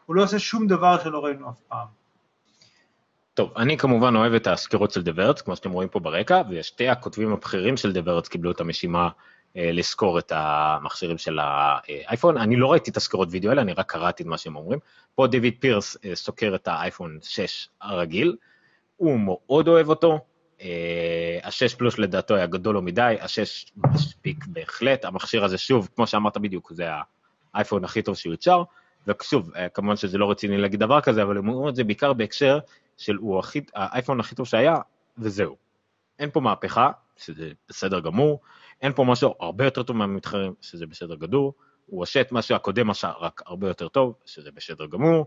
[0.05, 2.00] הוא לא עושה שום דבר שלא ראינו אף פעם.
[3.33, 7.33] טוב, אני כמובן אוהב את הסקירות של דברץ, כמו שאתם רואים פה ברקע, ושתי הכותבים
[7.33, 9.09] הבכירים של דברץ קיבלו את המשימה
[9.57, 12.37] אה, לסקור את המכשירים של האייפון.
[12.37, 14.79] אני לא ראיתי את הסקירות וידאו האלה, אני רק קראתי את מה שהם אומרים.
[15.15, 18.35] פה דיוויד פירס אה, סוקר את האייפון 6 הרגיל,
[18.97, 20.19] הוא מאוד אוהב אותו,
[20.61, 26.07] אה, ה-6 פלוס לדעתו היה גדול לו מדי, ה-6 מספיק בהחלט, המכשיר הזה שוב, כמו
[26.07, 26.85] שאמרת בדיוק, זה
[27.53, 28.63] האייפון הכי טוב שיוצ'ר,
[29.07, 32.13] ושוב, אה, כמובן שזה לא רציני להגיד דבר כזה, אבל הם אומרים את זה בעיקר
[32.13, 32.59] בהקשר
[32.97, 34.77] של הוא הכי, האייפון הכי טוב שהיה,
[35.17, 35.55] וזהו.
[36.19, 38.39] אין פה מהפכה, שזה בסדר גמור,
[38.81, 41.51] אין פה משהו הרבה יותר טוב מהמתחרים, שזה בסדר גדול,
[41.85, 45.25] הוא עושה את מה שהקודם עשה, רק הרבה יותר טוב, שזה בסדר גמור,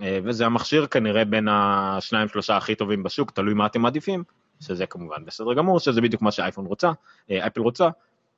[0.00, 4.24] אה, וזה המכשיר כנראה בין השניים שלושה הכי טובים בשוק, תלוי מה אתם מעדיפים,
[4.60, 6.92] שזה כמובן בסדר גמור, שזה בדיוק מה שאייפון רוצה,
[7.30, 7.88] אה, אפל רוצה,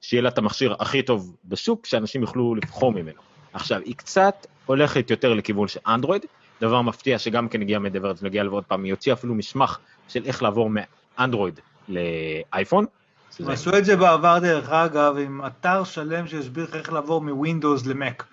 [0.00, 3.20] שיהיה לה את המכשיר הכי טוב בשוק, שאנשים יוכלו לבחור ממנו.
[3.52, 6.26] עכשיו, היא קצת הולכת יותר לכיוון של אנדרואיד,
[6.64, 10.24] דבר מפתיע שגם כן הגיע מדברץ ונגיע אליו עוד פעם, היא הוציאה אפילו מסמך של
[10.24, 12.86] איך לעבור מאנדרואיד לאייפון.
[13.38, 17.86] הם עשו את זה בעבר דרך אגב, עם אתר שלם שהסביר לך איך לעבור מווינדוס
[17.86, 18.24] למק.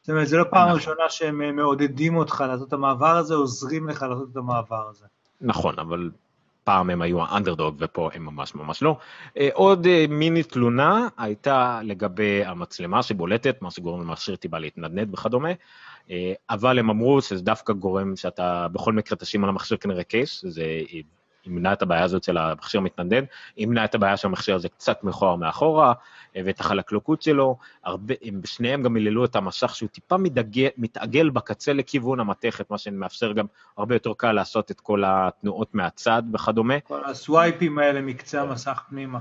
[0.00, 0.74] זאת אומרת, זה לא פעם נכון.
[0.74, 5.06] ראשונה שהם מעודדים אותך לעשות את המעבר הזה, עוזרים לך לעשות את המעבר הזה.
[5.40, 6.10] נכון, אבל
[6.64, 8.96] פעם הם היו האנדרדוג ופה הם ממש ממש לא.
[9.38, 15.50] אה, עוד אה, מיני תלונה הייתה לגבי המצלמה שבולטת, מה שגורם למכשיר טיפה להתנדנד וכדומה.
[16.10, 20.44] אה, אבל הם אמרו שזה דווקא גורם שאתה בכל מקרה תשים על המכשיר כנראה קייס,
[20.48, 20.64] זה
[21.46, 23.26] ימנע את הבעיה הזאת של המכשיר מתנדנד,
[23.56, 25.92] ימנע את הבעיה שהמכשיר הזה קצת מכוער מאחורה,
[26.36, 31.30] אה, ואת החלקלוקות שלו, הרבה, הם שניהם גם היללו את המסך שהוא טיפה מתעגל, מתעגל
[31.30, 33.46] בקצה לכיוון המתכת, מה שמאפשר גם
[33.78, 36.80] הרבה יותר קל לעשות את כל התנועות מהצד וכדומה.
[36.80, 39.18] כל הסווייפים האלה מקצה המסך פנימה.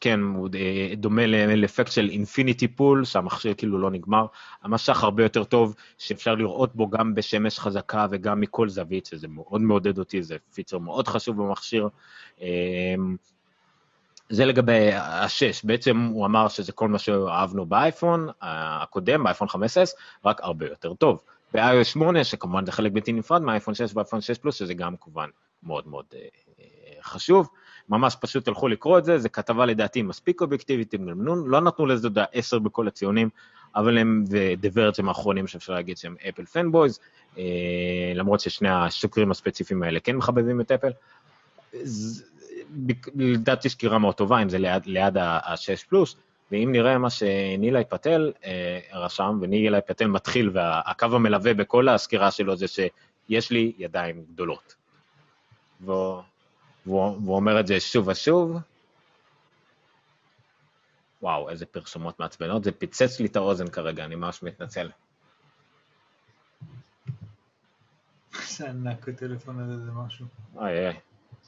[0.00, 4.26] כן, הוא אה, דומה לאפקט של infinity pool, שהמכשיר כאילו לא נגמר,
[4.62, 9.60] המסך הרבה יותר טוב, שאפשר לראות בו גם בשמש חזקה וגם מכל זווית, שזה מאוד
[9.60, 11.23] מעודד אותי, זה פיצ'ר מאוד חשוב.
[11.24, 11.88] חשוב במכשיר.
[12.40, 13.16] אמ,
[14.28, 19.84] זה לגבי השש, בעצם הוא אמר שזה כל מה שאהבנו באייפון הקודם, באייפון 15,
[20.24, 21.20] רק הרבה יותר טוב.
[21.54, 25.28] ב-iOS 8, שכמובן זה חלק בלתי נפרד מהאייפון 6 ואייפון 6 פלוס, שזה גם כמובן
[25.62, 26.26] מאוד מאוד אה,
[27.02, 27.48] חשוב.
[27.88, 30.94] ממש פשוט הלכו לקרוא את זה, זו כתבה לדעתי מספיק אובייקטיבית,
[31.46, 33.28] לא נתנו לזה, 10 בכל הציונים,
[33.76, 37.00] אבל הם ודברת הם האחרונים שאפשר להגיד שהם אפל פנבויז,
[37.38, 37.42] אה,
[38.14, 40.90] למרות ששני השוקרים הספציפיים האלה כן מחבבים את אפל.
[43.14, 46.16] לדעתי סקירה מאוד טובה, אם זה ליד, ליד ה-6 פלוס,
[46.52, 52.56] ואם נראה מה שנילי פטל אה, רשם, ונילי פטל מתחיל, והקו המלווה בכל הסקירה שלו
[52.56, 54.74] זה שיש לי ידיים גדולות.
[55.80, 56.22] והוא,
[56.86, 58.58] והוא אומר את זה שוב ושוב.
[61.24, 64.90] וואו, איזה פרסומות מעצבנות, זה פיצץ לי את האוזן כרגע, אני ממש מתנצל.
[68.48, 70.26] זה ענק הטלפון הזה, זה משהו.
[70.60, 71.00] איי איי,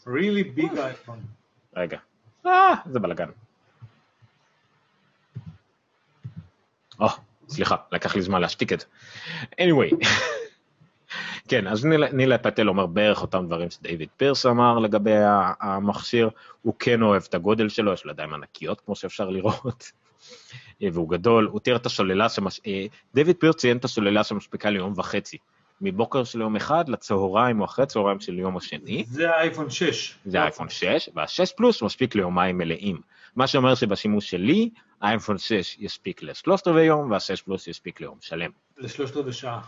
[0.07, 1.20] really big iPhone.
[1.77, 1.98] רגע.
[2.47, 3.28] אה, זה בלאגן.
[7.01, 7.09] או,
[7.48, 8.86] סליחה, לקח לי זמן להשתיק את זה.
[9.43, 9.97] anyway.
[11.49, 15.15] כן, אז נילה, פטל אומר בערך אותם דברים שדייוויד פירס אמר לגבי
[15.61, 16.31] המכשיר,
[16.63, 19.93] הוא כן אוהב את הגודל שלו, יש לו ידיים ענקיות כמו שאפשר לראות,
[20.93, 22.61] והוא גדול, הוא תיאר את השוללה, שמש...
[22.67, 25.39] אה, דייוויד פירס ציין את הסוללה שמספיקה ליום וחצי,
[25.81, 30.15] מבוקר של יום אחד לצהריים או אחרי צהריים של יום השני, זה האייפון 6.
[30.25, 33.01] זה האייפון 6, וה-6 פלוס מספיק ליומיים מלאים.
[33.37, 34.71] מה שאומר שבשימוש שלי,
[35.01, 38.51] האייפון 6 יספיק לשלושת רבעי יום, וה-6 פלוס יספיק ליום שלם.
[38.79, 39.61] לשלושת רבעי שעה.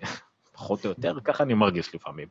[0.58, 2.28] פחות או יותר, ככה אני מרגיש לפעמים.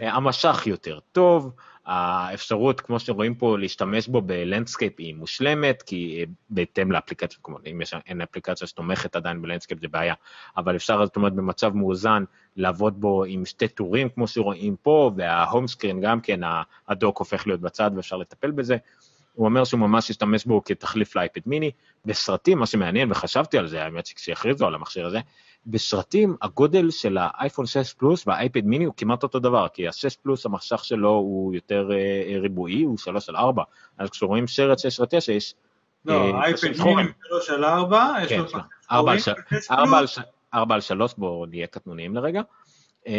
[0.00, 1.52] אה, המסך יותר טוב,
[1.86, 7.60] האפשרות, כמו שרואים פה, להשתמש בו ב landscape היא מושלמת, כי אה, בהתאם לאפליקציה, כלומר,
[7.70, 10.14] אם יש, אין אפליקציה שתומכת עדיין ב landscape זה בעיה,
[10.56, 12.24] אבל אפשר, זאת אומרת, במצב מאוזן,
[12.56, 16.40] לעבוד בו עם שתי טורים, כמו שרואים פה, וה home screen גם כן,
[16.88, 18.76] ה dock הופך להיות בצד ואפשר לטפל בזה.
[19.34, 21.70] הוא אומר שהוא ממש השתמש בו כתחליף לאייפד מיני.
[22.04, 25.20] בסרטים, מה שמעניין, וחשבתי על זה, האמת שכשהכריזו על המכשיר הזה,
[25.66, 30.46] בסרטים הגודל של האייפון 6 פלוס והאייפד מיני הוא כמעט אותו דבר, כי ה-6 פלוס
[30.46, 33.62] המסך שלו הוא יותר אה, ריבועי, הוא 3 על 4,
[33.98, 35.54] אז כשרואים שרט 6 ו-9 יש...
[36.04, 37.12] לא, אה, האייפד מיני שחורים.
[37.28, 38.60] 3 על 4, יש כן, לו פחים
[38.92, 42.14] ארבע על שחורים, ש- ו-6 ארבע על פלוס, ש- ארבע על שלוש, בואו נהיה קטנוניים
[42.14, 42.42] לרגע.
[43.06, 43.12] אמ,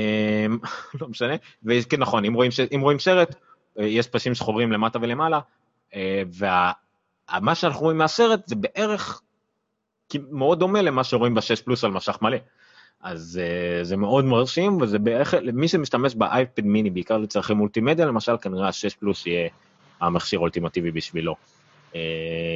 [1.01, 1.33] לא משנה,
[1.63, 2.59] וכן נכון, אם רואים, ש...
[2.75, 3.35] אם רואים שרט,
[3.79, 5.39] אה, יש פסים שחורים למטה ולמעלה,
[5.93, 9.21] ומה שאנחנו רואים מהסרט זה בערך
[10.31, 12.37] מאוד דומה למה שרואים ב-6 פלוס על משך מלא.
[13.01, 18.37] אז uh, זה מאוד מרשים, וזה בערך, למי שמשתמש באייפד מיני, בעיקר לצרכי מולטימדיה, למשל,
[18.41, 19.49] כנראה ה-6 פלוס יהיה
[20.01, 21.35] המכשיר האולטימטיבי בשבילו.
[21.91, 21.95] אה,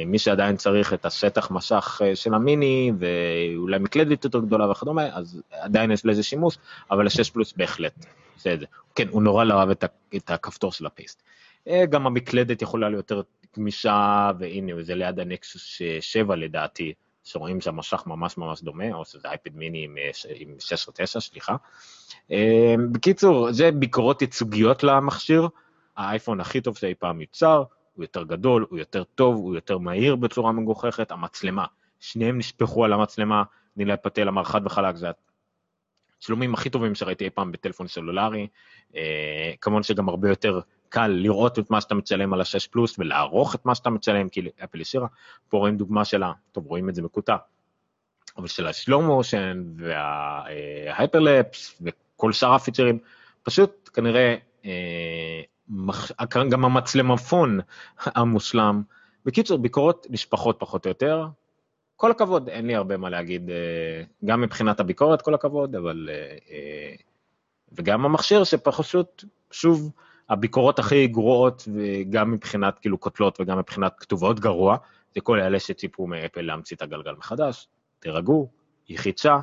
[0.06, 5.42] מי שעדיין צריך את השטח מסך אה, של המיני, ואולי מקלדת יותר גדולה וכדומה, אז
[5.50, 6.58] עדיין יש לזה שימוש,
[6.90, 8.54] אבל ה-6 פלוס בהחלט עושה.
[8.94, 9.84] כן, הוא נורא לא אוהב את,
[10.16, 11.22] את הכפתור של ה paste.
[11.68, 13.22] אה, גם המקלדת יכולה להיות יותר
[13.56, 16.92] גמישה, והנה, זה ליד הנקסוס 7 לדעתי,
[17.24, 21.20] שרואים שהמסך ממש ממש דומה, או שזה אייפד מיני עם, אה, עם 6 או 9,
[21.20, 21.56] סליחה.
[22.30, 25.48] אה, בקיצור, זה ביקורות ייצוגיות למכשיר,
[25.96, 27.64] האייפון הכי טוב שאי פעם יוצר,
[27.94, 31.66] הוא יותר גדול, הוא יותר טוב, הוא יותר מהיר בצורה מגוחכת, המצלמה,
[32.00, 33.42] שניהם נשפכו על המצלמה,
[33.76, 35.10] נילי פטל אמר חד וחלק, זה
[36.18, 38.46] הצילומים הכי טובים שראיתי אי פעם בטלפון סלולרי,
[38.96, 40.60] אה, כמובן שגם הרבה יותר
[40.94, 44.48] קל לראות את מה שאתה מצלם על ה-6 פלוס ולערוך את מה שאתה מצלם, כי
[44.64, 45.06] אפל השאירה,
[45.48, 47.36] פה רואים דוגמה שלה, טוב רואים את זה מקוטע,
[48.36, 52.98] אבל של השלואו מושן וההייפרלפס וכל שאר הפיצ'רים,
[53.42, 55.40] פשוט כנראה אה.
[56.50, 57.60] גם המצלמפון
[58.16, 58.82] המושלם.
[59.24, 61.26] בקיצור, ביקורות נשפחות פחות או יותר.
[61.96, 66.08] כל הכבוד, אין לי הרבה מה להגיד, אה, גם מבחינת הביקורת, כל הכבוד, אבל...
[66.50, 66.94] אה,
[67.72, 69.92] וגם המכשיר שפשוט, שוב,
[70.28, 74.76] הביקורות הכי גרועות, וגם מבחינת כאילו קוטלות וגם מבחינת כתובות גרוע,
[75.14, 77.68] זה כל אלה שציפו מאפל להמציא את הגלגל מחדש.
[77.98, 78.50] תירגעו,
[78.88, 79.38] היא חידשה,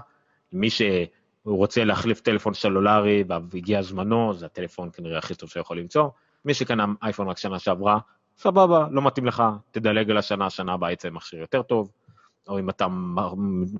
[0.53, 6.09] מי שרוצה להחליף טלפון סלולרי והגיע זמנו, זה הטלפון כנראה הכי טוב שיכול למצוא.
[6.45, 7.99] מי שקנה אייפון רק שנה שעברה,
[8.37, 11.91] סבבה, לא מתאים לך, תדלג על השנה, השנה הבאה יצא מכשיר יותר טוב.
[12.47, 12.87] או אם אתה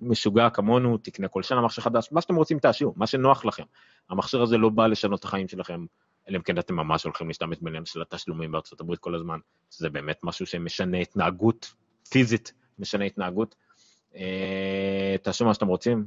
[0.02, 3.64] משוגע כמונו, תקנה כל שנה מכשיר חדש, מה שאתם רוצים תעשו, מה שנוח לכם.
[4.10, 5.86] המכשיר הזה לא בא לשנות את החיים שלכם,
[6.30, 9.40] אלא אם כן אתם ממש הולכים להשתמש בעניין של התשלומים בארצות הברית כל הזמן,
[9.72, 11.74] שזה באמת משהו שמשנה התנהגות
[12.10, 13.56] פיזית, משנה התנהגות.
[14.16, 16.06] אה, תעשו מה שאתם רוצים.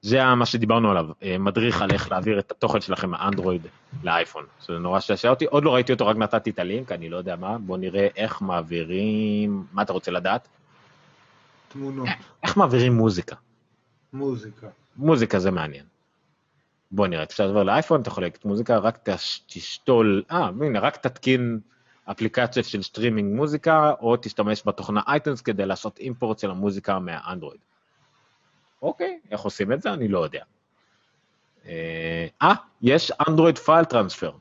[0.00, 3.66] זה מה שדיברנו עליו, אה, מדריך על איך להעביר את התוכן שלכם מהאנדרואיד
[4.02, 4.44] לאייפון.
[4.66, 7.36] זה נורא שעשע אותי, עוד לא ראיתי אותו, רק נתתי את הלינק, אני לא יודע
[7.36, 10.48] מה, בואו נראה איך מעבירים, מה אתה רוצה לדעת?
[11.68, 12.08] תמונות,
[12.42, 13.36] איך מעבירים מוזיקה?
[14.12, 14.66] מוזיקה.
[14.96, 15.84] מוזיקה זה מעניין.
[16.90, 20.96] בוא נראה, אפשר לעבור לאייפון, אתה יכול להגיד מוזיקה, רק תש- תשתול, אה, הנה, רק
[20.96, 21.60] תתקין
[22.04, 27.60] אפליקציה של סטרימינג מוזיקה, או תשתמש בתוכנה iTunes כדי לעשות import של המוזיקה מהאנדרואיד.
[28.82, 29.92] אוקיי, איך עושים את זה?
[29.92, 30.42] אני לא יודע.
[31.66, 34.32] אה, אה, יש Android File Transfer,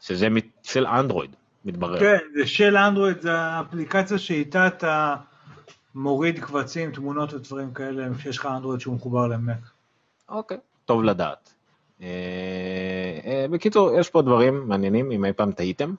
[0.00, 0.28] שזה
[0.62, 2.00] של אנדרואיד, מתברר.
[2.00, 5.16] כן, זה של אנדרואיד, זה האפליקציה שאיתה אתה
[5.94, 9.77] מוריד קבצים, תמונות ודברים כאלה, כשיש לך אנדרואיד שהוא מחובר למק.
[10.28, 11.54] אוקיי, טוב לדעת.
[12.02, 12.08] אה,
[13.24, 15.94] אה, בקיצור, יש פה דברים מעניינים, אם אי פעם טעיתם.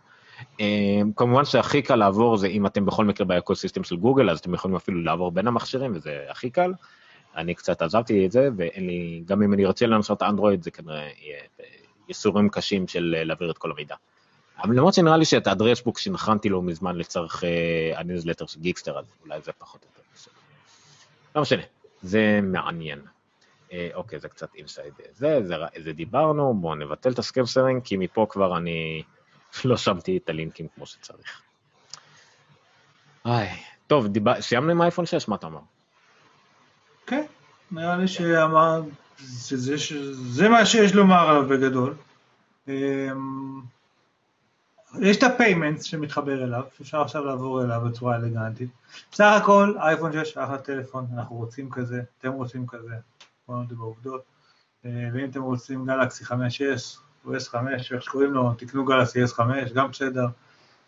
[0.60, 4.54] אה, כמובן שהכי קל לעבור זה אם אתם בכל מקרה באקוסיסטם של גוגל, אז אתם
[4.54, 6.74] יכולים אפילו לעבור בין המכשירים, וזה הכי קל.
[7.36, 11.10] אני קצת עזבתי את זה, ואין לי, גם אם אני רוצה לנסות אנדרואיד, זה כנראה
[11.22, 11.40] יהיה
[12.08, 13.96] ייסורים קשים של להעביר את כל המידע.
[14.64, 17.44] אבל למרות שנראה לי שאת ה address book שהכנתי לו מזמן לצורך
[17.96, 20.30] הניוזלטר של גיקסטר, אז אולי זה פחות או יותר.
[21.36, 21.62] לא משנה,
[22.02, 23.00] זה מעניין.
[23.72, 27.84] אה, אוקיי, זה קצת inside זה, זה, זה דיברנו, בואו נבטל את ה screen sharing,
[27.84, 29.04] כי מפה כבר אני
[29.66, 31.42] לא שמתי את הלינקים כמו שצריך.
[33.26, 33.50] איי,
[33.88, 35.60] טוב, דיבר, סיימנו עם האייפון 6, מה אתה אומר?
[37.08, 37.26] כן,
[37.72, 38.82] נראה לי שאמר,
[39.18, 41.96] שזה, שזה מה שיש לומר עליו בגדול.
[42.68, 43.62] אמ,
[45.02, 48.70] יש את ה payment שמתחבר אליו, שאפשר עכשיו לעבור אליו בצורה אלגנטית.
[49.12, 52.96] בסך הכל, אייפון 6 אחלה טלפון, אנחנו רוצים כזה, אתם רוצים כזה,
[53.50, 54.22] בואו נדבר בעובדות.
[54.86, 57.56] אה, ואם אתם רוצים גלקסי 5S או S5,
[57.94, 59.40] איך שקוראים לו, תקנו גלקסי S5,
[59.74, 60.28] גם בסדר.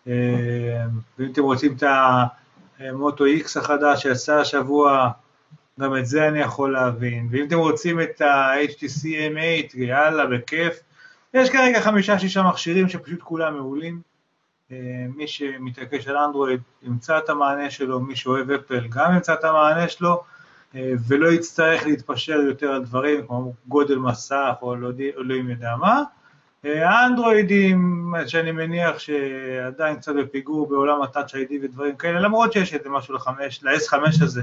[0.07, 0.85] אה,
[1.19, 1.83] ואם אתם רוצים את
[2.79, 5.09] המוטו X החדש שיצא השבוע,
[5.79, 7.27] גם את זה אני יכול להבין.
[7.31, 10.79] ואם אתם רוצים את ה-HTC M8, יאללה, בכיף.
[11.33, 14.01] יש כרגע חמישה-שישה מכשירים שפשוט כולם מעולים.
[14.71, 19.43] אה, מי שמתעקש על אנדרואיד ימצא את המענה שלו, מי שאוהב אפל גם ימצא את
[19.43, 20.23] המענה שלו,
[21.07, 26.03] ולא יצטרך להתפשר יותר על דברים כמו גודל מסך או לא אלוהים יודע מה.
[26.65, 32.89] אה, האנדרואידים, שאני מניח שעדיין קצת בפיגור בעולם ה-Touch ID ודברים כאלה, למרות שיש איזה
[32.89, 34.41] משהו ל-S5 הזה,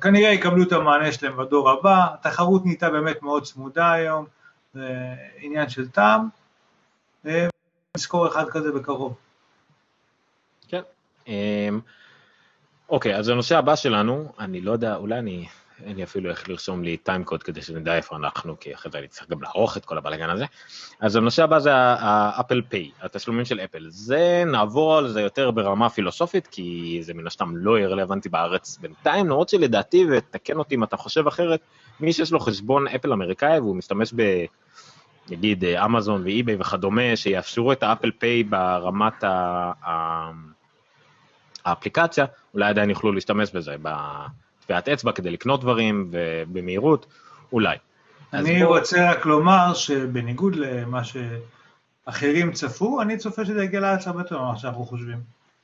[0.00, 4.26] כנראה יקבלו את המענה שלהם בדור הבא, התחרות נהייתה באמת מאוד צמודה היום,
[4.74, 4.88] זה
[5.38, 6.28] עניין של טעם,
[7.96, 9.14] נזכור אחד כזה בקרוב.
[10.68, 10.82] כן.
[12.90, 15.46] אוקיי, אז הנושא הבא שלנו, אני לא יודע, אולי אני,
[15.84, 19.08] אין לי אפילו איך לרשום לי טיימקוד כדי שנדע איפה אנחנו, כי אחרי זה אני
[19.08, 20.44] צריך גם לערוך את כל הבלאגן הזה.
[21.00, 23.86] אז הנושא הבא זה האפל פיי, התשלומים של אפל.
[23.88, 28.78] זה, נעבור על זה יותר ברמה פילוסופית, כי זה מן הסתם לא יהיה רלוונטי בארץ
[28.80, 31.60] בינתיים, למרות שלדעתי, ותקן אותי אם אתה חושב אחרת,
[32.00, 34.44] מי שיש לו חשבון אפל אמריקאי והוא משתמש ב...
[35.30, 39.24] נגיד אמזון ואי-ביי וכדומה, שיאפשרו את האפל פיי ברמת
[41.64, 42.24] האפליקציה,
[42.54, 47.06] אולי עדיין יוכלו להשתמש בזה בטביעת אצבע כדי לקנות דברים ובמהירות,
[47.52, 47.76] אולי.
[48.32, 48.78] אני בוא...
[48.78, 54.58] רוצה רק לומר שבניגוד למה שאחרים צפו, אני צופה שזה יגיע לארץ הרבה יותר ממה
[54.58, 55.18] שאנחנו חושבים.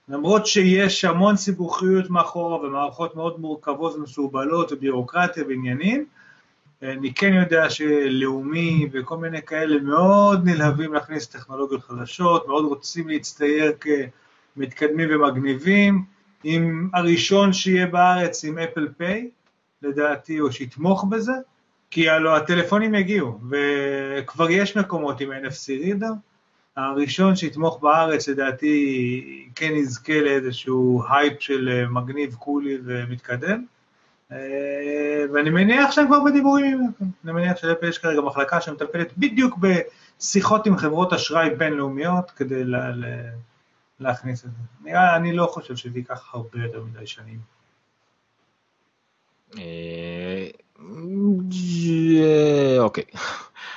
[0.08, 6.04] למרות שיש המון סיבוכיות מאחורה ומערכות מאוד מורכבות ומסורבלות וביורוקרטיה ועניינים,
[6.82, 13.72] אני כן יודע שלאומי וכל מיני כאלה מאוד נלהבים להכניס טכנולוגיות חדשות, מאוד רוצים להצטייר
[14.56, 16.04] כמתקדמים ומגניבים.
[16.44, 19.30] עם הראשון שיהיה בארץ עם Apple Pay,
[19.82, 21.32] לדעתי, או שיתמוך בזה,
[21.90, 26.12] כי הלוא הטלפונים יגיעו, וכבר יש מקומות עם NFC reader.
[26.76, 33.64] הראשון שיתמוך בארץ, לדעתי, כן יזכה לאיזשהו הייפ של מגניב, קולי ומתקדם.
[34.32, 36.90] אה, ואני מניח שהם כבר בדיבורים,
[37.24, 42.90] אני מניח שלאפל יש כרגע מחלקה שמטפלת בדיוק בשיחות עם חברות אשראי בינלאומיות כדי לה,
[42.90, 43.06] לה,
[44.00, 44.58] להכניס את זה.
[44.80, 47.40] נראה, אני לא חושב שזה ייקח הרבה יותר מדי שנים.
[49.58, 50.48] אה,
[52.78, 53.04] אוקיי,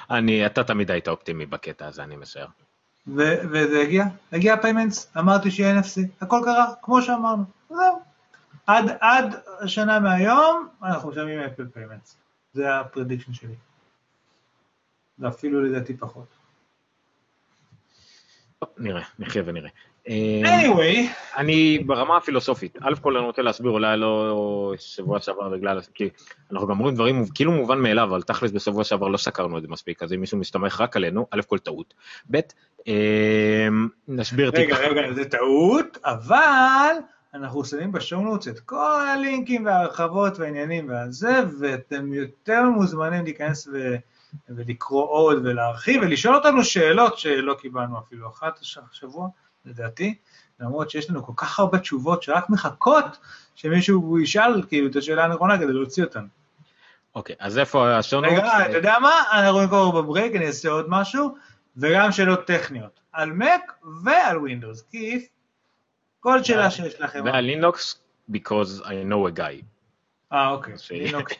[0.10, 2.48] אני, אתה תמיד היית אופטימי בקטע הזה, אני משער.
[3.16, 8.02] וזה הגיע, הגיע payments, אמרתי שיהיה NFC, הכל קרה, כמו שאמרנו, זהו.
[8.68, 9.36] עד, עד
[9.66, 12.18] שנה מהיום אנחנו משלמים Apple Payments,
[12.54, 13.56] זה ה prediction שלי.
[15.20, 16.28] ואפילו לדעתי פחות.
[18.78, 19.70] נראה, נחיה ונראה.
[20.10, 21.08] Anyway.
[21.38, 26.10] אני ברמה הפילוסופית, א' כל אני רוצה להסביר, אולי לא שבוע שעבר בגלל, כי
[26.52, 29.68] אנחנו גם אומרים דברים כאילו מובן מאליו, אבל תכלס בשבוע שעבר לא סקרנו את זה
[29.68, 31.94] מספיק, אז אם מישהו מסתמך רק עלינו, א' כל טעות.
[32.32, 32.40] ב',
[34.08, 34.76] נסביר טיפה.
[34.76, 36.96] רגע, רגע, זה טעות, אבל...
[37.34, 43.96] אנחנו שמים בשואונוטס את כל הלינקים וההרחבות והעניינים והזה, ואתם יותר מוזמנים להיכנס ו...
[44.50, 48.60] ולקרוא עוד ולהרחיב ולשאול אותנו שאלות שלא קיבלנו אפילו אחת
[48.92, 49.28] השבוע,
[49.70, 50.16] לדעתי,
[50.60, 53.18] למרות שיש לנו כל כך הרבה תשובות שרק מחכות
[53.56, 56.26] שמישהו ישאל כאילו את השאלה הנכונה כדי להוציא אותן.
[57.16, 58.34] אוקיי, אז איפה השואונוטס?
[58.34, 59.12] רגע, אתה יודע מה?
[59.34, 61.36] אנחנו נקרוא בברייק, אני אעשה עוד משהו,
[61.78, 65.28] וגם שאלות טכניות, על Mac ועל Windows, כי
[66.20, 67.22] כל שאלה שיש לכם.
[67.26, 68.00] ועל לינוקס,
[68.32, 69.64] because I know a guy.
[70.34, 71.34] אה, אוקיי, לינוקס.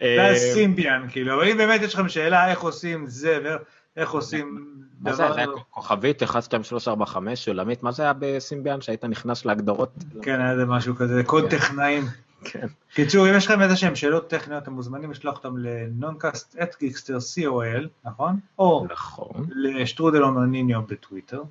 [0.00, 3.56] זה הסימביאן, כאילו, אבל אם באמת יש לכם שאלה איך עושים זה
[3.96, 9.92] ואיך עושים מה זה, זה כוכבית 12345 סולמית, מה זה היה בסימביאן שהיית נכנס להגדרות?
[10.22, 11.58] כן, היה זה משהו כזה, קוד כן.
[11.58, 12.04] טכנאים.
[12.44, 12.66] כן.
[12.94, 17.16] קיצור, אם יש לכם איזה שהם שאלות טכניות, אתם מוזמנים לשלוח אותם ל noncast at
[17.16, 18.40] geekster.co.il, נכון?
[18.58, 19.46] או נכון.
[19.54, 21.42] לשטרודל עומר ניניו בטוויטר.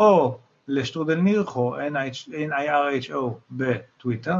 [0.00, 3.16] או לשטרודל nirho, N-I-R-H-O,
[3.50, 4.36] בטוויטר,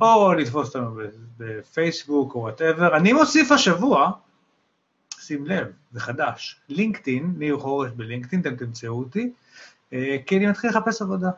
[0.00, 1.00] או לתפוס אותנו
[1.38, 2.96] בפייסבוק או whatever.
[2.96, 4.10] אני מוסיף השבוע,
[5.28, 9.30] שים לב, זה חדש, לינקדאין, ניר חורש בלינקדאין, אתם תמצאו אותי,
[9.92, 11.30] אה, כי אני מתחיל לחפש עבודה.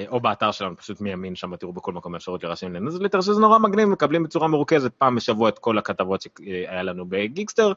[0.08, 3.88] או באתר שלנו, פשוט מימין שם תראו בכל מקום אפשרות להירשם לניוזלטר, שזה נורא מגניב,
[3.88, 7.72] מקבלים בצורה מרוכזת פעם בשבוע את כל הכתבות שהיה לנו בגיקסטר,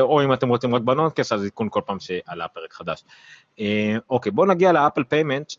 [0.00, 3.04] או אם אתם רוצים רק ב Noncast, אז עדכון כל פעם שעלה פרק חדש.
[4.10, 5.52] אוקיי, בואו נגיע ל Apple Payment.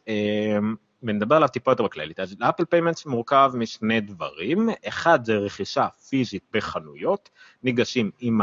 [1.03, 2.19] ונדבר עליו טיפה יותר בכללית.
[2.19, 7.29] אז ל Apple Payments מורכב משני דברים, אחד זה רכישה פיזית בחנויות,
[7.63, 8.41] ניגשים עם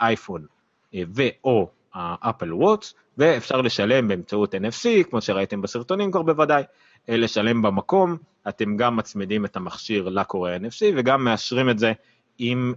[0.00, 0.46] האייפון
[0.94, 6.62] ו/או ה Apple Watch, ואפשר לשלם באמצעות NFC, כמו שראיתם בסרטונים כבר בוודאי,
[7.08, 8.16] לשלם במקום,
[8.48, 11.92] אתם גם מצמידים את המכשיר לקורא NFC וגם מאשרים את זה
[12.38, 12.74] עם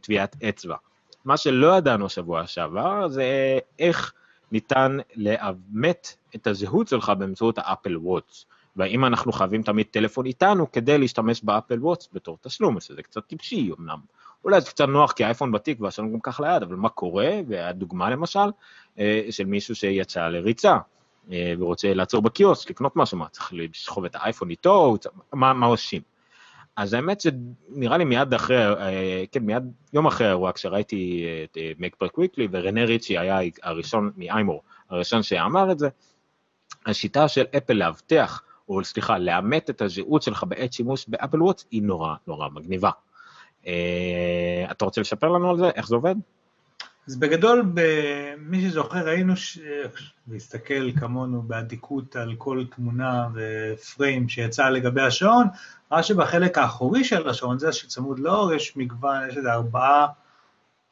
[0.00, 0.76] טביעת אצבע.
[1.24, 4.12] מה שלא ידענו שבוע שעבר זה איך
[4.52, 8.46] ניתן לאמת את הזהות שלך באמצעות האפל וואטס.
[8.76, 13.70] והאם אנחנו חייבים תמיד טלפון איתנו כדי להשתמש באפל וואטס בתור תשלום, שזה קצת טיפשי
[13.78, 13.98] אמנם.
[14.46, 18.10] אולי זה קצת נוח כי האייפון בתיק והשלום גם כך ליד, אבל מה קורה, והדוגמה
[18.10, 18.50] למשל,
[19.30, 20.76] של מישהו שיצא לריצה
[21.30, 24.96] ורוצה לעצור בקיוסק, לקנות משהו, מה, צריך לשכוב את האייפון איתו,
[25.32, 26.02] מה, מה עושים?
[26.76, 28.56] אז האמת שנראה לי מיד אחרי,
[29.32, 35.22] כן, מיד יום אחרי האירוע, כשראיתי את מקברק וויקלי, ורנה ריצ'י היה הראשון מאיימור, הראשון
[35.22, 35.88] שאמר את זה,
[36.86, 41.82] השיטה של אפל לאבטח, או סליחה, לאמת את הזהות שלך בעת שימוש באפל וואטס, היא
[41.82, 42.90] נורא נורא מגניבה.
[44.70, 45.68] אתה רוצה לשפר לנו על זה?
[45.68, 46.14] איך זה עובד?
[47.08, 47.72] אז בגדול,
[48.38, 49.34] מי שזוכר, ראינו,
[50.28, 55.46] להסתכל כמונו באדיקות על כל תמונה ופריים שיצא לגבי השעון,
[55.92, 60.06] ראה שבחלק האחורי של השעון, זה שצמוד לאור, יש מגוון, יש איזה ארבעה,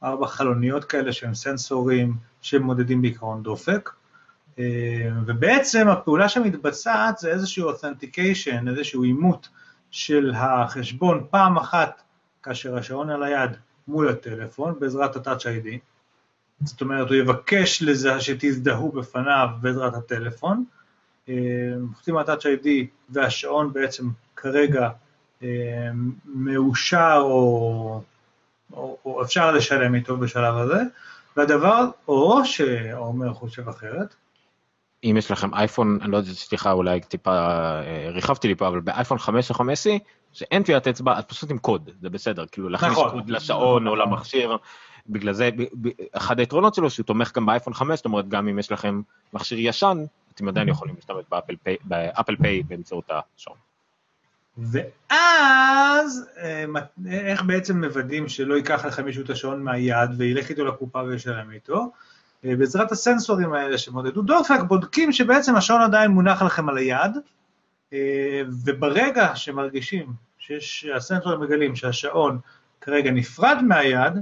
[0.02, 3.90] ארבע חלוניות כאלה שהם סנסורים שמודדים בעיקרון דופק,
[5.26, 9.48] ובעצם הפעולה שמתבצעת זה איזשהו authentication, איזשהו אימות
[9.90, 12.02] של החשבון פעם אחת
[12.44, 13.50] כאשר השעון על היד
[13.88, 15.68] מול הטלפון בעזרת ה-Touch ID,
[16.64, 20.64] זאת אומרת הוא יבקש לזה שתזדהו בפניו בעזרת הטלפון,
[21.80, 22.66] מוחצים על ה-Touch ID
[23.10, 24.88] והשעון בעצם כרגע
[26.24, 28.02] מאושר או,
[28.72, 30.80] או, או אפשר לשלם איתו בשלב הזה,
[31.36, 34.14] והדבר, או שעומר חושב אחרת,
[35.04, 37.60] אם יש לכם אייפון, אני לא יודע, סליחה, אולי טיפה
[38.08, 39.86] ריחבתי לי פה, אבל באייפון 5 או 5
[40.32, 43.86] שאין טביעת אצבע, אז פשוט עם קוד, זה בסדר, כאילו להכניס נכון, קוד לשעון.
[43.86, 44.56] או למכשיר,
[45.08, 45.50] בגלל זה,
[46.12, 49.00] אחד היתרונות שלו שהוא תומך גם באייפון 5, זאת אומרת, גם אם יש לכם
[49.32, 50.04] מכשיר ישן,
[50.34, 51.24] אתם עדיין יכולים להשתמש
[51.84, 53.56] באפל פיי באמצעות השעון.
[54.58, 56.28] ואז
[57.10, 61.90] איך בעצם מוודאים שלא ייקח לכם מישהו את השעון מהיד וילך איתו לקופה וישלם איתו?
[62.44, 67.12] בעזרת הסנסורים האלה שמודדו דופק, בודקים שבעצם השעון עדיין מונח לכם על היד,
[68.64, 72.38] וברגע שמרגישים שהסנסורים מגלים שהשעון
[72.80, 74.12] כרגע נפרד מהיד,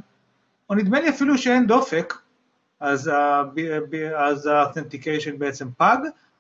[0.71, 2.15] או נדמה לי אפילו שאין דופק,
[2.81, 3.09] אז
[4.47, 5.97] ה-authentication בעצם פג,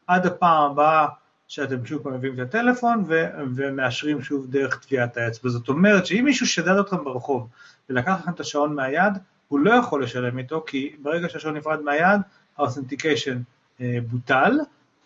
[0.06, 1.06] עד הפעם הבאה
[1.48, 5.50] שאתם שוב פעם מביאים את הטלפון ו- ומאשרים שוב דרך טביעת האצבע.
[5.50, 7.48] זאת אומרת שאם מישהו שדד אתכם ברחוב
[7.90, 9.12] ולקח לכם את השעון מהיד,
[9.52, 12.20] הוא לא יכול לשלם איתו, כי ברגע שהשעון נפרד מהיד,
[12.58, 13.36] ה-authentication
[13.80, 14.58] אה, בוטל,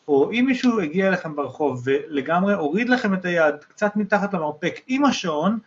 [0.09, 5.05] או אם מישהו הגיע אליכם ברחוב ולגמרי הוריד לכם את היד קצת מתחת למרפק עם
[5.05, 5.59] השעון,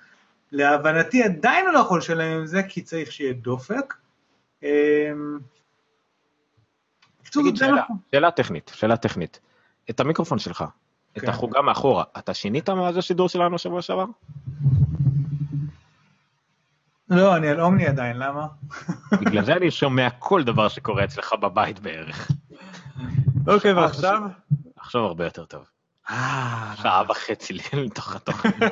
[0.51, 3.93] להבנתי עדיין הוא לא יכול לשלם עם זה, כי צריך שיהיה דופק.
[4.63, 5.11] אה,
[7.31, 9.39] תגיד שאלה, שאלה טכנית, שאלה טכנית.
[9.89, 10.63] את המיקרופון שלך,
[11.17, 11.29] את כן.
[11.29, 14.05] החוגה מאחורה, אתה שינית מאז השידור שלנו שבוע שעבר?
[17.09, 18.47] לא, אני על אומני עדיין, למה?
[19.21, 22.31] בגלל זה אני שומע כל דבר שקורה אצלך בבית בערך.
[23.47, 24.21] אוקיי, ועכשיו?
[24.75, 25.65] עכשיו הרבה יותר טוב.
[26.81, 28.49] שעה וחצי לתוך התוכן.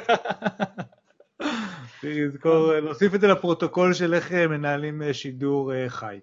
[2.02, 6.20] תזכור, להוסיף את זה לפרוטוקול של איך מנהלים שידור חי.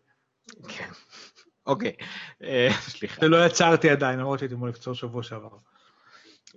[0.68, 0.88] כן.
[1.66, 1.92] אוקיי,
[2.80, 3.20] סליחה.
[3.20, 5.48] זה לא יצרתי עדיין, למרות שהייתי אמור לקצור שבוע שעבר.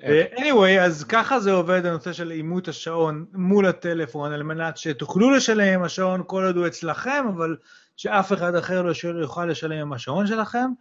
[0.01, 5.73] Anyway, אז ככה זה עובד הנושא של אימות השעון מול הטלפון, על מנת שתוכלו לשלם
[5.73, 7.57] עם השעון כל עוד הוא אצלכם, אבל
[7.97, 10.71] שאף אחד אחר לא יוכל לשלם עם השעון שלכם.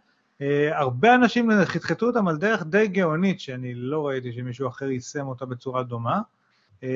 [0.41, 5.27] אה, הרבה אנשים חתחתו אותם על דרך די גאונית, שאני לא ראיתי שמישהו אחר יישם
[5.27, 6.21] אותה בצורה דומה.
[6.83, 6.89] אה,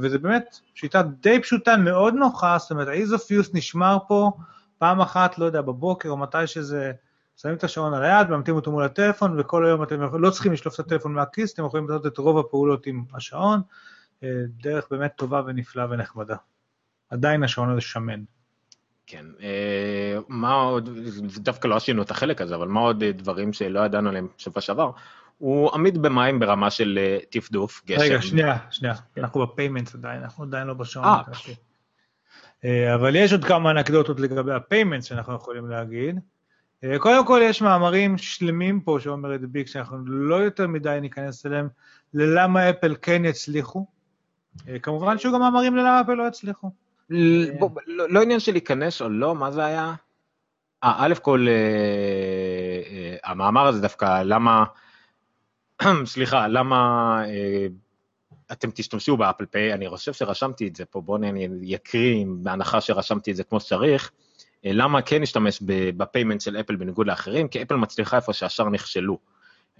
[0.00, 4.30] וזה באמת שיטה די פשוטה, מאוד נוחה, זאת אומרת, ה-ease of use נשמר פה
[4.78, 6.92] פעם אחת, לא יודע, בבוקר או מתי שזה,
[7.36, 10.74] שמים את השעון על היד, ממתים אותו מול הטלפון, וכל היום אתם לא צריכים לשלוף
[10.74, 13.60] את הטלפון מהכיס, אתם יכולים לעשות את רוב הפעולות עם השעון.
[14.22, 16.36] אה, דרך באמת טובה ונפלאה ונחמדה.
[17.10, 18.22] עדיין השעון הזה שמן.
[19.06, 20.88] כן, אה, מה עוד,
[21.38, 24.90] דווקא לא עשינו את החלק הזה, אבל מה עוד דברים שלא ידענו עליהם שבוע שעבר?
[25.38, 26.98] הוא עמיד במים ברמה של
[27.30, 28.00] טפטוף, גשם.
[28.00, 31.06] רגע, שנייה, שנייה, אנחנו ב payments עדיין, אנחנו עדיין לא בשעון.
[32.94, 36.20] אבל יש עוד כמה אנקדוטות לגבי ה payments שאנחנו יכולים להגיד.
[36.84, 41.68] אה, קודם כל יש מאמרים שלמים פה שאומרת ביק שאנחנו לא יותר מדי ניכנס אליהם
[42.14, 43.86] ללמה אפל כן יצליחו.
[44.68, 46.70] אה, כמובן שיהיו גם מאמרים ללמה אפל לא יצליחו.
[47.10, 49.94] לא, לא עניין של להיכנס או לא, מה זה היה?
[50.84, 51.46] אה, א' כל,
[53.24, 54.64] המאמר הזה דווקא, למה,
[56.04, 57.22] סליחה, למה
[58.52, 62.80] אתם תשתמשו ב Apple Pay, אני חושב שרשמתי את זה פה, בואו אני אקריא בהנחה
[62.80, 64.10] שרשמתי את זה כמו שצריך.
[64.66, 65.58] אה, למה כן להשתמש
[65.96, 67.48] ב payment של אפל בניגוד לאחרים?
[67.48, 69.18] כי אפל מצליחה איפה שהשאר נכשלו.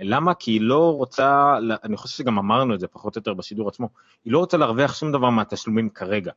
[0.00, 0.34] למה?
[0.34, 3.88] כי היא לא רוצה, אני חושב שגם אמרנו את זה פחות או יותר בשידור עצמו,
[4.24, 6.32] היא לא רוצה להרוויח שום דבר מהתשלומים כרגע.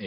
[0.00, 0.06] אה,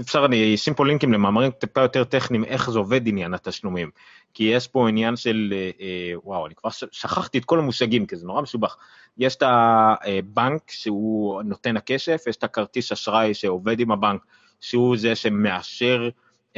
[0.00, 3.90] אפשר, אני אשים פה לינקים למאמרים טיפה יותר טכניים, איך זה עובד עניין התשלומים.
[4.34, 8.26] כי יש פה עניין של, אה, וואו, אני כבר שכחתי את כל המושגים, כי זה
[8.26, 8.76] נורא מסובך.
[9.18, 14.20] יש את הבנק שהוא נותן הכסף, יש את הכרטיס אשראי שעובד עם הבנק,
[14.62, 16.08] שהוא זה שמאשר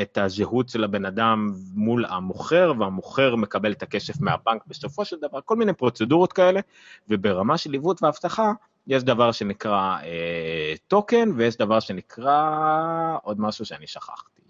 [0.00, 5.40] את הזהות של הבן אדם מול המוכר, והמוכר מקבל את הכסף מהבנק בסופו של דבר,
[5.44, 6.60] כל מיני פרוצדורות כאלה,
[7.08, 8.52] וברמה של עיוות ואבטחה,
[8.86, 14.43] יש דבר שנקרא אה, טוקן, ויש דבר שנקרא עוד משהו שאני שכחתי.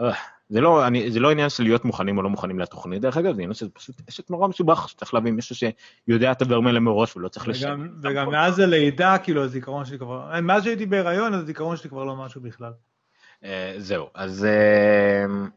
[0.00, 0.12] אה,
[0.48, 3.34] זה לא, אני, זה לא עניין של להיות מוכנים או לא מוכנים לתוכנית, דרך אגב,
[3.34, 7.16] זה עניין שזה פשוט עסק נורא מסובך, שצריך להביא מישהו שיודע את הדברים האלה מראש
[7.16, 7.88] ולא צריך לשם.
[8.02, 12.40] וגם מאז הלידה, כאילו, הזיכרון שלי כבר, מאז שהייתי בהיריון, הזיכרון שלי כבר לא משהו
[12.40, 12.72] בכלל.
[13.42, 13.46] Uh,
[13.78, 15.48] זהו, אז uh,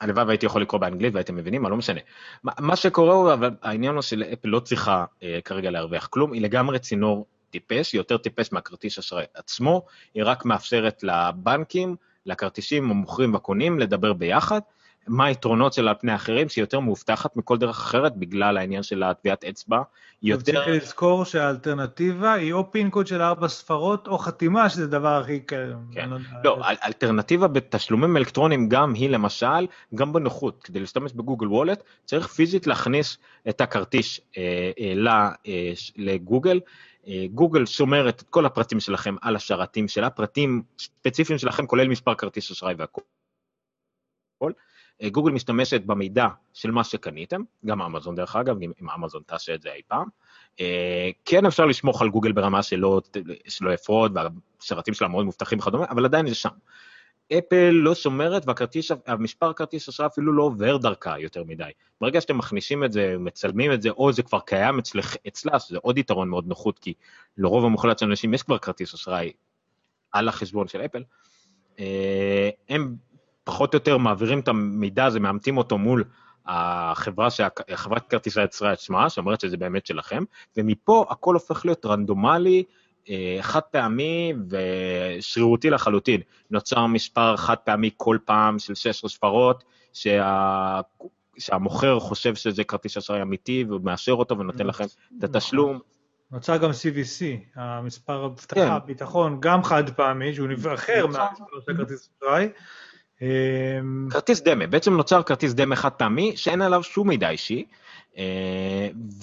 [0.00, 2.00] הלוואי והייתי יכול לקרוא באנגלית והייתם מבינים, אבל לא משנה.
[2.42, 6.42] מה, מה שקורה הוא, אבל העניין הוא שלאפל לא צריכה uh, כרגע להרוויח כלום, היא
[6.42, 9.82] לגמרי צינור טיפש, היא יותר טיפש מהכרטיס אשראי עצמו,
[10.14, 11.96] היא רק מאפשרת לבנקים,
[12.26, 14.60] לכרטיסים המוכרים והקונים לדבר ביחד.
[15.08, 19.02] מה היתרונות שלה על פני אחרים, שהיא יותר מאובטחת מכל דרך אחרת בגלל העניין של
[19.02, 19.82] הטביעת אצבע.
[20.22, 20.52] יותר...
[20.52, 25.40] צריך לזכור שהאלטרנטיבה היא או פינקוד של ארבע ספרות או חתימה, שזה דבר הכי...
[25.46, 26.10] כן.
[26.44, 30.62] לא, לא אלטרנטיבה בתשלומים אלקטרוניים גם היא למשל, גם בנוחות.
[30.62, 33.18] כדי להשתמש בגוגל וולט, צריך פיזית להכניס
[33.48, 36.60] את הכרטיס אה, אה, אה, לגוגל.
[36.66, 36.89] אה,
[37.32, 42.50] גוגל שומרת את כל הפרטים שלכם על השרתים שלה, פרטים ספציפיים שלכם, כולל מספר כרטיס
[42.50, 43.00] אשראי והכל.
[45.02, 49.62] אה, גוגל משתמשת במידע של מה שקניתם, גם אמזון דרך אגב, אם אמזון תעשה את
[49.62, 50.08] זה אי פעם.
[50.60, 53.00] אה, כן אפשר לשמוך על גוגל ברמה שלא,
[53.48, 56.50] שלא יפרוד, והשרתים שלה מאוד מובטחים וכדומה, אבל עדיין זה שם.
[57.38, 58.46] אפל לא שומרת
[59.06, 61.70] והמספר כרטיס אשראי אפילו לא עובר דרכה יותר מדי.
[62.00, 65.78] ברגע שאתם מכניסים את זה, מצלמים את זה, או זה כבר קיים אצלך, אצלה, שזה
[65.82, 66.94] עוד יתרון מאוד נוחות, כי
[67.38, 69.32] לרוב המוחלט של אנשים יש כבר כרטיס אשראי
[70.12, 71.02] על החשבון של אפל,
[71.78, 72.96] אה, הם
[73.44, 76.04] פחות או יותר מעבירים את המידע הזה, מאמתים אותו מול
[76.46, 77.28] החברה,
[77.74, 80.24] חברת כרטיסי האשראי עצמה, שאומרת שזה באמת שלכם,
[80.56, 82.64] ומפה הכל הופך להיות רנדומלי,
[83.40, 86.20] חד פעמי ושרירותי לחלוטין.
[86.50, 90.80] נוצר מספר חד פעמי כל פעם של שש ספרות, שה...
[91.38, 94.84] שהמוכר חושב שזה כרטיס אשראי אמיתי והוא מאשר אותו ונותן לכם
[95.18, 95.78] את התשלום.
[96.32, 97.24] נוצר גם CVC,
[97.54, 98.86] המספר הבטחה, כן.
[98.86, 102.48] ביטחון, גם חד פעמי, שהוא אחר מהמספר של כרטיס אשראי.
[104.10, 107.76] כרטיס דמה, בעצם נוצר כרטיס דמה חד פעמי שאין עליו שום מידע אישי, אה,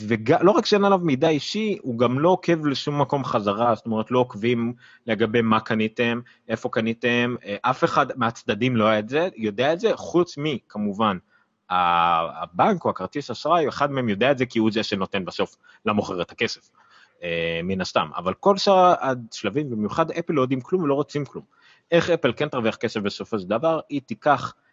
[0.07, 4.11] ולא רק שאין עליו מידע אישי, הוא גם לא עוקב לשום מקום חזרה, זאת אומרת
[4.11, 4.73] לא עוקבים
[5.07, 9.80] לגבי מה קניתם, איפה קניתם, אה, אף אחד מהצדדים לא יודע את זה, יודע את
[9.80, 11.18] זה, חוץ מכמובן
[11.69, 15.55] הבנק או הכרטיס אשראי, אחד מהם יודע את זה כי הוא זה שנותן בסוף
[15.85, 16.69] למוכר את הכסף,
[17.23, 21.43] אה, מן הסתם, אבל כל שאר השלבים, במיוחד אפל לא יודעים כלום ולא רוצים כלום.
[21.91, 24.66] איך אפל כן תרוויח כסף בסופו של דבר, היא תיקח אה,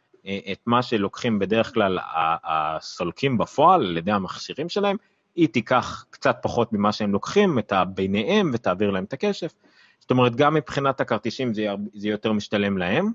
[0.53, 1.99] את מה שלוקחים בדרך כלל
[2.45, 4.97] הסולקים בפועל על ידי המכשירים שלהם,
[5.37, 9.55] היא תיקח קצת פחות ממה שהם לוקחים, את הביניהם ותעביר להם את הכסף.
[10.01, 13.13] זאת אומרת, גם מבחינת הכרטיסים זה, זה יותר משתלם להם,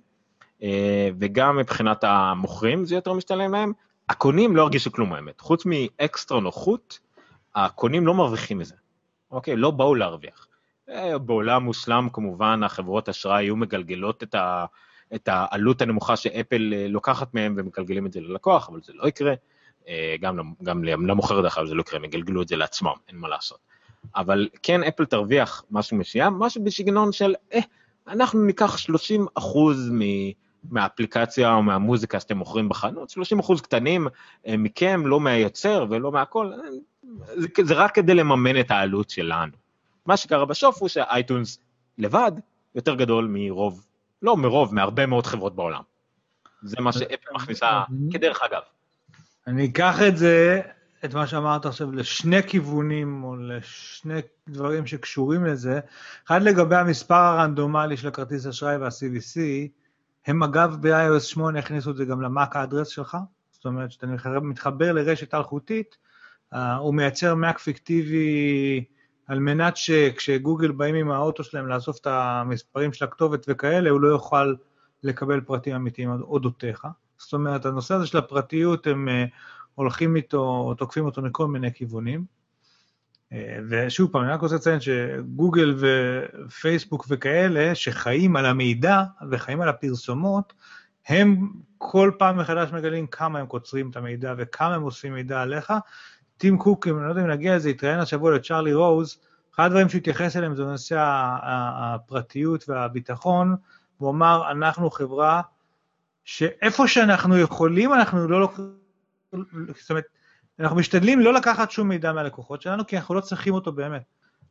[0.63, 3.73] אה, וגם מבחינת המוכרים זה יותר משתלם להם.
[4.09, 6.99] הקונים לא הרגישו כלום האמת, חוץ מאקסטרה נוחות,
[7.55, 8.75] הקונים לא מרוויחים מזה,
[9.31, 9.55] אוקיי?
[9.55, 10.47] לא באו להרוויח.
[10.89, 14.65] אה, בעולם מושלם כמובן החברות אשראי היו מגלגלות את, ה,
[15.15, 19.33] את העלות הנמוכה שאפל אה, לוקחת מהם ומגלגלים את זה ללקוח, אבל זה לא יקרה.
[19.87, 20.15] אה,
[20.61, 23.59] גם, למוכר דרך אגב זה לא יקרה, הם יגלגלו את זה לעצמם, אין מה לעשות.
[24.15, 27.59] אבל כן אפל תרוויח משהו מסוים, משהו בסגנון של, אה,
[28.07, 29.99] אנחנו ניקח 30 אחוז מ...
[30.71, 34.07] מהאפליקציה או מהמוזיקה שאתם מוכרים בחנות, 30 אחוז קטנים
[34.47, 36.51] אה, מכם, לא מהיוצר ולא מהכל,
[37.35, 39.51] זה, זה רק כדי לממן את העלות שלנו.
[40.05, 41.59] מה שקרה בשוף הוא שהאייטונס
[41.97, 42.31] לבד
[42.75, 43.85] יותר גדול מרוב,
[44.21, 45.81] לא מרוב, מהרבה מאוד חברות בעולם.
[46.61, 47.81] זה מה שאפל מכניסה
[48.11, 48.61] כדרך אגב.
[49.47, 50.61] אני אקח את זה,
[51.05, 55.79] את מה שאמרת עכשיו, לשני כיוונים, או לשני דברים שקשורים לזה.
[56.27, 59.39] אחד לגבי המספר הרנדומלי של הכרטיס אשראי וה-CVC,
[60.27, 63.17] הם אגב ב-iOS 8 הכניסו את זה גם למאק האדרס שלך,
[63.51, 64.07] זאת אומרת שאתה
[64.41, 65.97] מתחבר לרשת אלחוטית,
[66.53, 68.83] uh, הוא מייצר מאק פיקטיבי
[69.29, 74.07] על מנת שכשגוגל באים עם האוטו שלהם לאסוף את המספרים של הכתובת וכאלה, הוא לא
[74.07, 74.53] יוכל
[75.03, 76.87] לקבל פרטים אמיתיים אודותיך.
[77.17, 79.11] זאת אומרת, הנושא הזה של הפרטיות, הם uh,
[79.75, 82.25] הולכים איתו, תוקפים אותו מכל מיני כיוונים.
[83.33, 83.35] Uh,
[83.69, 90.53] ושוב פעם, אני רק רוצה לציין שגוגל ופייסבוק וכאלה, שחיים על המידע וחיים על הפרסומות,
[91.07, 95.73] הם כל פעם מחדש מגלים כמה הם קוצרים את המידע וכמה הם אוספים מידע עליך.
[96.39, 99.17] טים קוק, אם אני לא יודע אם נגיע לזה, התראיין השבוע לצ'ארלי רוז,
[99.55, 100.95] אחד הדברים שהוא התייחס אליהם זה נושא
[101.43, 103.55] הפרטיות והביטחון,
[103.97, 105.41] הוא אמר, אנחנו חברה
[106.23, 108.65] שאיפה שאנחנו יכולים, אנחנו לא לוקחים,
[109.31, 110.03] זאת אומרת,
[110.59, 114.03] אנחנו משתדלים לא לקחת שום מידע מהלקוחות שלנו, כי אנחנו לא צריכים אותו באמת.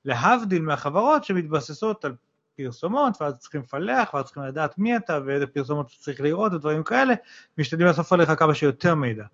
[0.04, 2.14] להבדיל מהחברות שמתבססות על
[2.56, 7.14] פרסומות, ואז צריכים לפלח, ואז צריכים לדעת מי אתה, ואיזה פרסומות צריך לראות, ודברים כאלה,
[7.58, 9.24] משתדלים לאסוף עליך כמה שיותר מידע.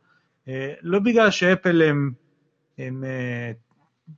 [0.49, 2.13] אה, לא בגלל שאפל הם,
[2.79, 3.53] הם אה,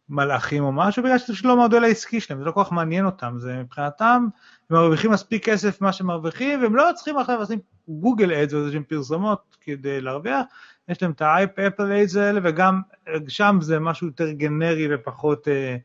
[0.09, 3.35] מלאכים או משהו, בגלל שזה לא המודל העסקי שלהם, זה לא כל כך מעניין אותם,
[3.39, 4.27] זה מבחינתם,
[4.71, 7.59] הם מרוויחים מספיק כסף מה מרוויחים, והם לא צריכים עכשיו לשים
[7.89, 10.47] גוגל אדס או איזשהם פרסומות כדי להרוויח,
[10.89, 12.81] יש להם את האפל אדס האלה, וגם
[13.29, 15.77] שם זה משהו יותר גנרי ופחות אה,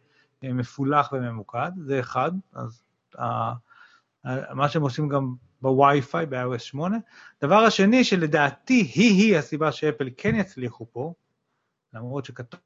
[0.43, 2.83] אה, מפולח וממוקד, זה אחד, אז
[3.19, 3.53] אה,
[4.53, 6.97] מה שהם עושים גם בווי-פיי, ב-iOS 8.
[7.41, 11.13] דבר השני, שלדעתי היא-היא הסיבה שאפל כן יצליחו פה,
[11.93, 12.59] למרות שכתוב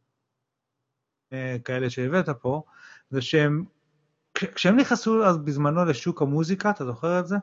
[1.33, 2.63] אה, כאלה שהבאת פה,
[3.09, 3.65] זה שהם,
[4.33, 7.35] כשהם נכנסו אז בזמנו לשוק המוזיקה, אתה זוכר את זה?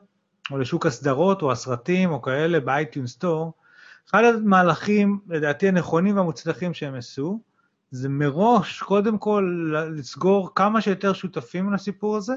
[0.51, 3.53] או לשוק הסדרות או הסרטים או כאלה באייטיון סטור,
[4.09, 7.39] אחד המהלכים, לדעתי הנכונים והמוצלחים שהם עשו,
[7.91, 12.33] זה מראש, קודם כל, לסגור כמה שיותר שותפים לסיפור הזה,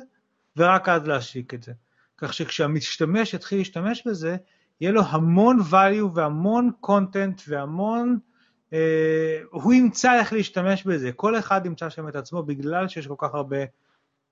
[0.57, 1.73] ורק אז להשיק את זה.
[2.19, 4.37] כך שכשהמשתמש יתחיל להשתמש בזה,
[4.81, 8.19] יהיה לו המון value והמון content והמון
[9.51, 13.35] הוא ימצא איך להשתמש בזה, כל אחד ימצא שם את עצמו בגלל שיש כל כך
[13.35, 13.57] הרבה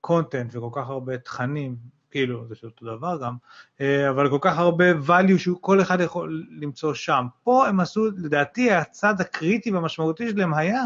[0.01, 1.75] קונטנט וכל כך הרבה תכנים,
[2.11, 3.35] כאילו זה אותו דבר גם,
[3.81, 7.25] אה, אבל כל כך הרבה value שכל אחד יכול למצוא שם.
[7.43, 10.83] פה הם עשו, לדעתי הצד הקריטי והמשמעותי שלהם היה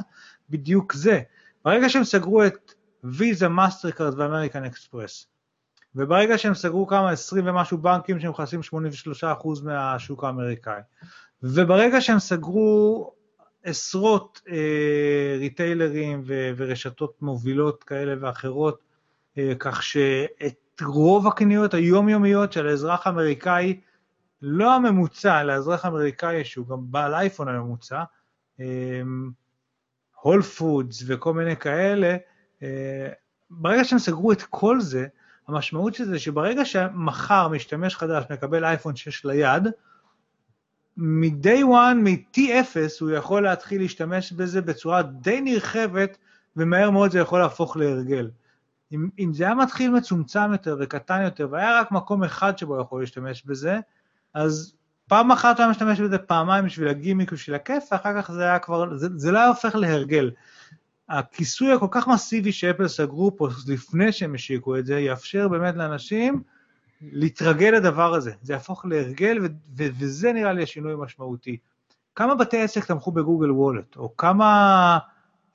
[0.50, 1.22] בדיוק זה.
[1.66, 2.74] ברגע שהם סגרו את
[3.04, 5.28] ויזה, מאסטרקארד ואמריקן אקספרס,
[5.96, 10.82] וברגע שהם סגרו כמה, 20 ומשהו בנקים שהם מכסים 83% מהשוק האמריקאי,
[11.44, 13.12] וברגע שהם סגרו
[13.64, 18.80] עשרות אה, retailer ים ו- ורשתות מובילות כאלה ואחרות,
[19.38, 23.80] אה, כך שאת רוב הקניות היומיומיות של האזרח האמריקאי,
[24.42, 28.04] לא הממוצע, אלא האזרח האמריקאי שהוא גם בעל אייפון הממוצע,
[30.16, 32.18] הול אה, פודס וכל מיני כאלה,
[32.64, 33.10] אה,
[33.50, 35.08] ברגע שהם סגרו את כל זה,
[35.48, 39.68] המשמעות של זה שברגע שמחר משתמש חדש מקבל אייפון 6 ליד,
[41.00, 46.18] מ-day one, מ-T0, הוא יכול להתחיל להשתמש בזה בצורה די נרחבת,
[46.56, 48.30] ומהר מאוד זה יכול להפוך להרגל.
[48.92, 52.82] אם, אם זה היה מתחיל מצומצם יותר וקטן יותר, והיה רק מקום אחד שבו הוא
[52.82, 53.80] יכול להשתמש בזה,
[54.34, 54.74] אז
[55.08, 58.60] פעם אחת הוא היה משתמש בזה פעמיים בשביל הגימיק ובשביל הכיף, ואחר כך זה היה
[58.60, 60.32] כבר, זה, זה לא היה הופך להרגל.
[61.10, 66.44] הכיסוי הכל כך מסיבי שאפל סגרו פה לפני שהם השיקו את זה, יאפשר באמת לאנשים
[67.02, 69.48] להתרגל לדבר הזה, זה יהפוך להרגל, ו-
[69.78, 71.58] ו- וזה נראה לי השינוי המשמעותי.
[72.16, 74.98] כמה בתי עסק תמכו בגוגל וולט, או כמה...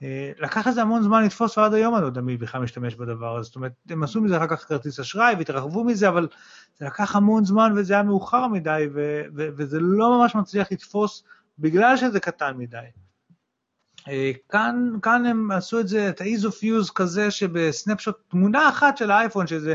[0.03, 3.37] אה, לקח לזה המון זמן לתפוס, ועד היום אני לא יודע מי בכלל משתמש בדבר
[3.37, 3.47] הזה.
[3.47, 6.29] זאת אומרת, הם עשו מזה אחר כך כרטיס אשראי והתרחבו מזה, אבל
[6.79, 11.25] זה לקח המון זמן וזה היה מאוחר מדי, ו- ו- וזה לא ממש מצליח לתפוס
[11.59, 12.79] בגלל שזה קטן מדי.
[14.09, 18.97] אה, כאן, כאן הם עשו את זה, את ה-ease of use כזה שבסנפשוט, תמונה אחת
[18.97, 19.75] של האייפון, שזה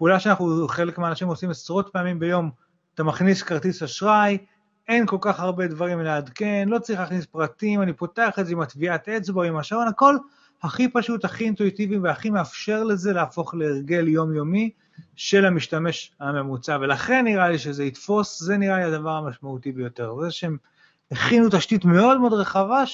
[0.00, 2.50] פעולה שאנחנו, חלק מהאנשים עושים עשרות פעמים ביום,
[2.94, 4.38] אתה מכניס כרטיס אשראי,
[4.88, 8.60] אין כל כך הרבה דברים לעדכן, לא צריך להכניס פרטים, אני פותח את זה עם
[8.60, 10.16] הטביעת אצבע, עם השעון, הכל
[10.62, 14.70] הכי פשוט, הכי אינטואיטיבי והכי מאפשר לזה להפוך להרגל יומיומי
[15.16, 20.14] של המשתמש הממוצע, ולכן נראה לי שזה יתפוס, זה נראה לי הדבר המשמעותי ביותר.
[20.22, 20.56] זה שהם
[21.10, 22.84] הכינו תשתית מאוד מאוד רחבה,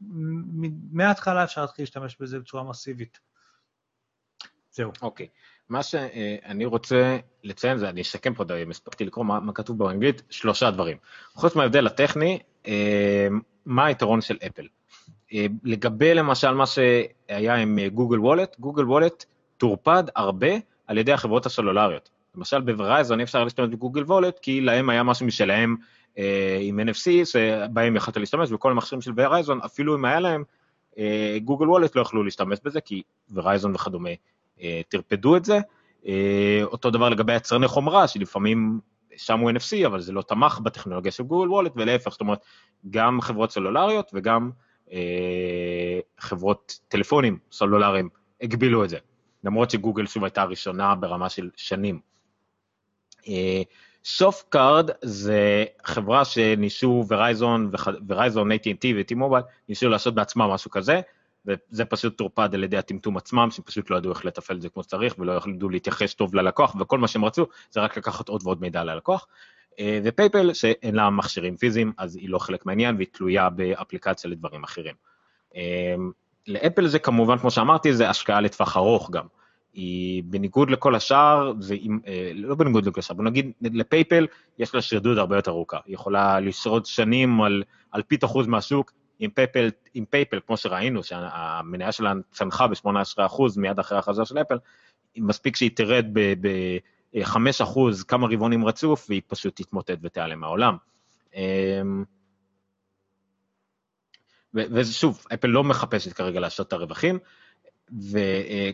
[0.00, 3.18] שמההתחלה אפשר להתחיל להשתמש בזה בצורה מסיבית.
[4.72, 4.92] זהו.
[5.02, 5.26] אוקיי.
[5.26, 5.51] Okay.
[5.72, 10.22] מה שאני רוצה לציין זה, אני אשקם פה, אם הספקתי לקרוא מה, מה כתוב באנגלית,
[10.30, 10.96] שלושה דברים.
[11.34, 13.28] חוץ מההבדל הטכני, אה,
[13.66, 14.66] מה היתרון של אפל?
[15.34, 19.24] אה, לגבי למשל מה שהיה עם גוגל וולט, גוגל וולט
[19.56, 20.48] טורפד הרבה
[20.86, 22.10] על ידי החברות הסלולריות.
[22.36, 25.76] למשל בוורייזון אי אפשר להשתמש בגוגל וולט, כי להם היה משהו משלהם
[26.18, 30.44] אה, עם NFC, שבהם יכולת להשתמש, וכל המכשירים של וורייזון, אפילו אם היה להם,
[30.98, 34.14] אה, גוגל וולט לא יכלו להשתמש בזה, כי וורייזון וכדומה אה,
[34.88, 35.58] טרפדו את זה.
[36.06, 38.80] אה, אותו דבר לגבי יצרני חומרה, שלפעמים
[39.16, 42.44] שם הוא NFC, אבל זה לא תמך בטכנולוגיה של גוגל וולט, ולהפך, זאת אומרת,
[42.90, 44.50] גם חברות סלולריות וגם
[44.92, 48.08] אה, חברות טלפונים סלולריים
[48.42, 48.98] הגבילו את זה,
[49.44, 52.00] למרות שגוגל שוב הייתה הראשונה ברמה של שנים.
[54.04, 57.70] Softcard זה חברה שניסו Verizon,
[58.08, 61.00] Verizon, AT&T ו-T-Mobile, ניסו לעשות בעצמם משהו כזה,
[61.46, 64.68] וזה פשוט טורפד על ידי הטמטום עצמם, שהם פשוט לא ידעו איך לתפעל את זה
[64.68, 68.42] כמו שצריך, ולא ידעו להתייחס טוב ללקוח, וכל מה שהם רצו זה רק לקחת עוד
[68.44, 69.26] ועוד מידע ללקוח.
[69.80, 74.64] אה, ופייפל, שאין לה מכשירים פיזיים, אז היא לא חלק מהעניין, והיא תלויה באפליקציה לדברים
[74.64, 74.94] אחרים.
[75.56, 75.94] אה,
[76.46, 79.26] לאפל זה כמובן, כמו שאמרתי, זה השקעה לטווח ארוך גם.
[79.74, 84.26] היא בניגוד לכל השאר, זה, אה, לא בניגוד לכל השאר, בוא נגיד לפייפל
[84.58, 87.62] יש לה שרידות הרבה יותר ארוכה, היא יכולה לשרוד שנים על
[87.94, 88.92] אלפית אחוז מהשוק,
[89.22, 94.58] עם פייפל, עם פייפל, כמו שראינו, שהמניה שלה צנחה ב-18% מיד אחרי ההכרזה של אפל,
[95.16, 97.78] מספיק שהיא תרד ב-5%
[98.08, 100.76] כמה רבעונים רצוף, והיא פשוט תתמוטט ותיעלם מהעולם.
[101.34, 102.04] אמ,
[104.54, 107.18] ושוב, אפל לא מחפשת כרגע לעשות את הרווחים,
[108.00, 108.70] ו, אה,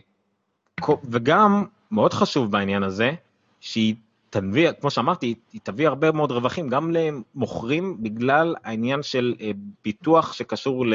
[1.03, 3.11] וגם, מאוד חשוב בעניין הזה,
[3.59, 3.95] שהיא
[4.29, 9.51] תביא, כמו שאמרתי, היא תביא הרבה מאוד רווחים, גם למוכרים בגלל העניין של אה,
[9.83, 10.85] ביטוח שקשור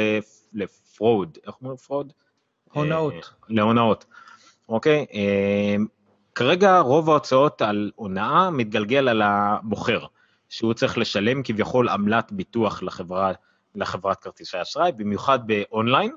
[0.53, 2.13] ל fraud, איך אומרים fraud?
[2.73, 3.13] הונאות.
[3.13, 4.05] אה, להונאות,
[4.69, 5.05] אוקיי?
[5.13, 5.75] אה,
[6.35, 10.05] כרגע רוב ההוצאות על הונאה מתגלגל על המוכר,
[10.49, 13.31] שהוא צריך לשלם כביכול עמלת ביטוח לחברה,
[13.75, 16.11] לחברת כרטיסי אשראי, במיוחד באונליין,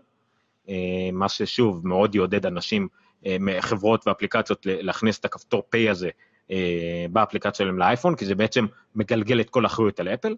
[1.12, 2.88] מה ששוב מאוד יעודד אנשים,
[3.60, 6.10] חברות ואפליקציות להכניס את הכפתור פיי הזה אה,
[7.10, 10.34] באפליקציה שלהם לאייפון, כי זה בעצם מגלגל את כל האחריות על אפל,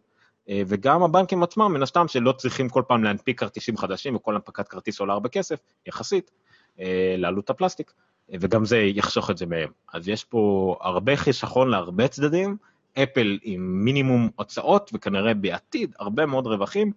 [0.49, 4.69] אה, וגם הבנקים עצמם, מן הסתם, שלא צריכים כל פעם להנפיק כרטיסים חדשים, וכל הנפקת
[4.69, 6.31] כרטיס עולה הרבה כסף, יחסית,
[6.81, 7.93] אה, לעלות הפלסטיק,
[8.41, 9.69] וגם זה יחסוך את זה מהם.
[9.93, 12.57] אז יש פה הרבה חיסכון להרבה צדדים,
[12.99, 16.93] אפל עם מינימום הוצאות, וכנראה בעתיד הרבה מאוד רווחים.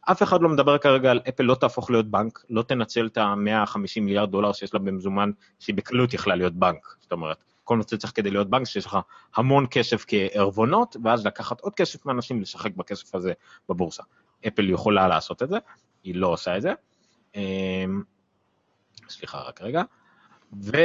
[0.00, 4.00] אף אחד לא מדבר כרגע על אפל לא תהפוך להיות בנק, לא תנצל את ה-150
[4.00, 6.96] מיליארד דולר שיש לה במזומן, שהיא בקלות יכלה להיות בנק.
[7.00, 8.98] זאת אומרת, כל מה שצריך כדי להיות בנק, שיש לך
[9.36, 13.32] המון כסף כערבונות, ואז לקחת עוד כסף מאנשים, לשחק בכסף הזה
[13.68, 14.02] בבורסה.
[14.46, 15.56] אפל יכולה לעשות את זה,
[16.04, 16.72] היא לא עושה את זה.
[17.34, 18.02] אמ,
[19.08, 19.82] סליחה, רק רגע.
[20.62, 20.76] ו...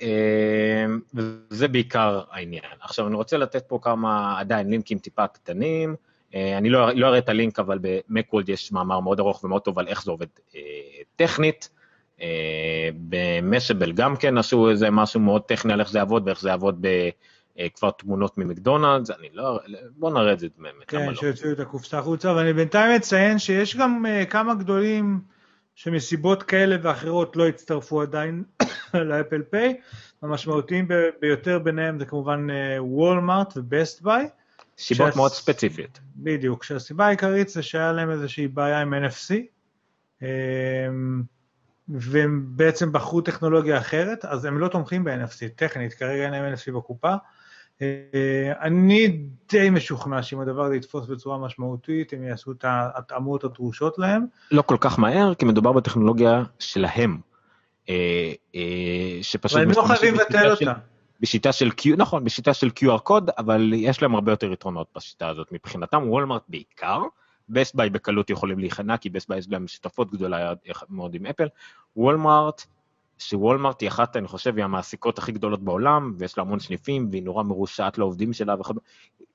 [0.00, 2.62] אמ, וזה בעיקר העניין.
[2.80, 5.94] עכשיו אני רוצה לתת פה כמה עדיין לינקים טיפה קטנים,
[6.34, 9.78] אה, אני לא, לא אראה את הלינק, אבל במקוולד יש מאמר מאוד ארוך ומאוד טוב
[9.78, 10.60] על איך זה עובד אה,
[11.16, 11.70] טכנית.
[12.22, 16.48] אה, במשאבל גם כן עשו איזה משהו מאוד טכני על איך זה יעבוד ואיך זה
[16.48, 17.68] יעבוד אה,
[17.98, 19.60] תמונות ממקדונלדס, אני לא,
[19.96, 21.14] בוא נראה את זה באמת, כן, לא.
[21.14, 25.20] שיוציאו את הקופסה החוצה, ואני בינתיים אציין שיש גם uh, כמה גדולים
[25.74, 28.44] שמסיבות כאלה ואחרות לא הצטרפו עדיין
[28.94, 29.80] לאפל פיי,
[30.22, 30.88] המשמעותיים
[31.20, 32.46] ביותר ביניהם זה כמובן
[32.78, 34.28] וולמארט ובסט ביי.
[34.78, 35.16] סיבות שהס...
[35.16, 35.98] מאוד ספציפיות.
[36.16, 39.34] בדיוק, שהסיבה העיקרית זה שהיה להם איזושהי בעיה עם NFC.
[41.88, 46.72] והם בעצם בחרו טכנולוגיה אחרת, אז הם לא תומכים ב-NFC, טכנית, כרגע אין להם NFC
[46.72, 47.14] בקופה.
[47.82, 49.18] אה, אני
[49.52, 54.26] די משוכנע שאם הדבר הזה יתפוס בצורה משמעותית, הם יעשו את ההתאמות הדרושות להם.
[54.50, 57.18] לא כל כך מהר, כי מדובר בטכנולוגיה שלהם.
[57.88, 59.56] אה, אה, שפשוט...
[59.56, 60.72] אבל הם לא חייבים לבטל אותה.
[61.20, 65.28] בשיטה של Q, נכון, בשיטה של QR code, אבל יש להם הרבה יותר יתרונות בשיטה
[65.28, 65.52] הזאת.
[65.52, 67.02] מבחינתם, וולמרט בעיקר,
[67.48, 70.52] Best Buy בקלות יכולים להיכנע, כי Best Buy יש להם שותפות גדולה
[70.88, 71.48] מאוד עם אפל.
[71.96, 72.66] וולמארט,
[73.18, 77.22] שוולמארט היא אחת, אני חושב, היא המעסיקות הכי גדולות בעולם, ויש לה המון סניפים, והיא
[77.22, 78.80] נורא מרושעת לעובדים שלה וכדומה.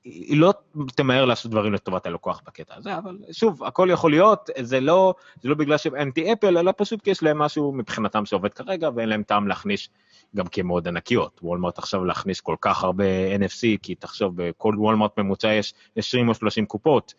[0.03, 0.53] היא לא
[0.95, 5.49] תמהר לעשות דברים לטובת הלקוח בקטע הזה, אבל שוב, הכל יכול להיות, זה לא, זה
[5.49, 9.09] לא בגלל שהם אנטי אפל, אלא פשוט כי יש להם משהו מבחינתם שעובד כרגע, ואין
[9.09, 9.89] להם טעם להכניס
[10.35, 11.39] גם כי הם מאוד ענקיות.
[11.43, 13.03] וולמארט עכשיו להכניס כל כך הרבה
[13.35, 17.13] NFC, כי תחשוב, בכל וולמארט ממוצע יש 20 או 30 קופות,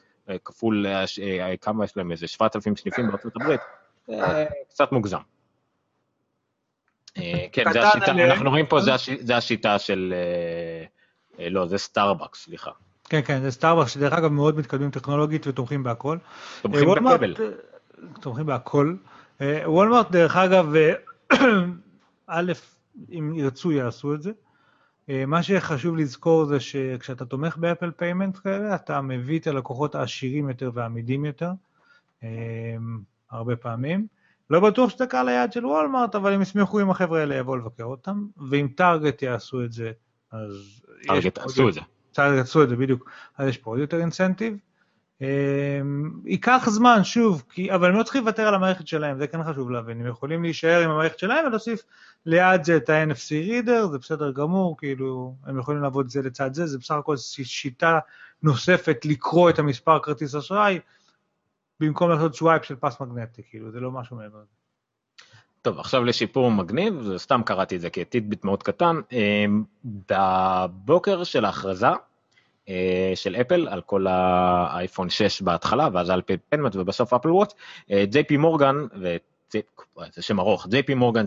[0.45, 3.61] כפול אה, אה, כמה יש להם, איזה 7,000 סניפים בארצות הברית,
[4.69, 5.19] קצת מוגזם.
[7.19, 8.11] אה, כן, זה השיטה.
[8.11, 10.15] אנחנו רואים פה, זה הש- זה השיטה של...
[10.17, 10.87] אה,
[11.45, 12.71] אה, לא, זה סטארבקס, סליחה.
[13.09, 16.19] כן, כן, זה סטארבקס, שדרך אגב מאוד מתקדמים טכנולוגית ותומכים בהכל.
[16.63, 17.35] תומכים אה, בכבל.
[17.41, 17.47] אה,
[18.21, 18.95] תומכים בהכל.
[19.41, 20.93] אה, וולמארט, דרך אגב, אה,
[22.27, 22.53] א',
[23.11, 24.31] אם ירצו יעשו את זה.
[25.09, 30.49] אה, מה שחשוב לזכור זה שכשאתה תומך באפל payment כאלה, אתה מביא את הלקוחות העשירים
[30.49, 31.51] יותר והאמידים יותר,
[32.23, 32.29] אה,
[33.31, 34.07] הרבה פעמים.
[34.51, 37.85] לא בטוח שזה קהל היעד של וולמארט, אבל הם ישמחו אם החבר'ה האלה יבואו לבקר
[37.85, 39.93] אותם, ואם טארגט יעשו את זה,
[40.33, 40.85] אז...
[41.07, 41.81] טארגט עוד עשו את זה.
[42.13, 44.57] טארגט עשו את זה בדיוק, אז יש פה עוד יותר אינסנטיב.
[46.25, 49.71] ייקח זמן, שוב, כי, אבל הם לא צריכים לוותר על המערכת שלהם, זה כן חשוב
[49.71, 51.83] להבין, הם יכולים להישאר עם המערכת שלהם ולהוסיף
[52.27, 56.67] ליד זה את ה-NFC reader, זה בסדר גמור, כאילו, הם יכולים לעבוד זה לצד זה,
[56.67, 57.99] זה בסך הכל שיטה
[58.43, 60.79] נוספת לקרוא את המספר כרטיס אשראי,
[61.81, 64.55] במקום לעשות שווייפ של פס מגנטי, כאילו, זה לא משהו מעבר לזה.
[65.63, 68.97] טוב, עכשיו לשיפור מגניב, סתם קראתי את זה כטיטביט מאוד קטן.
[69.13, 69.45] אה,
[69.85, 71.87] בבוקר של ההכרזה
[73.15, 77.53] של אפל על כל האייפון 6 בהתחלה, ואז על פי פנמט ובסוף אפל וואט,
[77.91, 78.77] ג'יי פי מורגן,
[80.13, 81.25] זה שם ארוך, ג'יי פי מורגן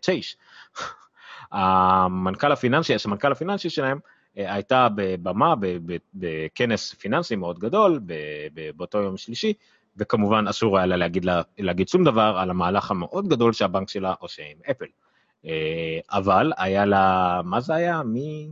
[0.00, 0.36] צ'ייש,
[1.52, 3.98] המנכ"ל הפיננסי, הסמנכ"ל הפיננסי שלהם,
[4.38, 5.54] אה, הייתה בבמה
[6.14, 8.00] בכנס פיננסי מאוד גדול
[8.76, 9.52] באותו יום שלישי,
[9.96, 14.14] וכמובן אסור היה לה להגיד, לה, להגיד שום דבר על המהלך המאוד גדול שהבנק שלה
[14.18, 14.86] עושה עם אפל.
[15.44, 18.02] אה, אבל היה לה, מה זה היה?
[18.02, 18.48] מי...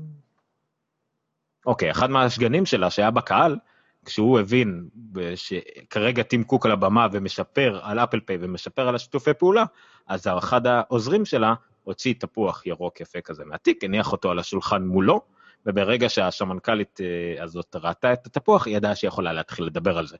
[1.69, 3.57] אוקיי, אחד מהשגנים שלה שהיה בקהל,
[4.05, 4.89] כשהוא הבין
[5.35, 9.65] שכרגע טים קוק על הבמה ומשפר על אפל פיי ומשפר על השיתופי פעולה,
[10.07, 11.55] אז אחד העוזרים שלה
[11.85, 15.20] הוציא תפוח ירוק יפה כזה מהתיק, הניח אותו על השולחן מולו,
[15.66, 20.16] וברגע שהסמנכ"לית אה, הזאת ראתה את התפוח, היא ידעה שהיא יכולה להתחיל לדבר על זה.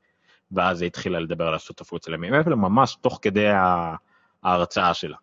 [0.52, 3.46] ואז היא התחילה לדבר על השותפות שלהם עם אפל, ממש תוך כדי
[4.42, 5.16] ההרצאה שלה.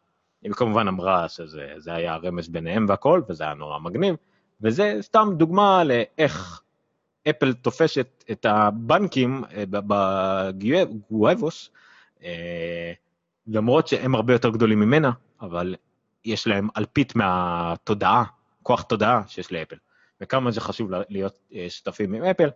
[0.43, 4.15] היא כמובן אמרה שזה זה היה רמז ביניהם והכל, וזה היה נורא מגניב,
[4.61, 6.61] וזה סתם דוגמה לאיך
[7.29, 9.63] אפל תופשת את הבנקים אה,
[10.57, 11.69] בגואבוס,
[12.23, 12.93] אה,
[13.47, 15.11] למרות שהם הרבה יותר גדולים ממנה,
[15.41, 15.75] אבל
[16.25, 18.23] יש להם אלפית מהתודעה,
[18.63, 19.75] כוח תודעה שיש לאפל,
[20.21, 22.49] וכמה זה חשוב להיות אה, שותפים עם אפל.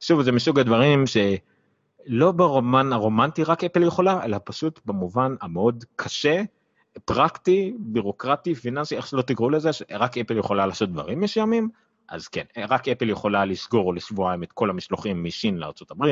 [0.00, 6.42] שוב, זה מסוג הדברים שלא במובן הרומנטי רק אפל יכולה, אלא פשוט במובן המאוד קשה,
[7.04, 11.68] פרקטי, בירוקרטי, פיננסי, איך שלא תקראו לזה, רק אפל יכולה לעשות דברים מסוימים,
[12.08, 16.04] אז כן, רק אפל יכולה לסגור לשבועיים את כל המשלוחים מסין לארה"ב,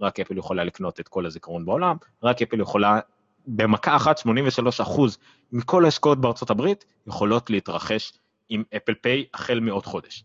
[0.00, 3.00] רק אפל יכולה לקנות את כל הזיכרון בעולם, רק אפל יכולה,
[3.46, 4.22] במכה אחת 83%
[5.52, 8.12] מכל העסקאות בארצות הברית יכולות להתרחש
[8.48, 10.24] עם אפל פיי החל מעוד חודש.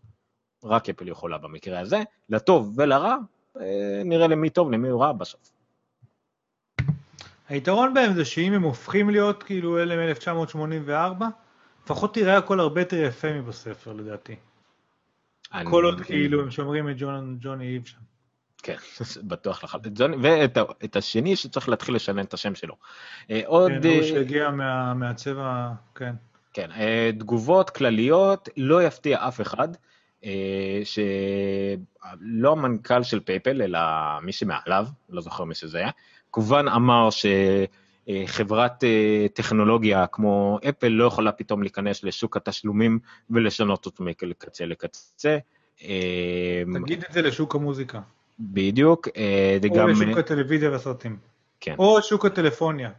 [0.64, 3.16] רק אפל יכולה במקרה הזה, לטוב ולרע,
[3.60, 5.57] אה, נראה למי טוב, למי רע בסוף.
[7.48, 11.24] היתרון בהם זה שאם הם הופכים להיות כאילו אלה מ-1984,
[11.84, 14.36] לפחות תראה הכל הרבה יותר יפה מבספר לדעתי.
[15.64, 17.98] כל עוד כאילו הם שומרים את ג'ון, ג'וני איב שם.
[18.62, 18.76] כן,
[19.28, 19.94] בטוח לחלוטין.
[20.22, 22.74] ואת השני שצריך להתחיל לשנן את השם שלו.
[23.30, 23.72] אה, עוד...
[23.82, 26.14] כן, הוא אה, שהגיע מה, מהצבע, כן.
[26.52, 29.68] כן, אה, תגובות כלליות, לא יפתיע אף אחד,
[30.84, 33.78] שלא המנכ"ל של פייפל, אלא
[34.22, 35.90] מי שמעליו, לא זוכר מי שזה היה,
[36.32, 42.98] כמובן אמר שחברת אה, טכנולוגיה כמו אפל לא יכולה פתאום להיכנס לשוק התשלומים
[43.30, 45.38] ולשנות אותו מקצה לקצה.
[45.82, 48.00] אה, תגיד את זה לשוק המוזיקה.
[48.40, 49.88] בדיוק, אה, או גם...
[49.88, 51.18] לשוק הטלוויזיה והסרטים.
[51.60, 51.74] כן.
[51.78, 52.90] או שוק הטלפוניה.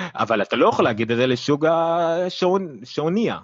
[0.00, 3.38] אה, אבל אתה לא יכול להגיד את זה לשוק השעוניה.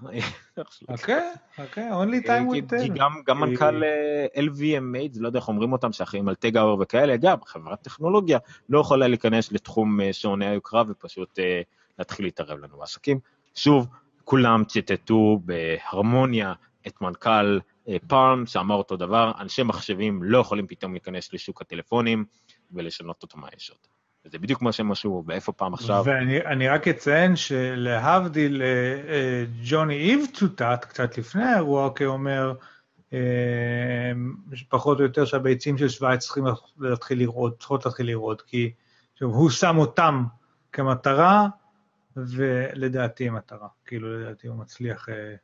[0.88, 2.82] אוקיי, אוקיי, only time כי will tell.
[2.82, 6.78] כי גם, גם מנכ"ל אה, LVMH, לא יודע איך אומרים אותם, שאחראים על תג האור
[6.82, 8.38] וכאלה, גם חברת טכנולוגיה,
[8.68, 11.60] לא יכולה להיכנס לתחום אה, שעוני היוקרה ופשוט אה,
[11.98, 13.20] להתחיל להתערב לנו בעסקים.
[13.54, 13.86] שוב,
[14.24, 16.52] כולם ציטטו בהרמוניה
[16.86, 17.58] את מנכ"ל
[17.88, 22.24] אה, פארם, שאמר אותו דבר, אנשי מחשבים לא יכולים פתאום להיכנס לשוק הטלפונים
[22.72, 23.88] ולשנות אותו מהישות.
[24.24, 26.02] וזה בדיוק מה שהם עשו, ואיפה פעם עכשיו.
[26.06, 28.66] ואני אני רק אציין שלהבדיל, אה,
[29.08, 32.54] אה, ג'וני איב צוטט קצת לפני האירוע כאומר,
[33.12, 34.12] אה,
[34.68, 36.44] פחות או יותר שהביצים של שווייץ צריכים
[36.78, 38.72] להתחיל לרעוד, צריכות להתחיל לרעוד, כי
[39.14, 40.24] שוב, הוא שם אותם
[40.72, 41.46] כמטרה,
[42.16, 43.68] ולדעתי מטרה.
[43.86, 45.34] כאילו, לדעתי הוא מצליח אה,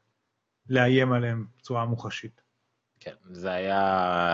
[0.69, 2.41] לאיים עליהם בצורה מוחשית.
[3.01, 3.81] כן, זה היה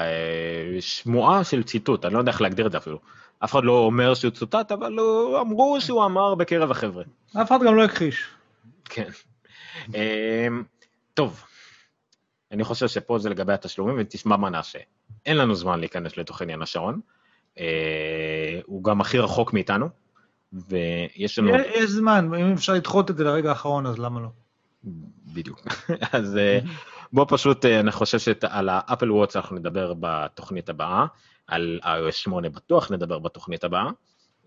[0.04, 3.00] אה, שמועה של ציטוט, אני לא יודע איך להגדיר את זה אפילו.
[3.44, 7.04] אף אחד לא אומר שהוא צוטט, אבל הוא, אמרו שהוא אמר בקרב החבר'ה.
[7.42, 8.24] אף אחד גם לא הכחיש.
[8.84, 9.08] כן.
[9.94, 10.48] אה,
[11.14, 11.44] טוב,
[12.52, 14.78] אני חושב שפה זה לגבי התשלומים, ותשמע מה נעשה.
[15.26, 17.00] אין לנו זמן להיכנס לתוך עניין השעון.
[17.58, 19.88] אה, הוא גם הכי רחוק מאיתנו.
[20.52, 21.50] ויש לנו...
[21.74, 24.28] יש זמן, אם אפשר לדחות את זה לרגע האחרון, אז למה לא?
[25.34, 25.60] בדיוק.
[26.12, 26.58] אז אה,
[27.12, 31.06] בוא פשוט, אה, אני חושב שעל האפל וואטס אנחנו נדבר בתוכנית הבאה,
[31.52, 33.90] על iOS 8 בטוח נדבר בתוכנית הבאה.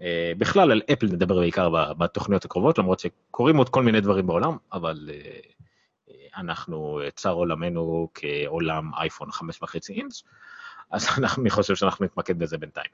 [0.02, 4.57] אה, בכלל על אפל נדבר בעיקר בתוכניות הקרובות, למרות שקורים עוד כל מיני דברים בעולם,
[4.73, 5.10] אבל
[6.38, 9.40] אנחנו, צר עולמנו כעולם אייפון 5.5
[9.90, 10.23] אינץ',
[10.91, 11.07] אז
[11.38, 12.91] אני חושב שאנחנו נתמקד בזה בינתיים.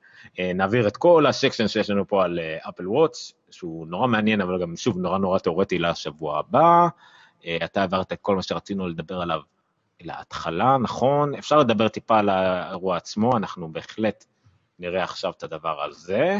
[0.55, 2.39] נעביר את כל הסקשן שיש לנו פה על
[2.69, 6.87] אפל וואטס, שהוא נורא מעניין, אבל גם שוב נורא נורא תאורטי לשבוע הבא.
[7.45, 9.39] אה, אתה העברת את כל מה שרצינו לדבר עליו
[10.03, 11.35] להתחלה, נכון?
[11.35, 14.25] אפשר לדבר טיפה על האירוע עצמו, אנחנו בהחלט
[14.79, 16.37] נראה עכשיו את הדבר הזה.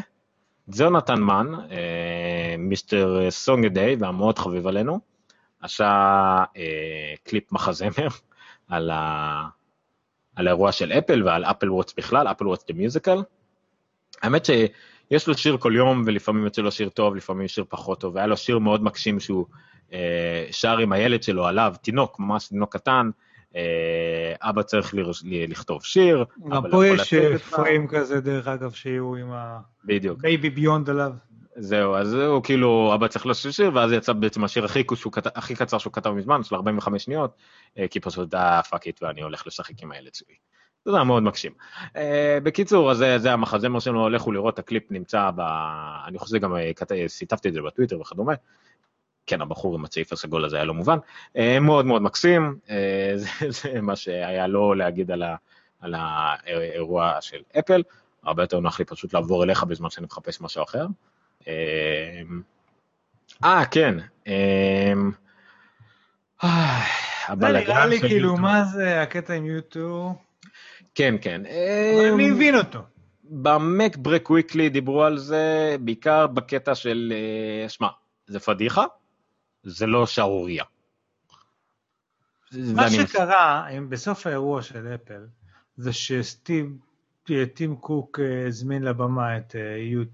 [0.77, 4.99] ג'ונתן מן, אה, מיסטר סונגדיי והמאוד חביב עלינו,
[5.61, 5.85] עשה
[6.57, 8.07] אה, קליפ מחזמר
[8.69, 9.47] על, ה...
[10.35, 13.17] על האירוע של אפל ועל Apple Watch בכלל, Apple Watch the Musical.
[14.21, 18.15] האמת שיש לו שיר כל יום ולפעמים יוצא לו שיר טוב, לפעמים שיר פחות טוב,
[18.15, 19.45] והיה לו שיר מאוד מקסים שהוא
[19.93, 23.09] אה, שר עם הילד שלו עליו, תינוק, ממש תינוק קטן,
[24.41, 24.93] אבא צריך
[25.47, 26.25] לכתוב שיר.
[26.51, 27.13] גם פה יש
[27.49, 31.11] פריים כזה, דרך אגב, שיהיו עם ה Baby ביונד עליו.
[31.55, 34.83] זהו, אז הוא כאילו, אבא צריך לעשות שיר, ואז יצא בעצם השיר הכי,
[35.35, 37.35] הכי קצר שהוא כתב מזמן, של 45 שניות,
[37.77, 40.35] אה, כי פשוט אה fuck it ואני הולך לשחק עם הילד שלי.
[40.85, 41.51] זה היה מאוד מקסים.
[41.83, 41.97] אה,
[42.43, 45.41] בקיצור, אז זה, זה המחזמר שלנו, לכו לראות, הקליפ נמצא ב...
[46.07, 46.55] אני חושב גם
[47.07, 48.33] שיתפתי את זה בטוויטר וכדומה,
[49.31, 50.97] כן, הבחור עם הצעיף הסגול הזה היה לא מובן,
[51.37, 55.35] אה, מאוד מאוד מקסים, אה, זה, זה מה שהיה לו להגיד על, ה,
[55.81, 57.83] על האירוע של אפל,
[58.23, 60.85] הרבה יותר נוח לי פשוט לעבור אליך בזמן שאני מחפש משהו אחר.
[61.47, 62.21] אה,
[63.43, 63.97] אה כן.
[67.39, 70.15] זה נראה לי כאילו, מה זה הקטע עם יוטו?
[70.95, 71.41] כן, כן.
[72.13, 72.79] אני מבין אותו.
[73.23, 77.13] במק ברק וויקלי דיברו על זה, בעיקר בקטע של,
[77.67, 77.87] שמע,
[78.27, 78.85] זה פדיחה,
[79.63, 80.63] זה לא שערורייה.
[82.75, 85.25] מה שקרה בסוף האירוע של אפל,
[85.77, 86.77] זה שסטיב,
[87.53, 89.55] טים קוק אה, הזמין לבמה את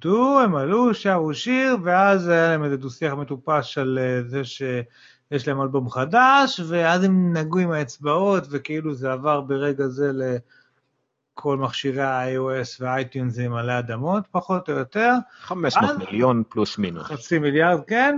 [0.01, 4.43] U2, אה, הם עלו, שרו שיר, ואז היה להם איזה דו-שיח מטופש על אה, זה
[4.43, 11.57] שיש להם אלבום חדש, ואז הם נגעו עם האצבעות, וכאילו זה עבר ברגע זה לכל
[11.57, 15.13] מכשירי ה-iOS והאייטיונזים עלי אדמות, פחות או יותר.
[15.39, 17.03] 500 אז, מיליון פלוס מינוס.
[17.03, 18.17] חצי מיליארד, כן.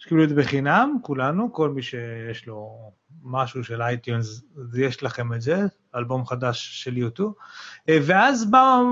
[0.00, 2.90] שקיבלו את זה בחינם, כולנו, כל מי שיש לו
[3.22, 4.42] משהו של iTunes,
[4.74, 5.66] יש לכם את זה,
[5.96, 7.34] אלבום חדש של U2.
[7.88, 8.84] אה, ואז באו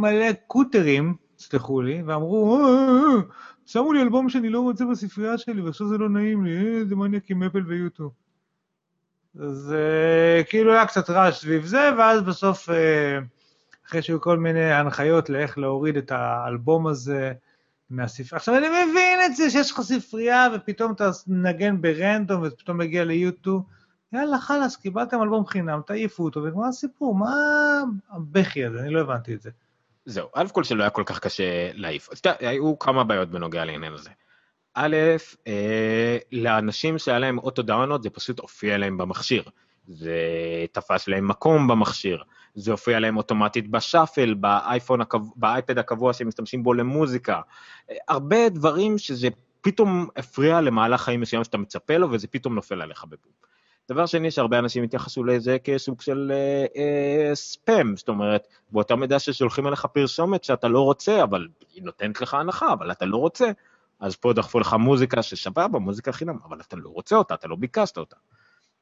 [0.00, 3.20] מלא קוטרים, סלחו לי, ואמרו, אה, אה,
[3.66, 7.30] שמו לי אלבום שאני לא רוצה בספרייה שלי, ועכשיו זה לא נעים לי, זה מניאק
[7.30, 8.10] עם אפל ו U2.
[9.40, 9.74] אז
[10.48, 12.68] כאילו היה קצת רעש סביב זה, ואז בסוף,
[13.86, 17.32] אחרי שהיו כל מיני הנחיות לאיך להוריד את האלבום הזה,
[17.92, 18.36] מהספרייה.
[18.36, 23.62] עכשיו אני מבין את זה שיש לך ספרייה ופתאום אתה מנגן ברנדום ופתאום מגיע ליוטיוב.
[24.12, 27.14] יאללה חלאס, קיבלתם אלבום חינם, תעיפו אותו, ומה הסיפור?
[27.14, 27.34] מה
[28.10, 28.80] הבכי הזה?
[28.80, 29.50] אני לא הבנתי את זה.
[30.04, 32.08] זהו, א' כל שלא היה כל כך קשה להעיף.
[32.40, 34.10] היו כמה בעיות בנוגע לעניין הזה.
[34.74, 34.96] א',
[35.46, 39.42] אה, לאנשים שהיה להם אוטו דאונות זה פשוט הופיע להם במכשיר.
[39.88, 40.16] זה
[40.72, 42.22] תפס להם מקום במכשיר.
[42.54, 45.00] זה הופיע להם אוטומטית בשאפל, באייפון,
[45.36, 47.40] באייפד הקבוע שהם משתמשים בו למוזיקה.
[48.08, 49.28] הרבה דברים שזה
[49.60, 53.32] פתאום הפריע למהלך חיים מסוים שאתה מצפה לו, וזה פתאום נופל עליך בבום.
[53.90, 59.18] דבר שני, שהרבה אנשים התייחסו לזה כסוג של אה, אה, ספאם, זאת אומרת, באותה מידה
[59.18, 63.50] ששולחים אליך פרסומת שאתה לא רוצה, אבל היא נותנת לך הנחה, אבל אתה לא רוצה,
[64.00, 67.56] אז פה דחפו לך מוזיקה שסבבה, מוזיקה חינם, אבל אתה לא רוצה אותה, אתה לא
[67.56, 68.16] ביקשת אותה.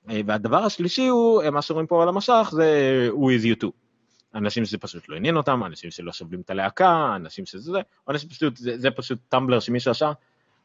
[0.08, 3.70] אה, והדבר השלישי הוא, אה, מה שרואים פה על המשך, זה who is you too.
[4.34, 8.28] אנשים שזה פשוט לא עניין אותם, אנשים שלא סובלים את הלהקה, אנשים שזה זה, אנשים
[8.28, 10.12] פשוט, זה, זה פשוט טמבלר שמישהו עשה,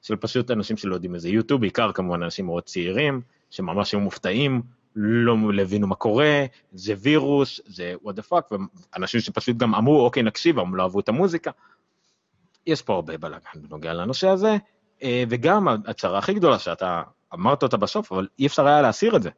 [0.02, 4.62] של פשוט אנשים שלא יודעים איזה יוטיוב, בעיקר כמובן אנשים מאוד צעירים, שממש היו מופתעים,
[4.96, 8.58] לא הבינו מה קורה, זה וירוס, זה what the fuck,
[8.94, 11.52] ואנשים שפשוט גם אמרו, אוקיי, נקשיב, הם לא אהבו את המוזיקה.
[12.68, 14.58] יש פה הרבה בלאגן בנוגע לנושא הזה,
[15.04, 17.02] אה, וגם הצהרה הכי גדולה שאתה
[17.34, 19.30] אמרת אותה בסוף, אבל אי אפשר היה להסיר את זה.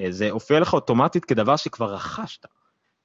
[0.00, 2.46] אה, זה הופיע לך אוטומטית כדבר שכבר רכשת.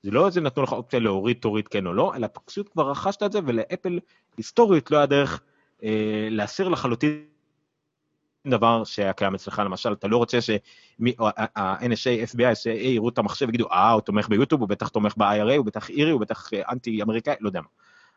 [0.03, 3.23] זה לא איזה נתנו לך אופציה להוריד, תוריד כן או לא, אלא פשוט כבר רכשת
[3.23, 3.99] את זה, ולאפל
[4.37, 5.41] היסטורית לא היה דרך
[5.83, 7.25] אה, להסיר לחלוטין
[8.47, 13.71] דבר שהיה קיים אצלך, למשל, אתה לא רוצה שה-NSA, FBI, CIA יראו את המחשב ויגידו,
[13.71, 17.35] אה, הוא תומך ביוטיוב, הוא בטח תומך ב-IRA, הוא בטח אירי, הוא בטח אה, אנטי-אמריקאי,
[17.39, 17.67] לא יודע מה.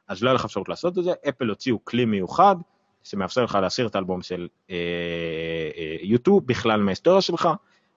[0.09, 2.57] אז לא היה לך אפשרות לעשות את זה, אפל הוציאו כלי מיוחד,
[3.05, 4.49] שמאפשר לך להסיר את האלבום של
[6.03, 7.49] יוטיוב אה, אה, בכלל מההיסטוריה שלך.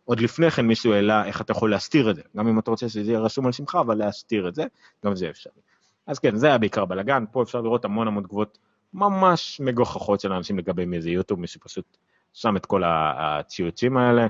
[0.05, 2.89] עוד לפני כן מישהו העלה איך אתה יכול להסתיר את זה, גם אם אתה רוצה
[2.89, 4.63] שזה יהיה רשום על שמך, אבל להסתיר את זה,
[5.05, 5.61] גם זה אפשרי.
[6.07, 8.57] אז כן, זה היה בעיקר בלאגן, פה אפשר לראות המון המון תגובות
[8.93, 11.97] ממש מגוחכות של אנשים לגבי מי זה יוטיוב, מי שפשוט
[12.33, 14.27] שם את כל הציוצים האלה.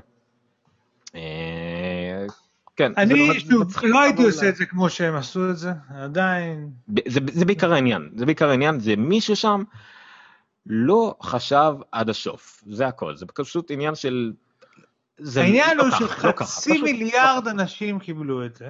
[1.15, 2.25] אה,
[2.75, 2.91] כן.
[2.97, 6.69] אני, שוב, לא הייתי עושה את זה כמו שהם עשו את זה, עדיין.
[7.07, 9.63] זה, זה בעיקר העניין, זה בעיקר העניין, זה מישהו שם
[10.65, 14.33] לא חשב עד הסוף, זה הכל, זה פשוט עניין של...
[15.17, 18.69] זה העניין לא הוא שחצי לא מיליארד אנשים קיבלו את זה,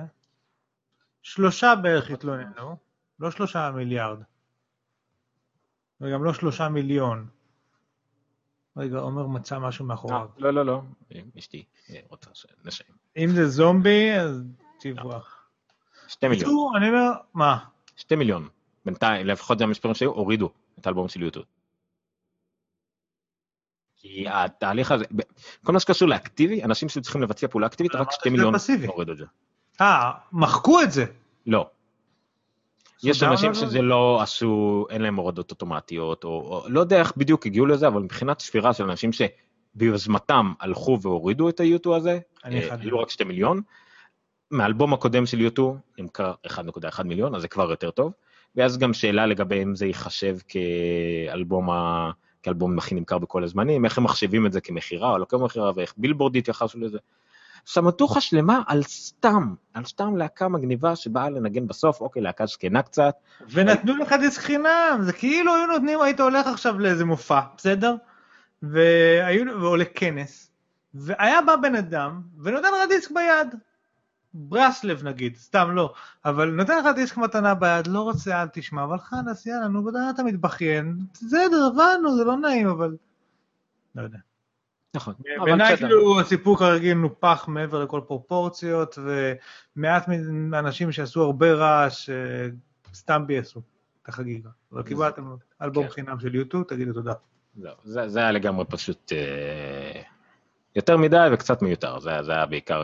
[1.21, 2.77] שלושה בערך התלוננו,
[3.19, 4.17] לא שלושה מיליארד,
[6.01, 7.27] וגם לא שלושה מיליון.
[8.77, 10.27] רגע, עומר מצא משהו מאחוריו.
[10.37, 10.81] לא, לא, לא,
[11.39, 11.65] אשתי
[12.09, 12.89] רוצה שנסיים.
[13.17, 14.43] אם זה זומבי, אז
[14.79, 15.47] תברח.
[16.07, 16.75] שתי מיליון.
[16.75, 17.57] אני אומר, מה?
[17.95, 18.49] שתי מיליון.
[18.85, 20.49] בינתיים, לפחות זה המספרים שהיו, הורידו
[20.79, 21.45] את האלבום של יוטיוב.
[24.07, 25.05] כי התהליך הזה,
[25.63, 28.53] כל מה שקשור לאקטיבי, אנשים שצריכים לבצע פעולה אקטיבית, רק שתי מיליון
[28.87, 29.25] הורידו את זה.
[29.81, 31.05] אה, מחקו את זה.
[31.47, 31.69] לא.
[33.03, 37.45] יש אנשים שזה לא עשו, אין להם הורדות אוטומטיות, או, או לא יודע איך בדיוק
[37.45, 43.09] הגיעו לזה, אבל מבחינת ספירה של אנשים שביוזמתם הלכו והורידו את היוטו הזה, היו רק
[43.09, 43.61] שתי מיליון.
[44.51, 48.11] מאלבום הקודם של יוטו נמכר 1.1 מיליון, אז זה כבר יותר טוב.
[48.55, 52.11] ואז גם שאלה לגבי אם זה ייחשב כאלבום, ה...
[52.45, 55.93] כאלבום הכי נמכר בכל הזמנים, איך הם מחשבים את זה כמכירה או לא כמכירה, ואיך
[55.97, 56.97] בילבורד התייחסו לזה.
[57.67, 63.15] סמטוחה שלמה על סתם, על סתם להקה מגניבה שבאה לנגן בסוף, אוקיי, להקה זקנה קצת.
[63.49, 67.95] ונתנו לך דיסק חינם, זה כאילו היו נותנים, היית הולך עכשיו לאיזה מופע, בסדר?
[68.63, 70.51] והיו, או לכנס,
[70.93, 73.55] והיה בא בן אדם ונותן לך דיסק ביד.
[74.37, 75.93] ברסלב נגיד, סתם לא,
[76.25, 80.23] אבל נותן לך דיסק מתנה ביד, לא רוצה, אל תשמע, אבל חלאס, יאללה, נו, אתה
[80.23, 82.95] מתבכיין, בסדר, הבנו, זה לא נעים, אבל...
[83.95, 84.17] לא יודע.
[84.95, 85.13] נכון.
[85.45, 88.99] בעיניי כאילו הסיפור כרגיל נופח מעבר לכל פרופורציות,
[89.75, 90.09] ומעט
[90.53, 92.09] אנשים שעשו הרבה רעש,
[92.93, 93.61] סתם ביאסו
[94.03, 94.49] את החגיגה.
[94.71, 95.91] אבל קיבלתם אלבום כן.
[95.91, 97.13] חינם של יוטיוב, תגידו תודה.
[97.57, 100.01] לא, זה היה לגמרי פשוט אה,
[100.75, 102.83] יותר מדי וקצת מיותר, זה היה בעיקר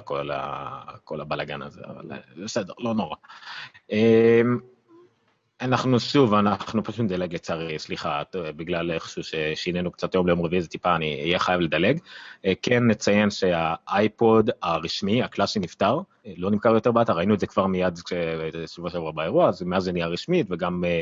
[1.03, 3.15] כל הבלאגן הזה, אבל אה, בסדר, לא נורא.
[5.61, 10.68] אנחנו שוב, אנחנו פשוט נדלג לצערי, סליחה, בגלל איכשהו ששינינו קצת יום ליום רביעי, זה
[10.68, 11.99] טיפה, אני אהיה חייב לדלג.
[12.45, 17.47] אה, כן נציין שהאייפוד הרשמי, הקלאסי נפטר, אה, לא נמכר יותר באתר, ראינו את זה
[17.47, 17.99] כבר מיד
[18.68, 21.01] שבוע שעבר באירוע, אז מאז זה נהיה רשמית, וגם אה,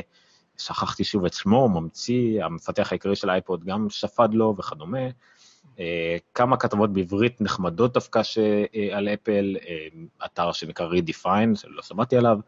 [0.58, 5.08] שכחתי שוב את שמו, ממציא, המפתח העיקרי של האייפוד גם שפד לו וכדומה.
[6.34, 8.22] כמה כתבות בעברית נחמדות דווקא
[8.92, 9.56] על אפל,
[10.24, 12.38] אתר שנקרא Redefine, שלא שמעתי עליו.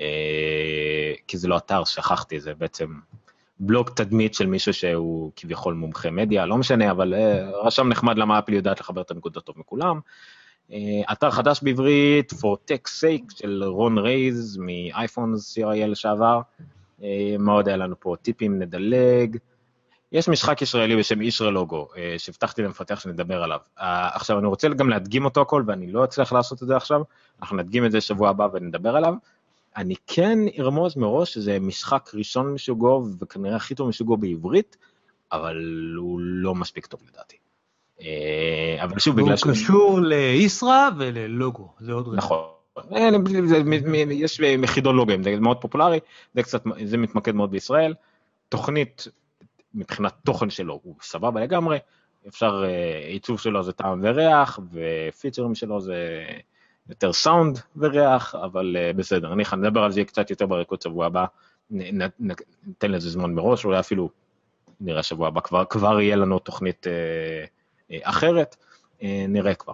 [0.00, 2.86] אה, כי זה לא אתר, שכחתי, זה בעצם
[3.60, 8.38] בלוג תדמית של מישהו שהוא כביכול מומחה מדיה, לא משנה, אבל אה, רשם נחמד למה
[8.38, 10.00] אפל יודעת לחבר את הנקודות טוב מכולם.
[10.72, 10.78] אה,
[11.12, 16.40] אתר חדש בעברית, for tech sake של רון רייז מאייפון CRL לשעבר.
[17.38, 19.36] מאוד היה לנו פה טיפים, נדלג.
[20.12, 21.88] יש משחק ישראלי בשם אישרה לוגו,
[22.18, 23.58] שהבטחתי למפתח שנדבר עליו.
[24.14, 27.02] עכשיו, אני רוצה גם להדגים אותו הכל, ואני לא אצליח לעשות את זה עכשיו,
[27.40, 29.14] אנחנו נדגים את זה שבוע הבא ונדבר עליו.
[29.76, 34.76] אני כן ארמוז מראש שזה משחק ראשון מסוגו, וכנראה הכי טוב מסוגו בעברית,
[35.32, 35.56] אבל
[35.96, 37.36] הוא לא מספיק טוב לדעתי.
[38.00, 39.44] אה, אבל שוב, בגלל ש...
[39.44, 42.16] הוא קשור לישרא וללוגו, זה עוד רגע.
[42.16, 42.44] נכון.
[44.10, 45.98] יש מחידון לוגוים, זה מאוד פופולרי,
[46.34, 47.94] זה קצת, זה מתמקד מאוד בישראל.
[48.48, 49.08] תוכנית,
[49.74, 51.78] מבחינת תוכן שלו, הוא סבבה לגמרי,
[52.28, 56.24] אפשר, אה, עיצוב שלו זה טעם וריח, ופיצ'רים שלו זה
[56.88, 61.24] יותר סאונד וריח, אבל uh, בסדר, אני נדבר על זה קצת יותר בריקוד שבוע הבא,
[61.70, 64.10] ניתן לזה זמן מראש, אולי אפילו
[64.80, 68.56] נראה שבוע הבא, כבר, כבר יהיה לנו תוכנית uh, אחרת,
[69.28, 69.72] נראה כבר.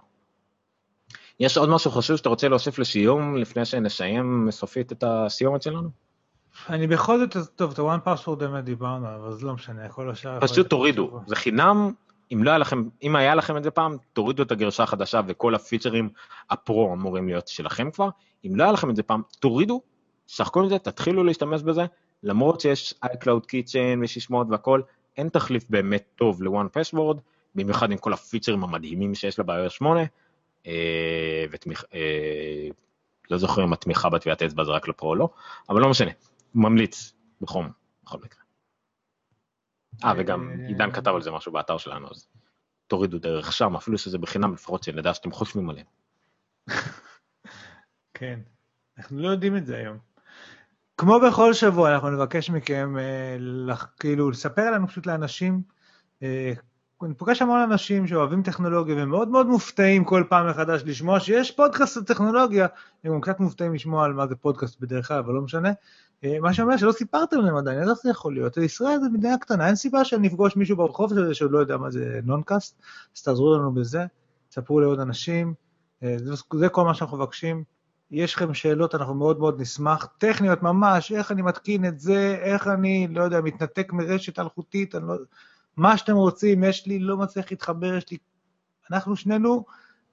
[1.40, 6.05] יש עוד משהו חשוב שאתה רוצה להוסיף לסיום, לפני שנסיים סופית את הסיומת שלנו?
[6.68, 10.40] אני בכל זאת, טוב, את הוואן פאסוורד באמת דיברנו, אבל זה לא משנה, כל השאר...
[10.40, 11.92] פשוט תורידו, זה חינם,
[12.32, 15.54] אם לא היה לכם, אם היה לכם את זה פעם, תורידו את הגרשה החדשה וכל
[15.54, 16.08] הפיצ'רים
[16.50, 18.08] הפרו אמורים להיות שלכם כבר.
[18.46, 19.80] אם לא היה לכם את זה פעם, תורידו,
[20.26, 21.84] שחקו עם זה, תתחילו להשתמש בזה,
[22.22, 24.80] למרות שיש iCloud Kitchen ושישמעות והכל,
[25.16, 27.18] אין תחליף באמת טוב ל-one password,
[27.54, 30.00] במיוחד עם כל הפיצ'רים המדהימים שיש ל-BIOS 8,
[30.66, 32.68] אה, ותמיכה, אה,
[33.30, 35.28] לא זוכר אם התמיכה בטביעת אצבע זה רק לפרו או לא,
[35.68, 36.10] אבל לא משנה,
[36.56, 37.70] ממליץ בחום,
[38.04, 38.40] בכל מקרה.
[40.04, 42.28] אה, וגם אה, עידן כתב על זה משהו באתר שלנו, אז
[42.86, 45.86] תורידו דרך שם, אפילו שזה בחינם, לפחות שנדע שאתם חושבים עליהם.
[48.14, 48.40] כן,
[48.98, 49.98] אנחנו לא יודעים את זה היום.
[50.96, 55.62] כמו בכל שבוע, אנחנו נבקש מכם, אה, כאילו, לספר לנו פשוט לאנשים,
[56.22, 56.52] אה,
[57.02, 61.96] אני פוגש המון אנשים שאוהבים טכנולוגיה ומאוד מאוד מופתעים כל פעם מחדש לשמוע שיש פודקאסט
[61.96, 62.66] על טכנולוגיה,
[63.04, 65.72] הם גם קצת מופתעים לשמוע על מה זה פודקאסט בדרך כלל, אבל לא משנה.
[66.24, 68.56] אה, מה שאומר שלא סיפרתם להם עדיין, איך זה יכול להיות?
[68.56, 71.90] ישראל זה מדינה קטנה, אין סיבה שאני אפגוש מישהו ברחוב הזה שעוד לא יודע מה
[71.90, 72.82] זה נונקאסט,
[73.16, 74.04] אז תעזרו לנו בזה,
[74.48, 75.54] תספרו לעוד אנשים,
[76.02, 76.16] אה,
[76.52, 77.64] זה, כל מה שאנחנו מבקשים.
[78.10, 80.08] יש לכם שאלות, אנחנו מאוד מאוד נשמח.
[80.18, 85.08] טכניות ממש, איך אני מתקין את זה, איך אני, לא יודע, מתנתק מרשת אלחוטית, אני
[85.08, 85.14] לא...
[85.76, 88.16] מה שאתם רוצים, יש לי, לא מצליח להתחבר, יש לי...
[88.90, 89.64] אנחנו שנינו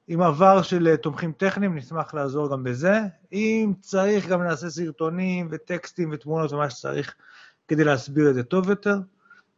[0.07, 2.99] עם עבר של אה, תומכים טכניים, נשמח לעזור גם בזה.
[3.33, 7.15] אם צריך, גם נעשה סרטונים וטקסטים ותמונות ומה שצריך
[7.67, 8.95] כדי להסביר את זה טוב יותר.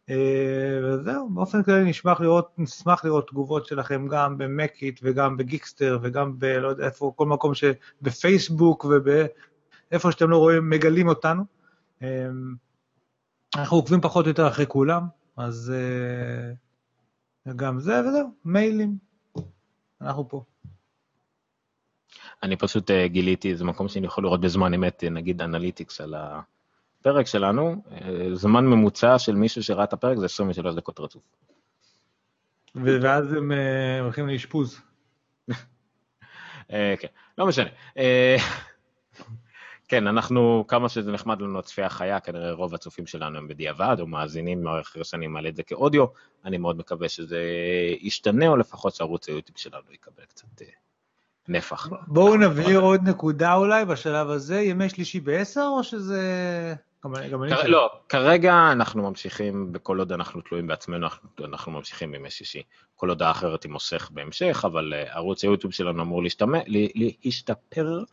[0.10, 6.40] אה, וזהו, באופן כללי נשמח לראות, נשמח לראות תגובות שלכם גם במקיט וגם בגיקסטר וגם
[6.40, 6.45] ב...
[6.45, 7.64] לא יודע איפה, כל מקום ש...
[8.02, 11.44] בפייסבוק ובאיפה שאתם לא רואים, מגלים אותנו.
[12.03, 12.27] אה,
[13.56, 15.07] אנחנו עוקבים פחות או יותר אחרי כולם,
[15.38, 15.74] אז
[17.48, 18.98] uh, גם זה וזהו, מיילים,
[20.02, 20.44] אנחנו פה.
[22.44, 26.16] אני פשוט uh, גיליתי איזה מקום שאני יכול לראות בזמן אמת, אה, נגיד אנליטיקס על
[26.18, 27.84] הפרק שלנו,
[28.34, 31.24] זמן ממוצע של מישהו שראה את הפרק זה 23 דקות רצוף.
[32.76, 33.52] ואז הם
[34.02, 34.82] הולכים לאשפוז.
[36.70, 37.07] כן,
[37.38, 37.70] לא משנה.
[39.88, 44.07] כן, אנחנו, כמה שזה נחמד לנו הצפייה חיה, כנראה רוב הצופים שלנו הם בדיעבד, או
[44.07, 46.06] מאזינים אחרי שאני מעלה את זה כאודיו,
[46.45, 47.41] אני מאוד מקווה שזה
[47.99, 50.68] ישתנה, או לפחות שערוץ היוטיוב שלנו יקבל קצת אה,
[51.48, 51.88] נפח.
[52.07, 56.76] בואו נבהיר עוד נקודה אולי בשלב הזה, ימי שלישי בעשר, או שזה...
[57.68, 61.07] לא, כרגע אנחנו ממשיכים, בכל עוד אנחנו תלויים בעצמנו,
[61.44, 62.62] אנחנו ממשיכים בימי שישי.
[62.95, 66.24] כל הודעה אחרת תימוסך בהמשך, אבל אה, ערוץ היוטיוב שלנו אמור
[67.24, 68.03] להשתפר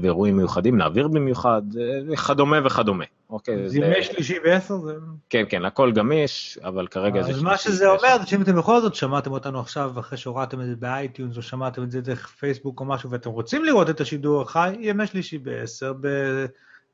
[0.00, 3.04] ואירועים מיוחדים, נעביר במיוחד, אה, וכדומה וכדומה.
[3.30, 4.94] אוקיי, זה ימי שלישי ועשר זה...
[5.30, 7.30] כן, כן, הכל גמיש, אבל כרגע זה...
[7.30, 10.66] אז מה שזה אומר, זה שאם אתם בכל זאת שמעתם אותנו עכשיו, אחרי שהורדתם את
[10.66, 14.42] זה באייטיונס, או שמעתם את זה דרך פייסבוק או משהו, ואתם רוצים לראות את השידור
[14.42, 15.92] החי, ימי שלישי בעשר,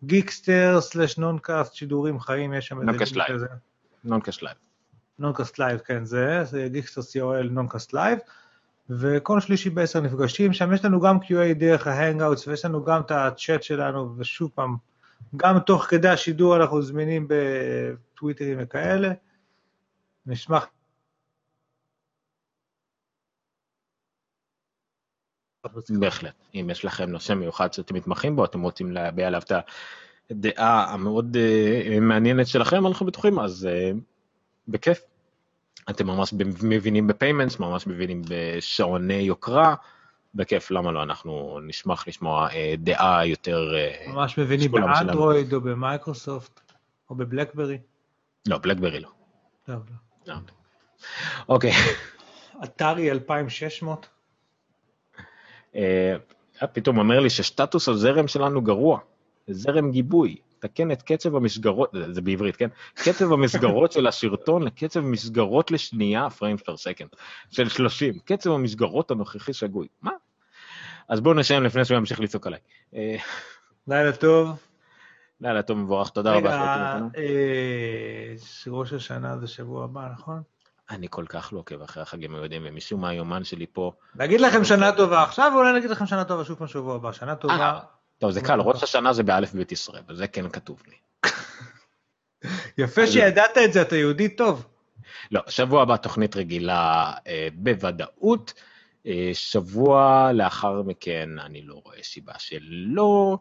[0.03, 2.87] בגיקסטר slash נונקאסט, שידורים חיים, יש שם איזה...
[2.87, 3.41] נונקאסט live.
[4.05, 4.57] נונקאסט live.
[5.19, 8.19] נונקאסט live, כן, זה, זה גיקסטר co.il נונקאסט live.
[8.91, 13.11] וכל שלישי בעשר נפגשים, שם יש לנו גם QA דרך ה-Hangouts ויש לנו גם את
[13.11, 14.77] הצ'אט שלנו, ושוב פעם,
[15.37, 19.13] גם תוך כדי השידור אנחנו זמינים בטוויטרים וכאלה.
[20.27, 20.67] נשמח
[26.01, 26.35] בהחלט.
[26.55, 29.53] אם יש לכם נושא מיוחד שאתם מתמחים בו, אתם רוצים להביע עליו את
[30.31, 33.97] הדעה המאוד uh, מעניינת שלכם, אנחנו בטוחים, אז uh,
[34.69, 35.18] בכיף.
[35.91, 39.75] אתם ממש מבינים בפיימנטס, ממש מבינים בשעוני יוקרה,
[40.35, 43.75] בכיף, למה לא, אנחנו נשמח לשמוע אה, דעה יותר...
[43.77, 46.61] אה, ממש מבינים באנדרואיד או במייקרוסופט
[47.11, 47.79] או בבלקברי?
[48.49, 49.09] לא, בלקברי לא.
[49.67, 49.83] טוב,
[50.27, 50.35] לא.
[50.35, 50.41] לא.
[51.49, 51.73] אוקיי.
[52.65, 54.09] אתרי 2600?
[55.77, 56.17] אה,
[56.73, 58.99] פתאום אומר לי שסטטוס הזרם שלנו גרוע,
[59.49, 60.37] זרם גיבוי.
[60.61, 62.69] תקן את קצב המסגרות, זה בעברית, כן?
[62.95, 67.17] קצב המסגרות של השרטון לקצב מסגרות לשנייה, frames per second,
[67.51, 68.19] של 30.
[68.25, 69.89] קצב המסגרות הנוכחי שגוי.
[70.03, 70.13] מה?
[71.09, 72.61] אז בואו נשאם לפני שהוא ימשיך לצעוק עליי.
[72.95, 73.17] אה,
[73.89, 74.59] לילה טוב.
[75.41, 76.51] לילה טוב מבורך, תודה רבה.
[76.51, 78.35] רגע, אה,
[78.67, 80.43] ראש השנה זה שבוע הבא, נכון?
[80.91, 83.93] אני כל כך לא עוקב אחרי החגים היהודים, ומשום מה היומן שלי פה...
[84.15, 87.13] נגיד לכם שנה טובה עכשיו, ואולי נגיד לכם שנה טובה שוב פעם שבוע הבא.
[87.13, 87.81] שנה טובה.
[88.19, 90.95] טוב, זה קל, ראש השנה זה באלף בית ישראל, וזה כן כתוב לי.
[92.85, 94.67] יפה שידעת את זה, אתה יהודי טוב.
[95.31, 98.53] לא, שבוע הבא תוכנית רגילה אה, בוודאות.
[99.07, 103.39] אה, שבוע לאחר מכן אני לא רואה סיבה שלא.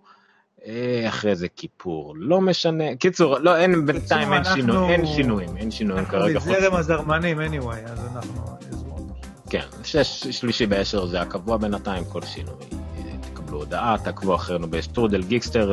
[0.65, 2.95] אה, אחרי זה כיפור, לא משנה.
[2.95, 6.35] בקיצור, לא, אין, בינתיים אין שינויים, אין שינויים, אין שינויים כרגע.
[6.39, 8.57] אנחנו זרם הזרמנים anyway, אז אנחנו...
[9.49, 12.86] כן, שש, שלישי בעשר זה הקבוע בינתיים, כל שינוי.
[13.48, 15.72] תקבלו הודעה, תעקבו אחרינו בסטרודל גיקסטר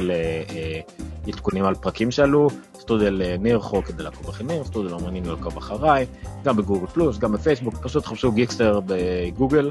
[1.26, 2.48] לעדכונים על פרקים שעלו,
[2.78, 6.06] סטרודל אה, נירחו כדי לעקוב אחרי ניר, סטרודל אומנים לעקוב אחריי,
[6.44, 9.70] גם בגוגל פלוס, גם בפייסבוק, פשוט חפשו גיקסטר בגוגל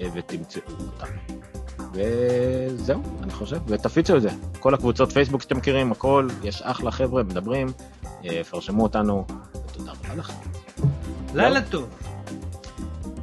[0.00, 1.06] אה, ותמצאו אותם.
[1.92, 4.30] וזהו, אני חושב, ותפיצו את זה.
[4.60, 7.68] כל הקבוצות פייסבוק שאתם מכירים, הכל, יש אחלה חבר'ה, מדברים,
[8.24, 9.24] אה, פרשמו אותנו,
[9.66, 10.34] ותודה רבה לכם.
[11.34, 12.03] לילה טוב.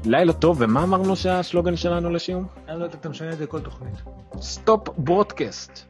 [0.06, 2.48] לילה טוב, ומה אמרנו שהשלוגן שלנו לסיום?
[2.68, 3.94] אני לא יודעת, אתה משנה את זה כל תוכנית.
[4.41, 5.85] stop broadcast.